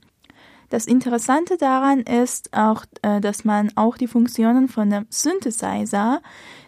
Das 0.68 0.86
Interessante 0.86 1.56
daran 1.56 2.00
ist 2.00 2.56
auch, 2.56 2.84
äh, 3.02 3.20
dass 3.20 3.44
man 3.44 3.70
auch 3.74 3.96
die 3.96 4.06
Funktionen 4.06 4.68
von 4.68 4.90
dem 4.90 5.06
Synthesizer 5.08 6.20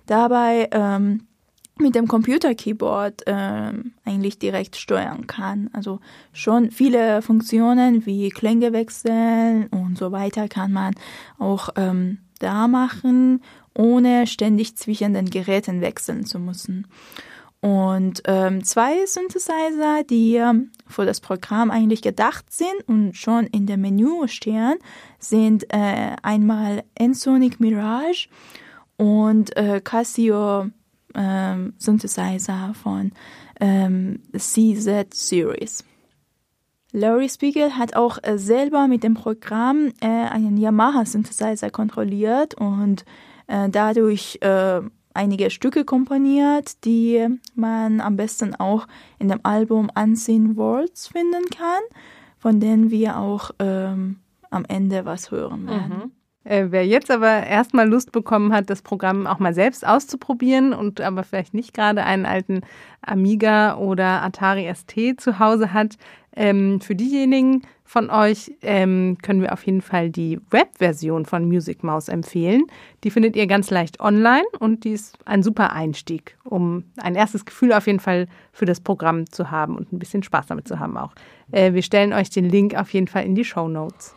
dabei 0.07 0.69
ähm, 0.73 1.29
mit 1.79 1.95
dem 1.95 2.09
Computer-Keyboard 2.09 3.27
äh, 3.27 3.73
eigentlich 4.05 4.39
direkt 4.39 4.77
steuern 4.77 5.27
kann. 5.27 5.71
Also 5.73 6.01
schon 6.33 6.71
viele 6.71 7.23
Funktionen 7.23 8.05
wie 8.05 8.29
Klänge 8.31 8.73
wechseln 8.73 9.67
und 9.69 9.99
so 9.99 10.13
weiter 10.13 10.49
kann 10.49 10.73
man 10.73 10.95
auch 11.39 11.71
ähm, 11.77 12.19
da 12.41 12.67
machen 12.67 13.41
ohne 13.75 14.27
ständig 14.27 14.77
zwischen 14.77 15.15
den 15.15 15.31
Geräten 15.31 15.81
wechseln 15.81 16.27
zu 16.27 16.39
müssen. 16.39 16.87
Und 17.61 18.23
ähm, 18.25 18.65
zwei 18.65 19.07
Synthesizer, 19.07 20.03
die 20.11 20.43
für 20.89 21.07
das 21.07 21.21
Programm 21.21 21.71
eigentlich 21.71 22.03
gedacht 22.03 22.53
sind 22.53 22.89
und 22.89 23.17
schon 23.17 23.47
in 23.47 23.67
dem 23.67 23.83
Menü 23.83 24.27
stehen, 24.27 24.75
sind 25.21 25.73
äh, 25.73 26.17
einmal 26.23 26.83
Ensonic 26.97 27.61
Mirage 27.61 28.29
und 28.97 29.57
äh, 29.57 29.81
Casio 29.81 30.71
ähm, 31.15 31.75
Synthesizer 31.79 32.75
von 32.83 33.13
ähm, 33.61 34.19
CZ 34.37 35.15
Series. 35.15 35.85
Larry 36.91 37.29
Spiegel 37.29 37.79
hat 37.79 37.95
auch 37.95 38.19
äh, 38.23 38.39
selber 38.39 38.89
mit 38.89 39.05
dem 39.05 39.15
Programm 39.15 39.93
äh, 40.01 40.07
einen 40.09 40.57
Yamaha-Synthesizer 40.57 41.71
kontrolliert 41.71 42.55
und 42.55 43.03
äh, 43.03 43.32
dadurch 43.71 44.39
äh, 44.41 44.81
einige 45.15 45.51
Stücke 45.51 45.85
komponiert, 45.85 46.85
die 46.85 47.27
man 47.55 48.01
am 48.01 48.17
besten 48.17 48.55
auch 48.55 48.87
in 49.19 49.29
dem 49.29 49.41
Album 49.43 49.91
Unseen 49.95 50.57
Worlds 50.57 51.09
finden 51.09 51.45
kann, 51.57 51.83
von 52.39 52.61
denen 52.61 52.91
wir 52.91 53.19
auch 53.19 53.51
ähm, 53.59 54.17
am 54.51 54.65
Ende 54.69 55.05
was 55.05 55.31
hören 55.31 55.67
werden. 55.67 55.89
Mhm. 55.89 56.13
Äh, 56.45 56.67
wer 56.71 56.85
jetzt 56.85 57.11
aber 57.11 57.47
erstmal 57.47 57.89
Lust 57.89 58.11
bekommen 58.11 58.53
hat, 58.53 58.69
das 58.69 58.83
Programm 58.83 59.29
auch 59.29 59.39
mal 59.39 59.55
selbst 59.55 59.87
auszuprobieren 59.87 60.73
und 60.73 61.01
aber 61.01 61.23
vielleicht 61.23 61.55
nicht 61.55 61.73
gerade 61.73 62.03
einen 62.03 62.27
alten 62.27 62.63
Amiga 63.01 63.77
oder 63.77 64.23
Atari 64.23 64.73
ST 64.75 65.21
zu 65.21 65.39
Hause 65.39 65.73
hat, 65.73 65.97
ähm, 66.37 66.81
für 66.81 66.95
diejenigen 66.95 67.63
von 67.85 68.09
euch 68.09 68.53
ähm, 68.63 69.19
können 69.23 69.43
wir 69.43 69.53
auf 69.53 69.67
jeden 69.67 69.83
Fall 69.83 70.09
die 70.09 70.41
Web-Version 70.51 71.27
von 71.27 71.47
Music 71.47 71.85
Mouse 71.85 72.09
empfehlen. 72.09 72.63
Die 73.05 73.11
findet 73.11 73.37
ihr 73.37 73.47
ganz 73.47 73.71
leicht 73.71 74.01
online 74.01 74.45
und 74.59 74.85
die 74.85 74.93
ist 74.93 75.19
ein 75.27 75.43
super 75.43 75.73
Einstieg, 75.73 76.39
um 76.45 76.85
ein 76.97 77.15
erstes 77.15 77.45
Gefühl 77.45 77.73
auf 77.75 77.87
jeden 77.87 78.01
Fall 78.01 78.29
für 78.53 78.65
das 78.65 78.81
Programm 78.81 79.31
zu 79.31 79.51
haben 79.51 79.77
und 79.77 79.93
ein 79.93 79.99
bisschen 79.99 80.23
Spaß 80.23 80.47
damit 80.47 80.67
zu 80.67 80.79
haben 80.79 80.97
auch. 80.97 81.13
Äh, 81.51 81.75
wir 81.75 81.83
stellen 81.83 82.15
euch 82.15 82.31
den 82.31 82.49
Link 82.49 82.75
auf 82.75 82.93
jeden 82.95 83.09
Fall 83.09 83.27
in 83.27 83.35
die 83.35 83.45
Show 83.45 83.69
Notes. 83.69 84.15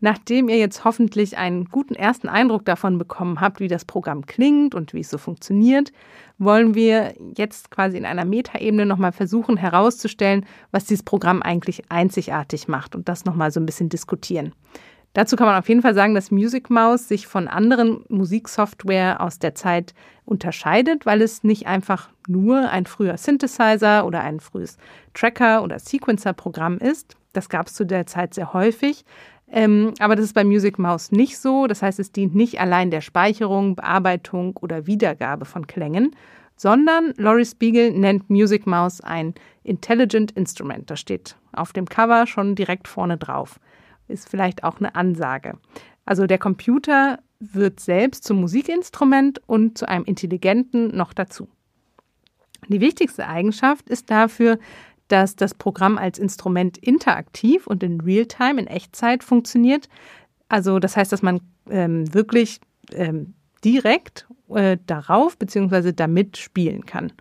Nachdem 0.00 0.48
ihr 0.48 0.58
jetzt 0.58 0.84
hoffentlich 0.84 1.38
einen 1.38 1.66
guten 1.66 1.94
ersten 1.94 2.28
Eindruck 2.28 2.64
davon 2.64 2.98
bekommen 2.98 3.40
habt, 3.40 3.60
wie 3.60 3.68
das 3.68 3.84
Programm 3.84 4.26
klingt 4.26 4.74
und 4.74 4.92
wie 4.92 5.00
es 5.00 5.10
so 5.10 5.18
funktioniert, 5.18 5.92
wollen 6.38 6.74
wir 6.74 7.14
jetzt 7.36 7.70
quasi 7.70 7.96
in 7.96 8.04
einer 8.04 8.24
Metaebene 8.24 8.84
nochmal 8.84 9.12
versuchen 9.12 9.56
herauszustellen, 9.56 10.44
was 10.70 10.84
dieses 10.84 11.02
Programm 11.02 11.42
eigentlich 11.42 11.90
einzigartig 11.90 12.68
macht 12.68 12.94
und 12.94 13.08
das 13.08 13.24
nochmal 13.24 13.50
so 13.50 13.60
ein 13.60 13.66
bisschen 13.66 13.88
diskutieren. 13.88 14.52
Dazu 15.16 15.36
kann 15.36 15.46
man 15.46 15.56
auf 15.56 15.70
jeden 15.70 15.80
Fall 15.80 15.94
sagen, 15.94 16.14
dass 16.14 16.30
Music 16.30 16.68
Mouse 16.68 17.08
sich 17.08 17.26
von 17.26 17.48
anderen 17.48 18.04
Musiksoftware 18.10 19.22
aus 19.22 19.38
der 19.38 19.54
Zeit 19.54 19.94
unterscheidet, 20.26 21.06
weil 21.06 21.22
es 21.22 21.42
nicht 21.42 21.66
einfach 21.66 22.10
nur 22.28 22.68
ein 22.68 22.84
früher 22.84 23.16
Synthesizer 23.16 24.04
oder 24.04 24.20
ein 24.20 24.40
frühes 24.40 24.76
Tracker- 25.14 25.62
oder 25.62 25.78
Sequencer-Programm 25.78 26.76
ist. 26.76 27.16
Das 27.32 27.48
gab 27.48 27.68
es 27.68 27.72
zu 27.72 27.86
der 27.86 28.06
Zeit 28.06 28.34
sehr 28.34 28.52
häufig, 28.52 29.06
ähm, 29.50 29.94
aber 30.00 30.16
das 30.16 30.26
ist 30.26 30.34
bei 30.34 30.44
Music 30.44 30.78
Mouse 30.78 31.12
nicht 31.12 31.38
so. 31.38 31.66
Das 31.66 31.82
heißt, 31.82 31.98
es 31.98 32.12
dient 32.12 32.34
nicht 32.34 32.60
allein 32.60 32.90
der 32.90 33.00
Speicherung, 33.00 33.76
Bearbeitung 33.76 34.56
oder 34.56 34.86
Wiedergabe 34.86 35.44
von 35.44 35.66
Klängen, 35.66 36.16
sondern 36.56 37.12
Laurie 37.16 37.44
Spiegel 37.44 37.92
nennt 37.92 38.28
Music 38.28 38.66
Mouse 38.66 39.00
ein 39.00 39.34
Intelligent 39.62 40.32
Instrument. 40.32 40.90
Das 40.90 41.00
steht 41.00 41.36
auf 41.52 41.72
dem 41.72 41.86
Cover 41.86 42.26
schon 42.26 42.54
direkt 42.54 42.88
vorne 42.88 43.18
drauf. 43.18 43.60
Ist 44.08 44.28
vielleicht 44.28 44.64
auch 44.64 44.78
eine 44.78 44.94
Ansage. 44.94 45.58
Also 46.04 46.26
der 46.26 46.38
Computer 46.38 47.18
wird 47.40 47.80
selbst 47.80 48.24
zum 48.24 48.40
Musikinstrument 48.40 49.40
und 49.46 49.76
zu 49.78 49.88
einem 49.88 50.04
intelligenten 50.04 50.96
noch 50.96 51.12
dazu. 51.12 51.48
Die 52.68 52.80
wichtigste 52.80 53.28
Eigenschaft 53.28 53.90
ist 53.90 54.10
dafür, 54.10 54.58
dass 55.08 55.36
das 55.36 55.54
Programm 55.54 55.98
als 55.98 56.18
Instrument 56.18 56.78
interaktiv 56.78 57.66
und 57.66 57.82
in 57.82 58.00
Realtime, 58.00 58.60
in 58.60 58.66
Echtzeit 58.66 59.22
funktioniert. 59.22 59.88
Also 60.48 60.78
das 60.78 60.96
heißt, 60.96 61.12
dass 61.12 61.22
man 61.22 61.40
ähm, 61.70 62.12
wirklich 62.12 62.60
ähm, 62.92 63.34
direkt 63.64 64.26
äh, 64.48 64.78
darauf 64.86 65.36
bzw. 65.38 65.92
damit 65.92 66.36
spielen 66.36 66.86
kann. 66.86 67.12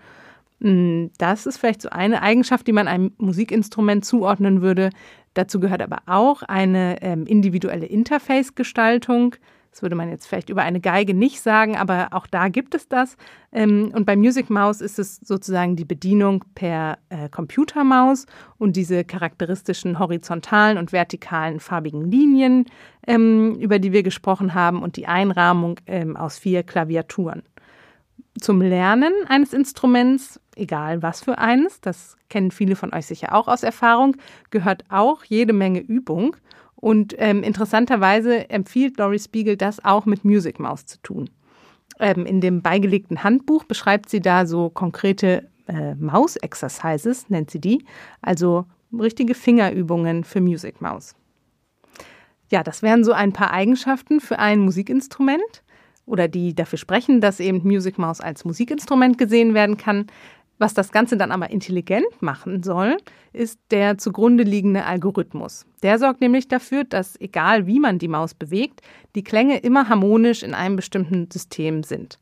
Hm, 0.62 1.12
das 1.18 1.46
ist 1.46 1.58
vielleicht 1.58 1.82
so 1.82 1.90
eine 1.90 2.22
Eigenschaft, 2.22 2.68
die 2.68 2.72
man 2.72 2.88
einem 2.88 3.12
Musikinstrument 3.18 4.06
zuordnen 4.06 4.62
würde. 4.62 4.90
Dazu 5.34 5.60
gehört 5.60 5.82
aber 5.82 6.00
auch 6.06 6.44
eine 6.44 7.02
ähm, 7.02 7.26
individuelle 7.26 7.86
Interface-Gestaltung, 7.86 9.36
das 9.76 9.82
würde 9.82 9.96
man 9.96 10.10
jetzt 10.10 10.26
vielleicht 10.26 10.50
über 10.50 10.62
eine 10.62 10.80
Geige 10.80 11.14
nicht 11.14 11.42
sagen, 11.42 11.76
aber 11.76 12.08
auch 12.12 12.28
da 12.28 12.48
gibt 12.48 12.76
es 12.76 12.88
das. 12.88 13.18
Ähm, 13.52 13.92
und 13.94 14.06
bei 14.06 14.16
Music 14.16 14.50
Mouse 14.50 14.80
ist 14.80 15.00
es 15.00 15.18
sozusagen 15.18 15.76
die 15.76 15.84
Bedienung 15.84 16.46
per 16.56 16.98
äh, 17.10 17.28
Computermaus 17.28 18.26
und 18.58 18.78
diese 18.78 19.04
charakteristischen 19.04 20.00
horizontalen 20.00 20.78
und 20.78 20.94
vertikalen 20.94 21.60
farbigen 21.60 22.10
Linien, 22.10 22.68
ähm, 23.06 23.56
über 23.56 23.78
die 23.78 23.92
wir 23.92 24.02
gesprochen 24.02 24.54
haben, 24.54 24.82
und 24.82 24.96
die 24.96 25.08
Einrahmung 25.08 25.78
ähm, 25.88 26.16
aus 26.16 26.38
vier 26.38 26.64
Klaviaturen. 26.64 27.44
Zum 28.40 28.62
Lernen 28.62 29.12
eines 29.28 29.52
Instruments, 29.52 30.40
egal 30.56 31.02
was 31.02 31.20
für 31.20 31.38
eines, 31.38 31.82
das 31.82 32.16
kennen 32.30 32.52
viele 32.52 32.78
von 32.78 32.94
euch 32.94 33.08
sicher 33.08 33.36
auch 33.36 33.50
aus 33.50 33.62
Erfahrung, 33.62 34.16
gehört 34.52 34.86
auch 34.88 35.26
jede 35.26 35.52
Menge 35.52 35.82
Übung. 35.82 36.38
Und 36.76 37.16
ähm, 37.18 37.44
interessanterweise 37.44 38.50
empfiehlt 38.50 38.98
Laurie 38.98 39.20
Spiegel, 39.20 39.58
das 39.58 39.84
auch 39.84 40.06
mit 40.06 40.26
Music 40.26 40.60
Mouse 40.60 40.86
zu 40.86 41.02
tun. 41.02 41.30
Ähm, 42.00 42.26
in 42.26 42.42
dem 42.42 42.62
beigelegten 42.62 43.24
Handbuch 43.24 43.64
beschreibt 43.64 44.10
sie 44.10 44.20
da 44.20 44.46
so 44.46 44.70
konkrete 44.70 45.50
äh, 45.68 45.96
Maus-Exercises, 45.96 47.30
nennt 47.30 47.50
sie 47.50 47.62
die, 47.62 47.86
also 48.22 48.66
richtige 48.94 49.34
Fingerübungen 49.34 50.24
für 50.24 50.42
Music 50.42 50.82
Mouse. 50.82 51.16
Ja, 52.52 52.64
das 52.64 52.84
wären 52.84 53.04
so 53.04 53.12
ein 53.12 53.34
paar 53.34 53.52
Eigenschaften 53.52 54.20
für 54.20 54.40
ein 54.40 54.60
Musikinstrument 54.60 55.64
oder 56.06 56.28
die 56.28 56.54
dafür 56.54 56.78
sprechen, 56.78 57.22
dass 57.22 57.40
eben 57.40 57.62
Music 57.64 57.98
Mouse 57.98 58.22
als 58.22 58.46
Musikinstrument 58.46 59.18
gesehen 59.18 59.54
werden 59.54 59.78
kann. 59.78 60.08
Was 60.58 60.74
das 60.74 60.92
Ganze 60.92 61.18
dann 61.18 61.32
aber 61.32 61.50
intelligent 61.50 62.22
machen 62.22 62.64
soll, 62.64 62.98
ist 63.34 63.60
der 63.72 63.98
zugrunde 63.98 64.44
liegende 64.44 64.86
Algorithmus. 64.86 65.66
Der 65.84 66.00
sorgt 66.00 66.22
nämlich 66.22 66.48
dafür, 66.48 66.86
dass 66.86 67.20
egal 67.20 67.68
wie 67.68 67.80
man 67.80 68.00
die 68.00 68.08
Maus 68.08 68.34
bewegt, 68.34 68.82
die 69.16 69.24
Klänge 69.24 69.58
immer 69.60 69.90
harmonisch 69.90 70.44
in 70.44 70.54
einem 70.54 70.78
bestimmten 70.78 71.30
System 71.30 71.84
sind. 71.84 72.20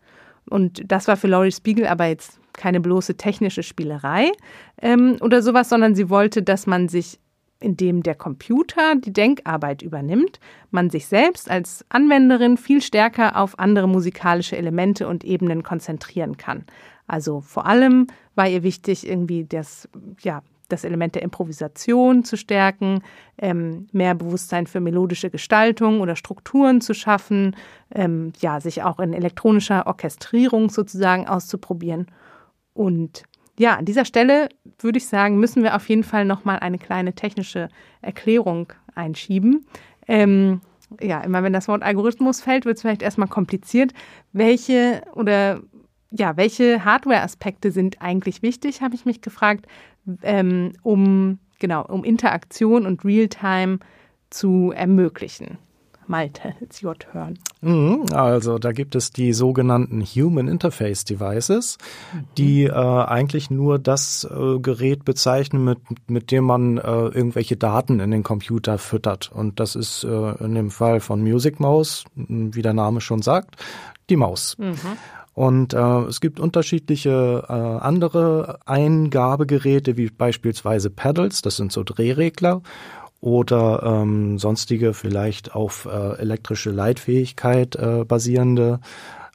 Und 0.50 0.82
das 0.92 1.08
war 1.08 1.16
für 1.16 1.28
Laurie 1.28 1.52
Spiegel 1.52 1.88
aber 1.88 2.06
jetzt 2.08 2.40
keine 2.54 2.80
bloße 2.80 3.16
technische 3.16 3.64
Spielerei 3.64 4.32
ähm, 4.82 5.18
oder 5.22 5.42
sowas, 5.42 5.70
sondern 5.70 5.96
sie 5.96 6.10
wollte, 6.10 6.44
dass 6.44 6.68
man 6.68 6.88
sich, 6.88 7.20
indem 7.60 8.04
der 8.04 8.16
Computer 8.16 8.96
die 8.96 9.14
Denkarbeit 9.14 9.82
übernimmt, 9.82 10.40
man 10.70 10.90
sich 10.90 11.08
selbst 11.08 11.50
als 11.50 11.86
Anwenderin 11.90 12.58
viel 12.58 12.82
stärker 12.82 13.38
auf 13.38 13.58
andere 13.58 13.88
musikalische 13.88 14.58
Elemente 14.58 15.08
und 15.08 15.24
Ebenen 15.24 15.64
konzentrieren 15.64 16.38
kann. 16.38 16.66
Also 17.14 17.42
vor 17.42 17.68
allem 17.68 18.08
war 18.34 18.50
ihr 18.50 18.64
wichtig, 18.64 19.08
irgendwie 19.08 19.46
das, 19.46 19.88
ja, 20.22 20.42
das 20.68 20.84
Element 20.84 21.14
der 21.14 21.22
Improvisation 21.22 22.24
zu 22.24 22.38
stärken, 22.38 23.04
ähm, 23.38 23.86
mehr 23.92 24.16
Bewusstsein 24.16 24.66
für 24.66 24.80
melodische 24.80 25.30
Gestaltung 25.30 26.02
oder 26.02 26.16
Strukturen 26.16 26.82
zu 26.82 26.96
schaffen, 26.96 27.56
ähm, 27.94 28.34
ja, 28.40 28.60
sich 28.60 28.82
auch 28.82 29.00
in 29.00 29.14
elektronischer 29.14 29.86
Orchestrierung 29.86 30.72
sozusagen 30.72 31.28
auszuprobieren. 31.28 32.08
Und 32.74 33.26
ja, 33.60 33.76
an 33.76 33.86
dieser 33.86 34.06
Stelle 34.06 34.50
würde 34.80 34.98
ich 34.98 35.08
sagen, 35.08 35.38
müssen 35.38 35.62
wir 35.62 35.76
auf 35.76 35.88
jeden 35.90 36.04
Fall 36.04 36.26
nochmal 36.26 36.58
eine 36.58 36.80
kleine 36.80 37.14
technische 37.14 37.70
Erklärung 38.02 38.74
einschieben. 38.96 39.68
Ähm, 40.08 40.62
ja, 41.00 41.22
immer 41.22 41.44
wenn 41.44 41.54
das 41.54 41.68
Wort 41.68 41.84
Algorithmus 41.84 42.42
fällt, 42.42 42.66
wird 42.66 42.78
es 42.78 42.82
vielleicht 42.82 43.04
erstmal 43.04 43.28
kompliziert. 43.28 43.94
Welche 44.32 45.04
oder 45.14 45.62
ja, 46.16 46.38
welche 46.38 46.86
Hardware-Aspekte 46.86 47.72
sind 47.72 48.02
eigentlich 48.02 48.42
wichtig, 48.42 48.82
habe 48.82 48.96
ich 48.96 49.06
mich 49.06 49.22
gefragt, 49.22 49.66
ähm, 50.22 50.74
um, 50.84 51.40
genau, 51.60 51.84
um 51.86 52.04
Interaktion 52.04 52.86
und 52.86 53.04
Realtime 53.04 53.80
zu 54.30 54.72
ermöglichen. 54.76 55.58
Malte, 56.06 56.54
it's 56.60 56.84
your 56.84 56.96
turn. 56.98 57.40
Mhm, 57.62 58.08
also 58.12 58.60
da 58.60 58.74
gibt 58.74 58.94
es 58.94 59.12
die 59.12 59.32
sogenannten 59.32 60.02
Human 60.02 60.50
Interface 60.50 61.06
Devices, 61.06 61.78
die 62.38 62.66
äh, 62.66 62.72
eigentlich 62.72 63.50
nur 63.50 63.80
das 63.80 64.28
äh, 64.30 64.60
Gerät 64.60 65.06
bezeichnen, 65.06 65.64
mit, 65.64 65.80
mit 66.10 66.32
dem 66.32 66.44
man 66.44 66.78
äh, 66.78 66.82
irgendwelche 66.82 67.56
Daten 67.56 68.02
in 68.02 68.12
den 68.12 68.24
Computer 68.24 68.78
füttert. 68.78 69.32
Und 69.34 69.62
das 69.62 69.76
ist 69.76 70.04
äh, 70.04 70.44
in 70.44 70.56
dem 70.56 70.72
Fall 70.72 71.00
von 71.00 71.22
Music 71.22 71.62
Mouse, 71.62 72.04
wie 72.16 72.62
der 72.62 72.74
Name 72.74 73.00
schon 73.00 73.22
sagt, 73.22 73.56
die 74.10 74.18
Maus. 74.18 74.58
Mhm. 74.60 74.76
Und 75.34 75.74
äh, 75.74 76.02
es 76.04 76.22
gibt 76.22 76.40
unterschiedliche 76.40 77.46
äh, 77.48 77.54
andere 77.54 78.60
Eingabegeräte, 78.66 79.98
wie 79.98 80.10
beispielsweise 80.10 80.90
Pedals, 80.90 81.42
das 81.42 81.58
sind 81.58 81.72
so 81.72 81.84
Drehregler, 81.84 82.62
oder 83.20 83.82
ähm, 83.84 84.38
sonstige 84.38 84.94
vielleicht 84.94 85.56
auf 85.56 85.86
äh, 85.86 86.20
elektrische 86.20 86.72
Leitfähigkeit 86.72 87.76
äh, 87.76 88.04
basierende 88.06 88.82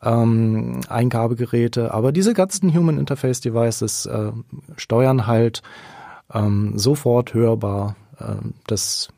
ähm, 0.02 0.82
Eingabegeräte. 0.88 1.94
Aber 1.94 2.12
diese 2.12 2.34
ganzen 2.34 2.72
Human 2.74 2.98
Interface 2.98 3.40
Devices 3.40 4.06
äh, 4.06 4.32
steuern 4.76 5.26
halt 5.26 5.62
ähm, 6.32 6.78
sofort 6.78 7.34
hörbar 7.34 7.96
äh, 8.18 8.34
das, 8.66 9.08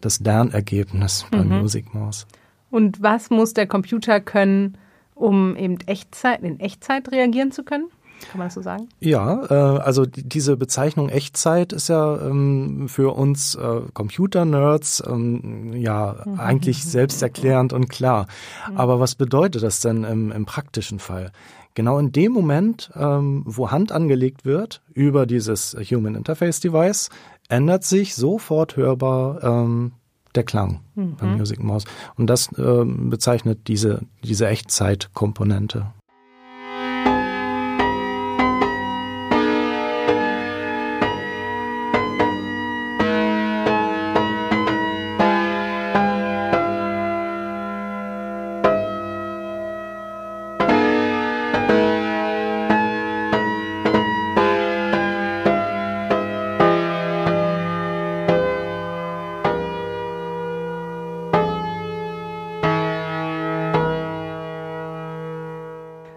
das 0.00 0.20
Lernergebnis 0.20 1.24
mhm. 1.30 1.36
beim 1.36 1.60
Music 1.60 1.94
Mouse. 1.94 2.26
Und 2.70 3.00
was 3.00 3.30
muss 3.30 3.54
der 3.54 3.66
Computer 3.66 4.20
können, 4.20 4.76
um 5.16 5.56
eben 5.56 5.78
Echtzeit, 5.86 6.42
in 6.42 6.60
Echtzeit 6.60 7.10
reagieren 7.10 7.50
zu 7.50 7.64
können? 7.64 7.88
Kann 8.30 8.38
man 8.38 8.46
das 8.46 8.54
so 8.54 8.62
sagen? 8.62 8.88
Ja, 9.00 9.44
äh, 9.50 9.80
also 9.80 10.06
die, 10.06 10.26
diese 10.26 10.56
Bezeichnung 10.56 11.08
Echtzeit 11.08 11.72
ist 11.72 11.88
ja 11.88 12.18
ähm, 12.20 12.88
für 12.88 13.14
uns 13.14 13.54
äh, 13.54 13.80
Computer-Nerds 13.92 15.02
ähm, 15.06 15.74
ja 15.74 16.16
mhm. 16.24 16.40
eigentlich 16.40 16.84
selbsterklärend 16.84 17.72
und 17.72 17.88
klar. 17.88 18.26
Mhm. 18.70 18.76
Aber 18.78 19.00
was 19.00 19.14
bedeutet 19.14 19.62
das 19.62 19.80
denn 19.80 20.04
im, 20.04 20.32
im 20.32 20.46
praktischen 20.46 20.98
Fall? 20.98 21.30
Genau 21.74 21.98
in 21.98 22.10
dem 22.10 22.32
Moment, 22.32 22.90
ähm, 22.96 23.42
wo 23.44 23.70
Hand 23.70 23.92
angelegt 23.92 24.46
wird 24.46 24.82
über 24.94 25.26
dieses 25.26 25.76
Human 25.90 26.14
Interface 26.14 26.60
Device, 26.60 27.10
ändert 27.50 27.84
sich 27.84 28.14
sofort 28.14 28.76
hörbar 28.76 29.42
ähm, 29.44 29.92
der 30.36 30.44
Klang 30.44 30.80
mhm. 30.94 31.16
beim 31.16 31.36
Music 31.36 31.62
Mouse. 31.62 31.84
Und 32.16 32.28
das 32.28 32.50
ähm, 32.58 33.10
bezeichnet 33.10 33.68
diese, 33.68 34.02
diese 34.22 34.46
Echtzeitkomponente. 34.48 35.86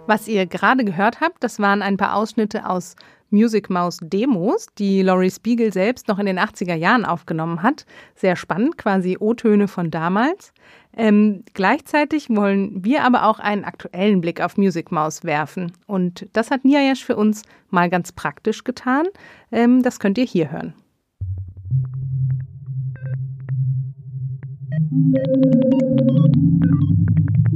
Was 0.09 0.27
ihr 0.27 0.47
gerade 0.47 0.83
gehört 0.83 1.21
habt, 1.21 1.43
das 1.43 1.59
waren 1.59 1.83
ein 1.83 1.95
paar 1.95 2.15
Ausschnitte 2.15 2.67
aus 2.67 2.95
Music 3.29 3.69
Mouse 3.69 3.99
Demos, 4.01 4.65
die 4.79 5.03
Laurie 5.03 5.29
Spiegel 5.29 5.71
selbst 5.71 6.07
noch 6.07 6.17
in 6.17 6.25
den 6.25 6.39
80er 6.39 6.73
Jahren 6.73 7.05
aufgenommen 7.05 7.61
hat. 7.61 7.85
Sehr 8.15 8.35
spannend, 8.35 8.79
quasi 8.79 9.17
O-Töne 9.19 9.67
von 9.67 9.91
damals. 9.91 10.51
Ähm, 10.97 11.43
gleichzeitig 11.53 12.27
wollen 12.31 12.83
wir 12.83 13.03
aber 13.03 13.25
auch 13.25 13.37
einen 13.37 13.63
aktuellen 13.63 14.19
Blick 14.19 14.41
auf 14.41 14.57
Music 14.57 14.91
Mouse 14.91 15.25
werfen. 15.25 15.73
Und 15.85 16.27
das 16.33 16.49
hat 16.49 16.65
Niayesh 16.65 17.05
für 17.05 17.15
uns 17.15 17.43
mal 17.69 17.87
ganz 17.87 18.11
praktisch 18.11 18.63
getan. 18.63 19.05
Ähm, 19.51 19.83
das 19.83 19.99
könnt 19.99 20.17
ihr 20.17 20.25
hier 20.25 20.51
hören. 20.51 20.73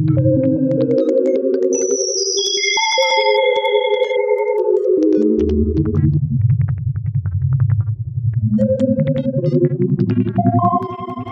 Musik 0.05 1.32
Thank 1.73 1.89
you. 11.17 11.22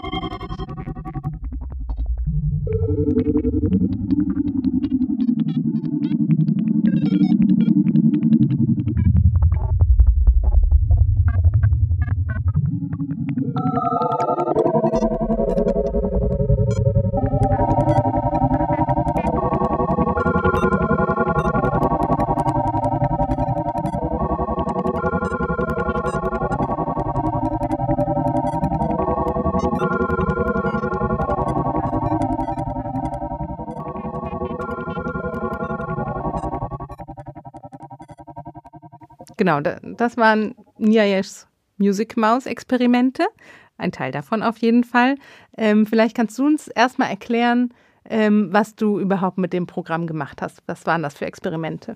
Genau, 39.42 39.60
das 39.60 40.18
waren 40.18 40.54
Niayeshs 40.78 41.48
Music 41.78 42.16
Mouse 42.16 42.46
Experimente. 42.46 43.26
Ein 43.76 43.92
Teil 43.92 44.12
davon 44.12 44.44
auf 44.44 44.60
jeden 44.60 44.84
Fall. 44.84 45.16
Ähm, 45.58 45.88
vielleicht 45.88 46.16
kannst 46.16 46.38
du 46.38 46.46
uns 46.46 46.68
erstmal 46.68 47.10
erklären, 47.10 47.74
ähm, 48.06 48.50
was 48.52 48.76
du 48.76 49.00
überhaupt 49.00 49.40
mit 49.40 49.52
dem 49.52 49.66
Programm 49.66 50.06
gemacht 50.06 50.44
hast. 50.44 50.62
Was 50.68 50.86
waren 50.86 51.02
das 51.02 51.16
für 51.16 51.26
Experimente? 51.26 51.96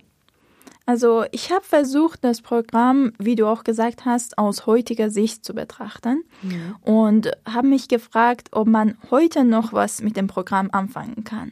Also 0.87 1.25
ich 1.31 1.51
habe 1.51 1.63
versucht, 1.63 2.23
das 2.23 2.41
Programm, 2.41 3.13
wie 3.19 3.35
du 3.35 3.45
auch 3.45 3.63
gesagt 3.63 4.05
hast, 4.05 4.39
aus 4.39 4.65
heutiger 4.65 5.11
Sicht 5.11 5.45
zu 5.45 5.53
betrachten 5.53 6.23
mhm. 6.41 6.75
und 6.81 7.31
habe 7.47 7.67
mich 7.67 7.87
gefragt, 7.87 8.47
ob 8.53 8.67
man 8.67 8.97
heute 9.11 9.43
noch 9.43 9.71
was 9.71 10.01
mit 10.01 10.17
dem 10.17 10.25
Programm 10.25 10.69
anfangen 10.71 11.23
kann. 11.23 11.51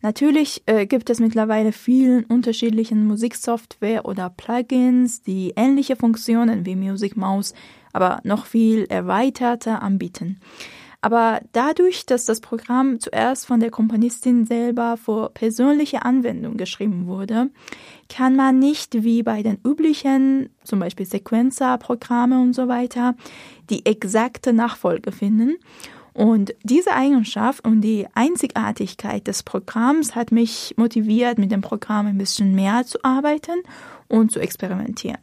Natürlich 0.00 0.62
äh, 0.66 0.86
gibt 0.86 1.10
es 1.10 1.18
mittlerweile 1.18 1.72
vielen 1.72 2.24
unterschiedlichen 2.24 3.06
Musiksoftware 3.06 4.04
oder 4.04 4.30
Plugins, 4.30 5.22
die 5.22 5.54
ähnliche 5.56 5.96
Funktionen 5.96 6.64
wie 6.66 6.76
Music 6.76 7.16
Mouse, 7.16 7.52
aber 7.92 8.20
noch 8.22 8.46
viel 8.46 8.84
erweiterter 8.84 9.82
anbieten. 9.82 10.38
Aber 11.00 11.40
dadurch, 11.52 12.06
dass 12.06 12.24
das 12.24 12.40
Programm 12.40 12.98
zuerst 12.98 13.46
von 13.46 13.60
der 13.60 13.70
Komponistin 13.70 14.46
selber 14.46 14.96
für 14.96 15.30
persönliche 15.30 16.04
Anwendung 16.04 16.56
geschrieben 16.56 17.06
wurde, 17.06 17.50
kann 18.08 18.34
man 18.34 18.58
nicht 18.58 19.04
wie 19.04 19.22
bei 19.22 19.42
den 19.42 19.58
üblichen, 19.64 20.50
zum 20.64 20.80
Beispiel 20.80 21.06
Sequencer-Programme 21.06 22.40
und 22.40 22.52
so 22.52 22.66
weiter, 22.66 23.14
die 23.70 23.86
exakte 23.86 24.52
Nachfolge 24.52 25.12
finden 25.12 25.56
und 26.18 26.52
diese 26.64 26.94
Eigenschaft 26.94 27.64
und 27.64 27.80
die 27.80 28.08
Einzigartigkeit 28.12 29.28
des 29.28 29.44
Programms 29.44 30.16
hat 30.16 30.32
mich 30.32 30.74
motiviert, 30.76 31.38
mit 31.38 31.52
dem 31.52 31.60
Programm 31.60 32.08
ein 32.08 32.18
bisschen 32.18 32.56
mehr 32.56 32.84
zu 32.84 32.98
arbeiten 33.04 33.62
und 34.08 34.32
zu 34.32 34.40
experimentieren. 34.40 35.18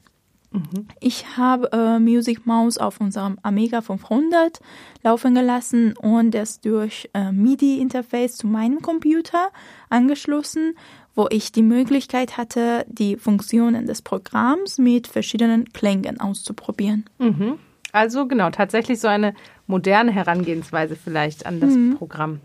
Mhm. 0.54 0.88
Ich 1.02 1.36
habe 1.36 1.70
äh, 1.74 2.00
Music 2.00 2.46
Mouse 2.46 2.78
auf 2.78 3.02
unserem 3.02 3.38
Amiga 3.44 3.82
500 3.82 4.62
laufen 5.04 5.36
gelassen 5.36 5.98
und 5.98 6.34
es 6.34 6.62
durch 6.62 7.10
äh, 7.14 7.30
MIDI-Interface 7.30 8.38
zu 8.38 8.48
meinem 8.48 8.82
Computer 8.82 9.50
angeschlossen, 9.90 10.78
wo 11.14 11.28
ich 11.30 11.52
die 11.52 11.64
Möglichkeit 11.64 12.38
hatte, 12.38 12.86
die 12.88 13.18
Funktionen 13.18 13.86
des 13.86 14.02
Programms 14.02 14.78
mit 14.78 15.08
verschiedenen 15.08 15.66
Klängen 15.74 16.22
auszuprobieren. 16.22 17.04
Mhm. 17.18 17.60
Also 17.96 18.28
genau, 18.28 18.50
tatsächlich 18.50 19.00
so 19.00 19.08
eine 19.08 19.34
moderne 19.68 20.12
Herangehensweise 20.12 20.98
vielleicht 20.98 21.46
an 21.46 21.62
das 21.62 21.74
mhm. 21.74 21.96
Programm. 21.96 22.42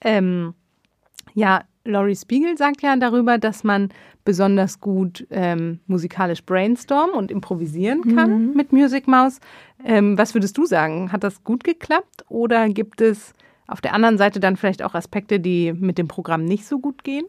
Ähm, 0.00 0.54
ja, 1.34 1.64
Laurie 1.84 2.16
Spiegel 2.16 2.56
sagt 2.56 2.80
ja 2.80 2.96
darüber, 2.96 3.36
dass 3.36 3.64
man 3.64 3.90
besonders 4.24 4.80
gut 4.80 5.26
ähm, 5.30 5.80
musikalisch 5.86 6.42
brainstormen 6.42 7.14
und 7.14 7.30
improvisieren 7.30 8.14
kann 8.14 8.48
mhm. 8.48 8.54
mit 8.54 8.72
Music 8.72 9.06
Mouse. 9.08 9.40
Ähm, 9.84 10.16
was 10.16 10.34
würdest 10.34 10.56
du 10.56 10.64
sagen? 10.64 11.12
Hat 11.12 11.22
das 11.22 11.44
gut 11.44 11.64
geklappt 11.64 12.24
oder 12.30 12.66
gibt 12.70 13.02
es 13.02 13.34
auf 13.66 13.82
der 13.82 13.92
anderen 13.92 14.16
Seite 14.16 14.40
dann 14.40 14.56
vielleicht 14.56 14.82
auch 14.82 14.94
Aspekte, 14.94 15.38
die 15.38 15.74
mit 15.74 15.98
dem 15.98 16.08
Programm 16.08 16.46
nicht 16.46 16.66
so 16.66 16.78
gut 16.78 17.04
gehen? 17.04 17.26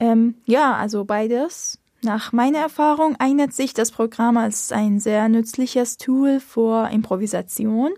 Ähm, 0.00 0.34
ja, 0.44 0.74
also 0.74 1.04
beides. 1.04 1.79
Nach 2.02 2.32
meiner 2.32 2.58
Erfahrung 2.58 3.16
eignet 3.18 3.52
sich 3.52 3.74
das 3.74 3.90
Programm 3.90 4.36
als 4.36 4.72
ein 4.72 5.00
sehr 5.00 5.28
nützliches 5.28 5.98
Tool 5.98 6.40
für 6.40 6.88
Improvisation. 6.90 7.90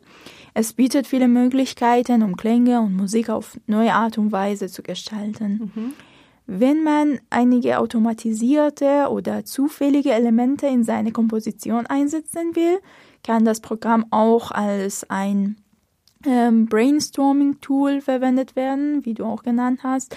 Es 0.55 0.72
bietet 0.72 1.07
viele 1.07 1.28
Möglichkeiten, 1.28 2.22
um 2.22 2.36
Klänge 2.36 2.80
und 2.80 2.96
Musik 2.96 3.30
auf 3.30 3.59
neue 3.66 3.94
Art 3.94 4.18
und 4.18 4.32
Weise 4.32 4.68
zu 4.68 4.82
gestalten. 4.82 5.70
Mhm. 5.74 5.92
Wenn 6.46 6.82
man 6.82 7.20
einige 7.30 7.78
automatisierte 7.78 9.09
oder 9.09 9.44
zufällige 9.44 10.12
Elemente 10.12 10.66
in 10.66 10.82
seine 10.82 11.12
Komposition 11.12 11.86
einsetzen 11.86 12.57
will, 12.57 12.80
kann 13.22 13.44
das 13.44 13.61
Programm 13.61 14.07
auch 14.11 14.50
als 14.50 15.09
ein 15.09 15.57
ähm, 16.26 16.66
Brainstorming-Tool 16.66 18.00
verwendet 18.00 18.57
werden, 18.57 19.05
wie 19.05 19.14
du 19.14 19.24
auch 19.24 19.44
genannt 19.44 19.80
hast. 19.84 20.16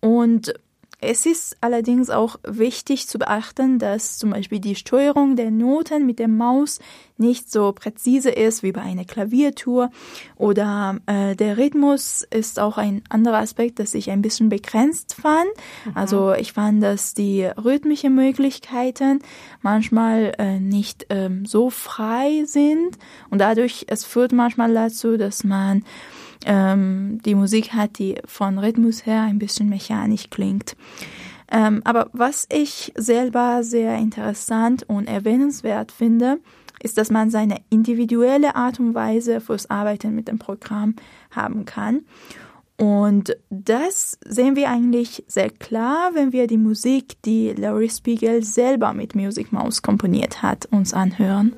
Und 0.00 0.54
es 0.98 1.26
ist 1.26 1.58
allerdings 1.60 2.08
auch 2.08 2.36
wichtig 2.42 3.06
zu 3.06 3.18
beachten, 3.18 3.78
dass 3.78 4.16
zum 4.16 4.30
Beispiel 4.30 4.60
die 4.60 4.74
Steuerung 4.74 5.36
der 5.36 5.50
Noten 5.50 6.06
mit 6.06 6.18
der 6.18 6.28
Maus 6.28 6.78
nicht 7.18 7.52
so 7.52 7.72
präzise 7.72 8.30
ist 8.30 8.62
wie 8.62 8.72
bei 8.72 8.80
einer 8.80 9.04
Klaviertour 9.04 9.90
oder 10.36 10.98
äh, 11.04 11.36
der 11.36 11.58
Rhythmus 11.58 12.26
ist 12.30 12.58
auch 12.58 12.78
ein 12.78 13.02
anderer 13.10 13.38
Aspekt, 13.38 13.78
das 13.78 13.92
ich 13.94 14.10
ein 14.10 14.22
bisschen 14.22 14.48
begrenzt 14.48 15.14
fand. 15.14 15.48
Mhm. 15.84 15.92
Also 15.94 16.32
ich 16.32 16.54
fand, 16.54 16.82
dass 16.82 17.12
die 17.12 17.44
rhythmischen 17.44 18.14
Möglichkeiten 18.14 19.20
manchmal 19.60 20.32
äh, 20.38 20.58
nicht 20.60 21.06
ähm, 21.10 21.44
so 21.44 21.68
frei 21.68 22.44
sind 22.46 22.96
und 23.28 23.38
dadurch 23.40 23.84
es 23.88 24.04
führt 24.04 24.32
manchmal 24.32 24.72
dazu, 24.72 25.18
dass 25.18 25.44
man 25.44 25.84
ähm, 26.44 27.20
die 27.24 27.34
Musik 27.34 27.72
hat, 27.72 27.98
die 27.98 28.16
von 28.24 28.58
Rhythmus 28.58 29.06
her 29.06 29.22
ein 29.22 29.38
bisschen 29.38 29.68
mechanisch 29.68 30.30
klingt. 30.30 30.76
Ähm, 31.50 31.80
aber 31.84 32.08
was 32.12 32.46
ich 32.52 32.92
selber 32.96 33.62
sehr 33.62 33.96
interessant 33.96 34.82
und 34.88 35.06
erwähnenswert 35.06 35.92
finde, 35.92 36.38
ist, 36.82 36.98
dass 36.98 37.10
man 37.10 37.30
seine 37.30 37.58
individuelle 37.70 38.56
Art 38.56 38.80
und 38.80 38.94
Weise 38.94 39.40
fürs 39.40 39.70
Arbeiten 39.70 40.14
mit 40.14 40.28
dem 40.28 40.38
Programm 40.38 40.94
haben 41.30 41.64
kann. 41.64 42.02
Und 42.78 43.36
das 43.48 44.18
sehen 44.26 44.54
wir 44.54 44.68
eigentlich 44.68 45.24
sehr 45.26 45.48
klar, 45.48 46.10
wenn 46.12 46.32
wir 46.32 46.46
die 46.46 46.58
Musik, 46.58 47.22
die 47.24 47.52
Laurie 47.52 47.88
Spiegel 47.88 48.42
selber 48.42 48.92
mit 48.92 49.14
Music 49.14 49.50
Mouse 49.50 49.80
komponiert 49.80 50.42
hat, 50.42 50.66
uns 50.66 50.92
anhören. 50.92 51.56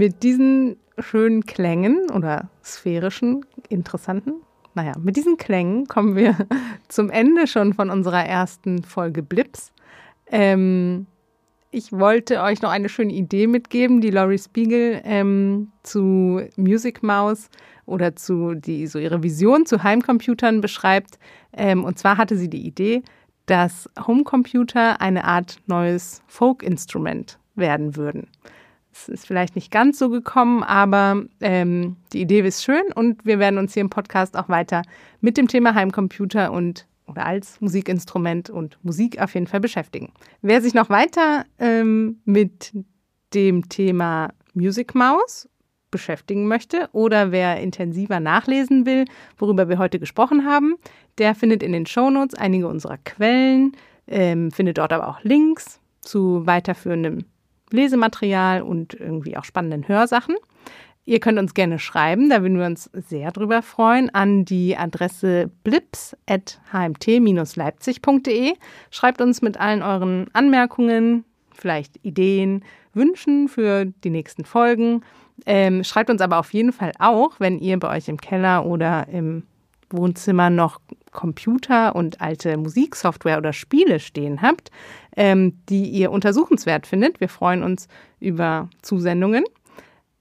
Mit 0.00 0.22
diesen 0.22 0.76
schönen 0.98 1.44
Klängen 1.44 2.08
oder 2.10 2.48
sphärischen, 2.64 3.44
interessanten, 3.68 4.32
naja, 4.72 4.94
mit 4.98 5.14
diesen 5.14 5.36
Klängen 5.36 5.88
kommen 5.88 6.16
wir 6.16 6.38
zum 6.88 7.10
Ende 7.10 7.46
schon 7.46 7.74
von 7.74 7.90
unserer 7.90 8.24
ersten 8.24 8.82
Folge 8.82 9.22
Blips. 9.22 9.72
Ähm, 10.28 11.04
ich 11.70 11.92
wollte 11.92 12.40
euch 12.40 12.62
noch 12.62 12.70
eine 12.70 12.88
schöne 12.88 13.12
Idee 13.12 13.46
mitgeben, 13.46 14.00
die 14.00 14.08
Laurie 14.08 14.38
Spiegel 14.38 15.02
ähm, 15.04 15.70
zu 15.82 16.40
Music 16.56 17.02
Mouse 17.02 17.50
oder 17.84 18.16
zu 18.16 18.54
die 18.54 18.86
so 18.86 18.98
ihre 18.98 19.22
Vision 19.22 19.66
zu 19.66 19.82
Heimcomputern 19.82 20.62
beschreibt. 20.62 21.18
Ähm, 21.52 21.84
und 21.84 21.98
zwar 21.98 22.16
hatte 22.16 22.38
sie 22.38 22.48
die 22.48 22.66
Idee, 22.66 23.02
dass 23.44 23.86
Homecomputer 24.06 25.02
eine 25.02 25.24
Art 25.24 25.58
neues 25.66 26.22
Folk-Instrument 26.26 27.38
werden 27.54 27.96
würden. 27.96 28.28
Es 29.00 29.08
ist 29.08 29.26
vielleicht 29.26 29.54
nicht 29.54 29.70
ganz 29.70 29.98
so 29.98 30.10
gekommen, 30.10 30.62
aber 30.62 31.22
ähm, 31.40 31.96
die 32.12 32.20
Idee 32.20 32.40
ist 32.40 32.62
schön 32.62 32.92
und 32.94 33.24
wir 33.24 33.38
werden 33.38 33.58
uns 33.58 33.72
hier 33.72 33.80
im 33.80 33.88
Podcast 33.88 34.36
auch 34.36 34.48
weiter 34.48 34.82
mit 35.20 35.36
dem 35.38 35.48
Thema 35.48 35.74
Heimcomputer 35.74 36.52
und 36.52 36.86
oder 37.06 37.26
als 37.26 37.60
Musikinstrument 37.60 38.50
und 38.50 38.78
Musik 38.84 39.20
auf 39.20 39.34
jeden 39.34 39.46
Fall 39.46 39.60
beschäftigen. 39.60 40.12
Wer 40.42 40.60
sich 40.62 40.74
noch 40.74 40.90
weiter 40.90 41.44
ähm, 41.58 42.20
mit 42.24 42.72
dem 43.34 43.68
Thema 43.68 44.32
Music 44.54 44.94
Mouse 44.94 45.48
beschäftigen 45.90 46.46
möchte 46.46 46.88
oder 46.92 47.32
wer 47.32 47.60
intensiver 47.60 48.20
nachlesen 48.20 48.86
will, 48.86 49.06
worüber 49.38 49.68
wir 49.68 49.78
heute 49.78 49.98
gesprochen 49.98 50.44
haben, 50.44 50.76
der 51.18 51.34
findet 51.34 51.62
in 51.62 51.72
den 51.72 51.86
Shownotes 51.86 52.38
einige 52.38 52.68
unserer 52.68 52.98
Quellen, 52.98 53.72
ähm, 54.06 54.52
findet 54.52 54.78
dort 54.78 54.92
aber 54.92 55.08
auch 55.08 55.22
Links 55.24 55.80
zu 56.00 56.46
weiterführendem 56.46 57.24
Lesematerial 57.72 58.62
und 58.62 58.94
irgendwie 58.94 59.36
auch 59.36 59.44
spannenden 59.44 59.88
Hörsachen. 59.88 60.36
Ihr 61.04 61.18
könnt 61.18 61.38
uns 61.38 61.54
gerne 61.54 61.78
schreiben, 61.78 62.28
da 62.30 62.42
würden 62.42 62.58
wir 62.58 62.66
uns 62.66 62.90
sehr 62.92 63.32
drüber 63.32 63.62
freuen, 63.62 64.14
an 64.14 64.44
die 64.44 64.76
Adresse 64.76 65.50
blips.hmt-leipzig.de. 65.64 68.52
Schreibt 68.90 69.20
uns 69.20 69.42
mit 69.42 69.58
allen 69.58 69.82
euren 69.82 70.28
Anmerkungen, 70.34 71.24
vielleicht 71.52 71.98
Ideen, 72.04 72.64
Wünschen 72.92 73.48
für 73.48 73.86
die 73.86 74.10
nächsten 74.10 74.44
Folgen. 74.44 75.02
Ähm, 75.46 75.84
schreibt 75.84 76.10
uns 76.10 76.20
aber 76.20 76.38
auf 76.38 76.52
jeden 76.52 76.72
Fall 76.72 76.92
auch, 76.98 77.40
wenn 77.40 77.58
ihr 77.58 77.78
bei 77.78 77.96
euch 77.96 78.08
im 78.08 78.20
Keller 78.20 78.66
oder 78.66 79.08
im 79.08 79.44
Wohnzimmer 79.90 80.50
noch 80.50 80.80
Computer 81.12 81.96
und 81.96 82.20
alte 82.20 82.56
Musiksoftware 82.56 83.38
oder 83.38 83.52
Spiele 83.52 83.98
stehen 83.98 84.42
habt, 84.42 84.70
ähm, 85.16 85.60
die 85.68 85.88
ihr 85.88 86.10
untersuchenswert 86.10 86.86
findet. 86.86 87.20
Wir 87.20 87.28
freuen 87.28 87.62
uns 87.62 87.88
über 88.20 88.68
Zusendungen. 88.82 89.44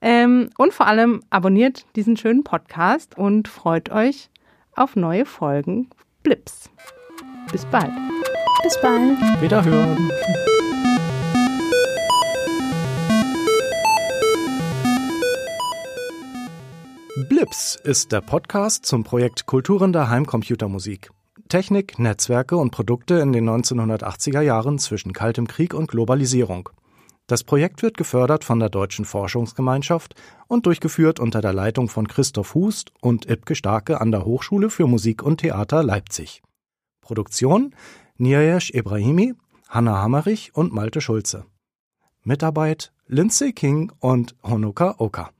Ähm, 0.01 0.49
und 0.57 0.73
vor 0.73 0.87
allem 0.87 1.21
abonniert 1.29 1.85
diesen 1.95 2.15
schönen 2.15 2.43
Podcast 2.43 3.17
und 3.17 3.47
freut 3.47 3.91
euch 3.91 4.29
auf 4.75 4.95
neue 4.95 5.25
Folgen 5.25 5.89
Blips. 6.23 6.69
Bis 7.51 7.65
bald. 7.65 7.91
Bis 8.63 8.79
bald. 8.81 9.19
Wiederhören. 9.41 10.09
Blips 17.27 17.77
ist 17.83 18.11
der 18.11 18.21
Podcast 18.21 18.85
zum 18.85 19.03
Projekt 19.03 19.45
Kulturen 19.45 19.91
der 19.91 20.09
Heimcomputermusik. 20.09 21.09
Technik, 21.49 21.97
Netzwerke 21.97 22.57
und 22.57 22.69
Produkte 22.69 23.15
in 23.15 23.33
den 23.33 23.49
1980er 23.49 24.41
Jahren 24.41 24.77
zwischen 24.77 25.13
Kaltem 25.13 25.47
Krieg 25.47 25.73
und 25.73 25.89
Globalisierung. 25.89 26.69
Das 27.25 27.43
Projekt 27.43 27.81
wird 27.81 27.97
gefördert 27.97 28.43
von 28.43 28.59
der 28.59 28.69
Deutschen 28.69 29.03
Forschungsgemeinschaft 29.03 30.13
und 30.47 30.67
durchgeführt 30.67 31.19
unter 31.19 31.41
der 31.41 31.53
Leitung 31.53 31.89
von 31.89 32.07
Christoph 32.07 32.53
Hust 32.53 32.91
und 33.01 33.27
Ibke 33.27 33.55
Starke 33.55 33.99
an 33.99 34.11
der 34.11 34.25
Hochschule 34.25 34.69
für 34.69 34.85
Musik 34.85 35.23
und 35.23 35.37
Theater 35.37 35.81
Leipzig. 35.81 36.43
Produktion 37.01 37.73
Nirjesh 38.17 38.69
Ebrahimi, 38.69 39.33
Hanna 39.69 40.03
Hammerich 40.03 40.51
und 40.53 40.71
Malte 40.71 41.01
Schulze. 41.01 41.45
Mitarbeit 42.23 42.93
Lindsay 43.07 43.53
King 43.53 43.91
und 43.99 44.35
Honoka 44.43 44.95
Oka. 44.99 45.31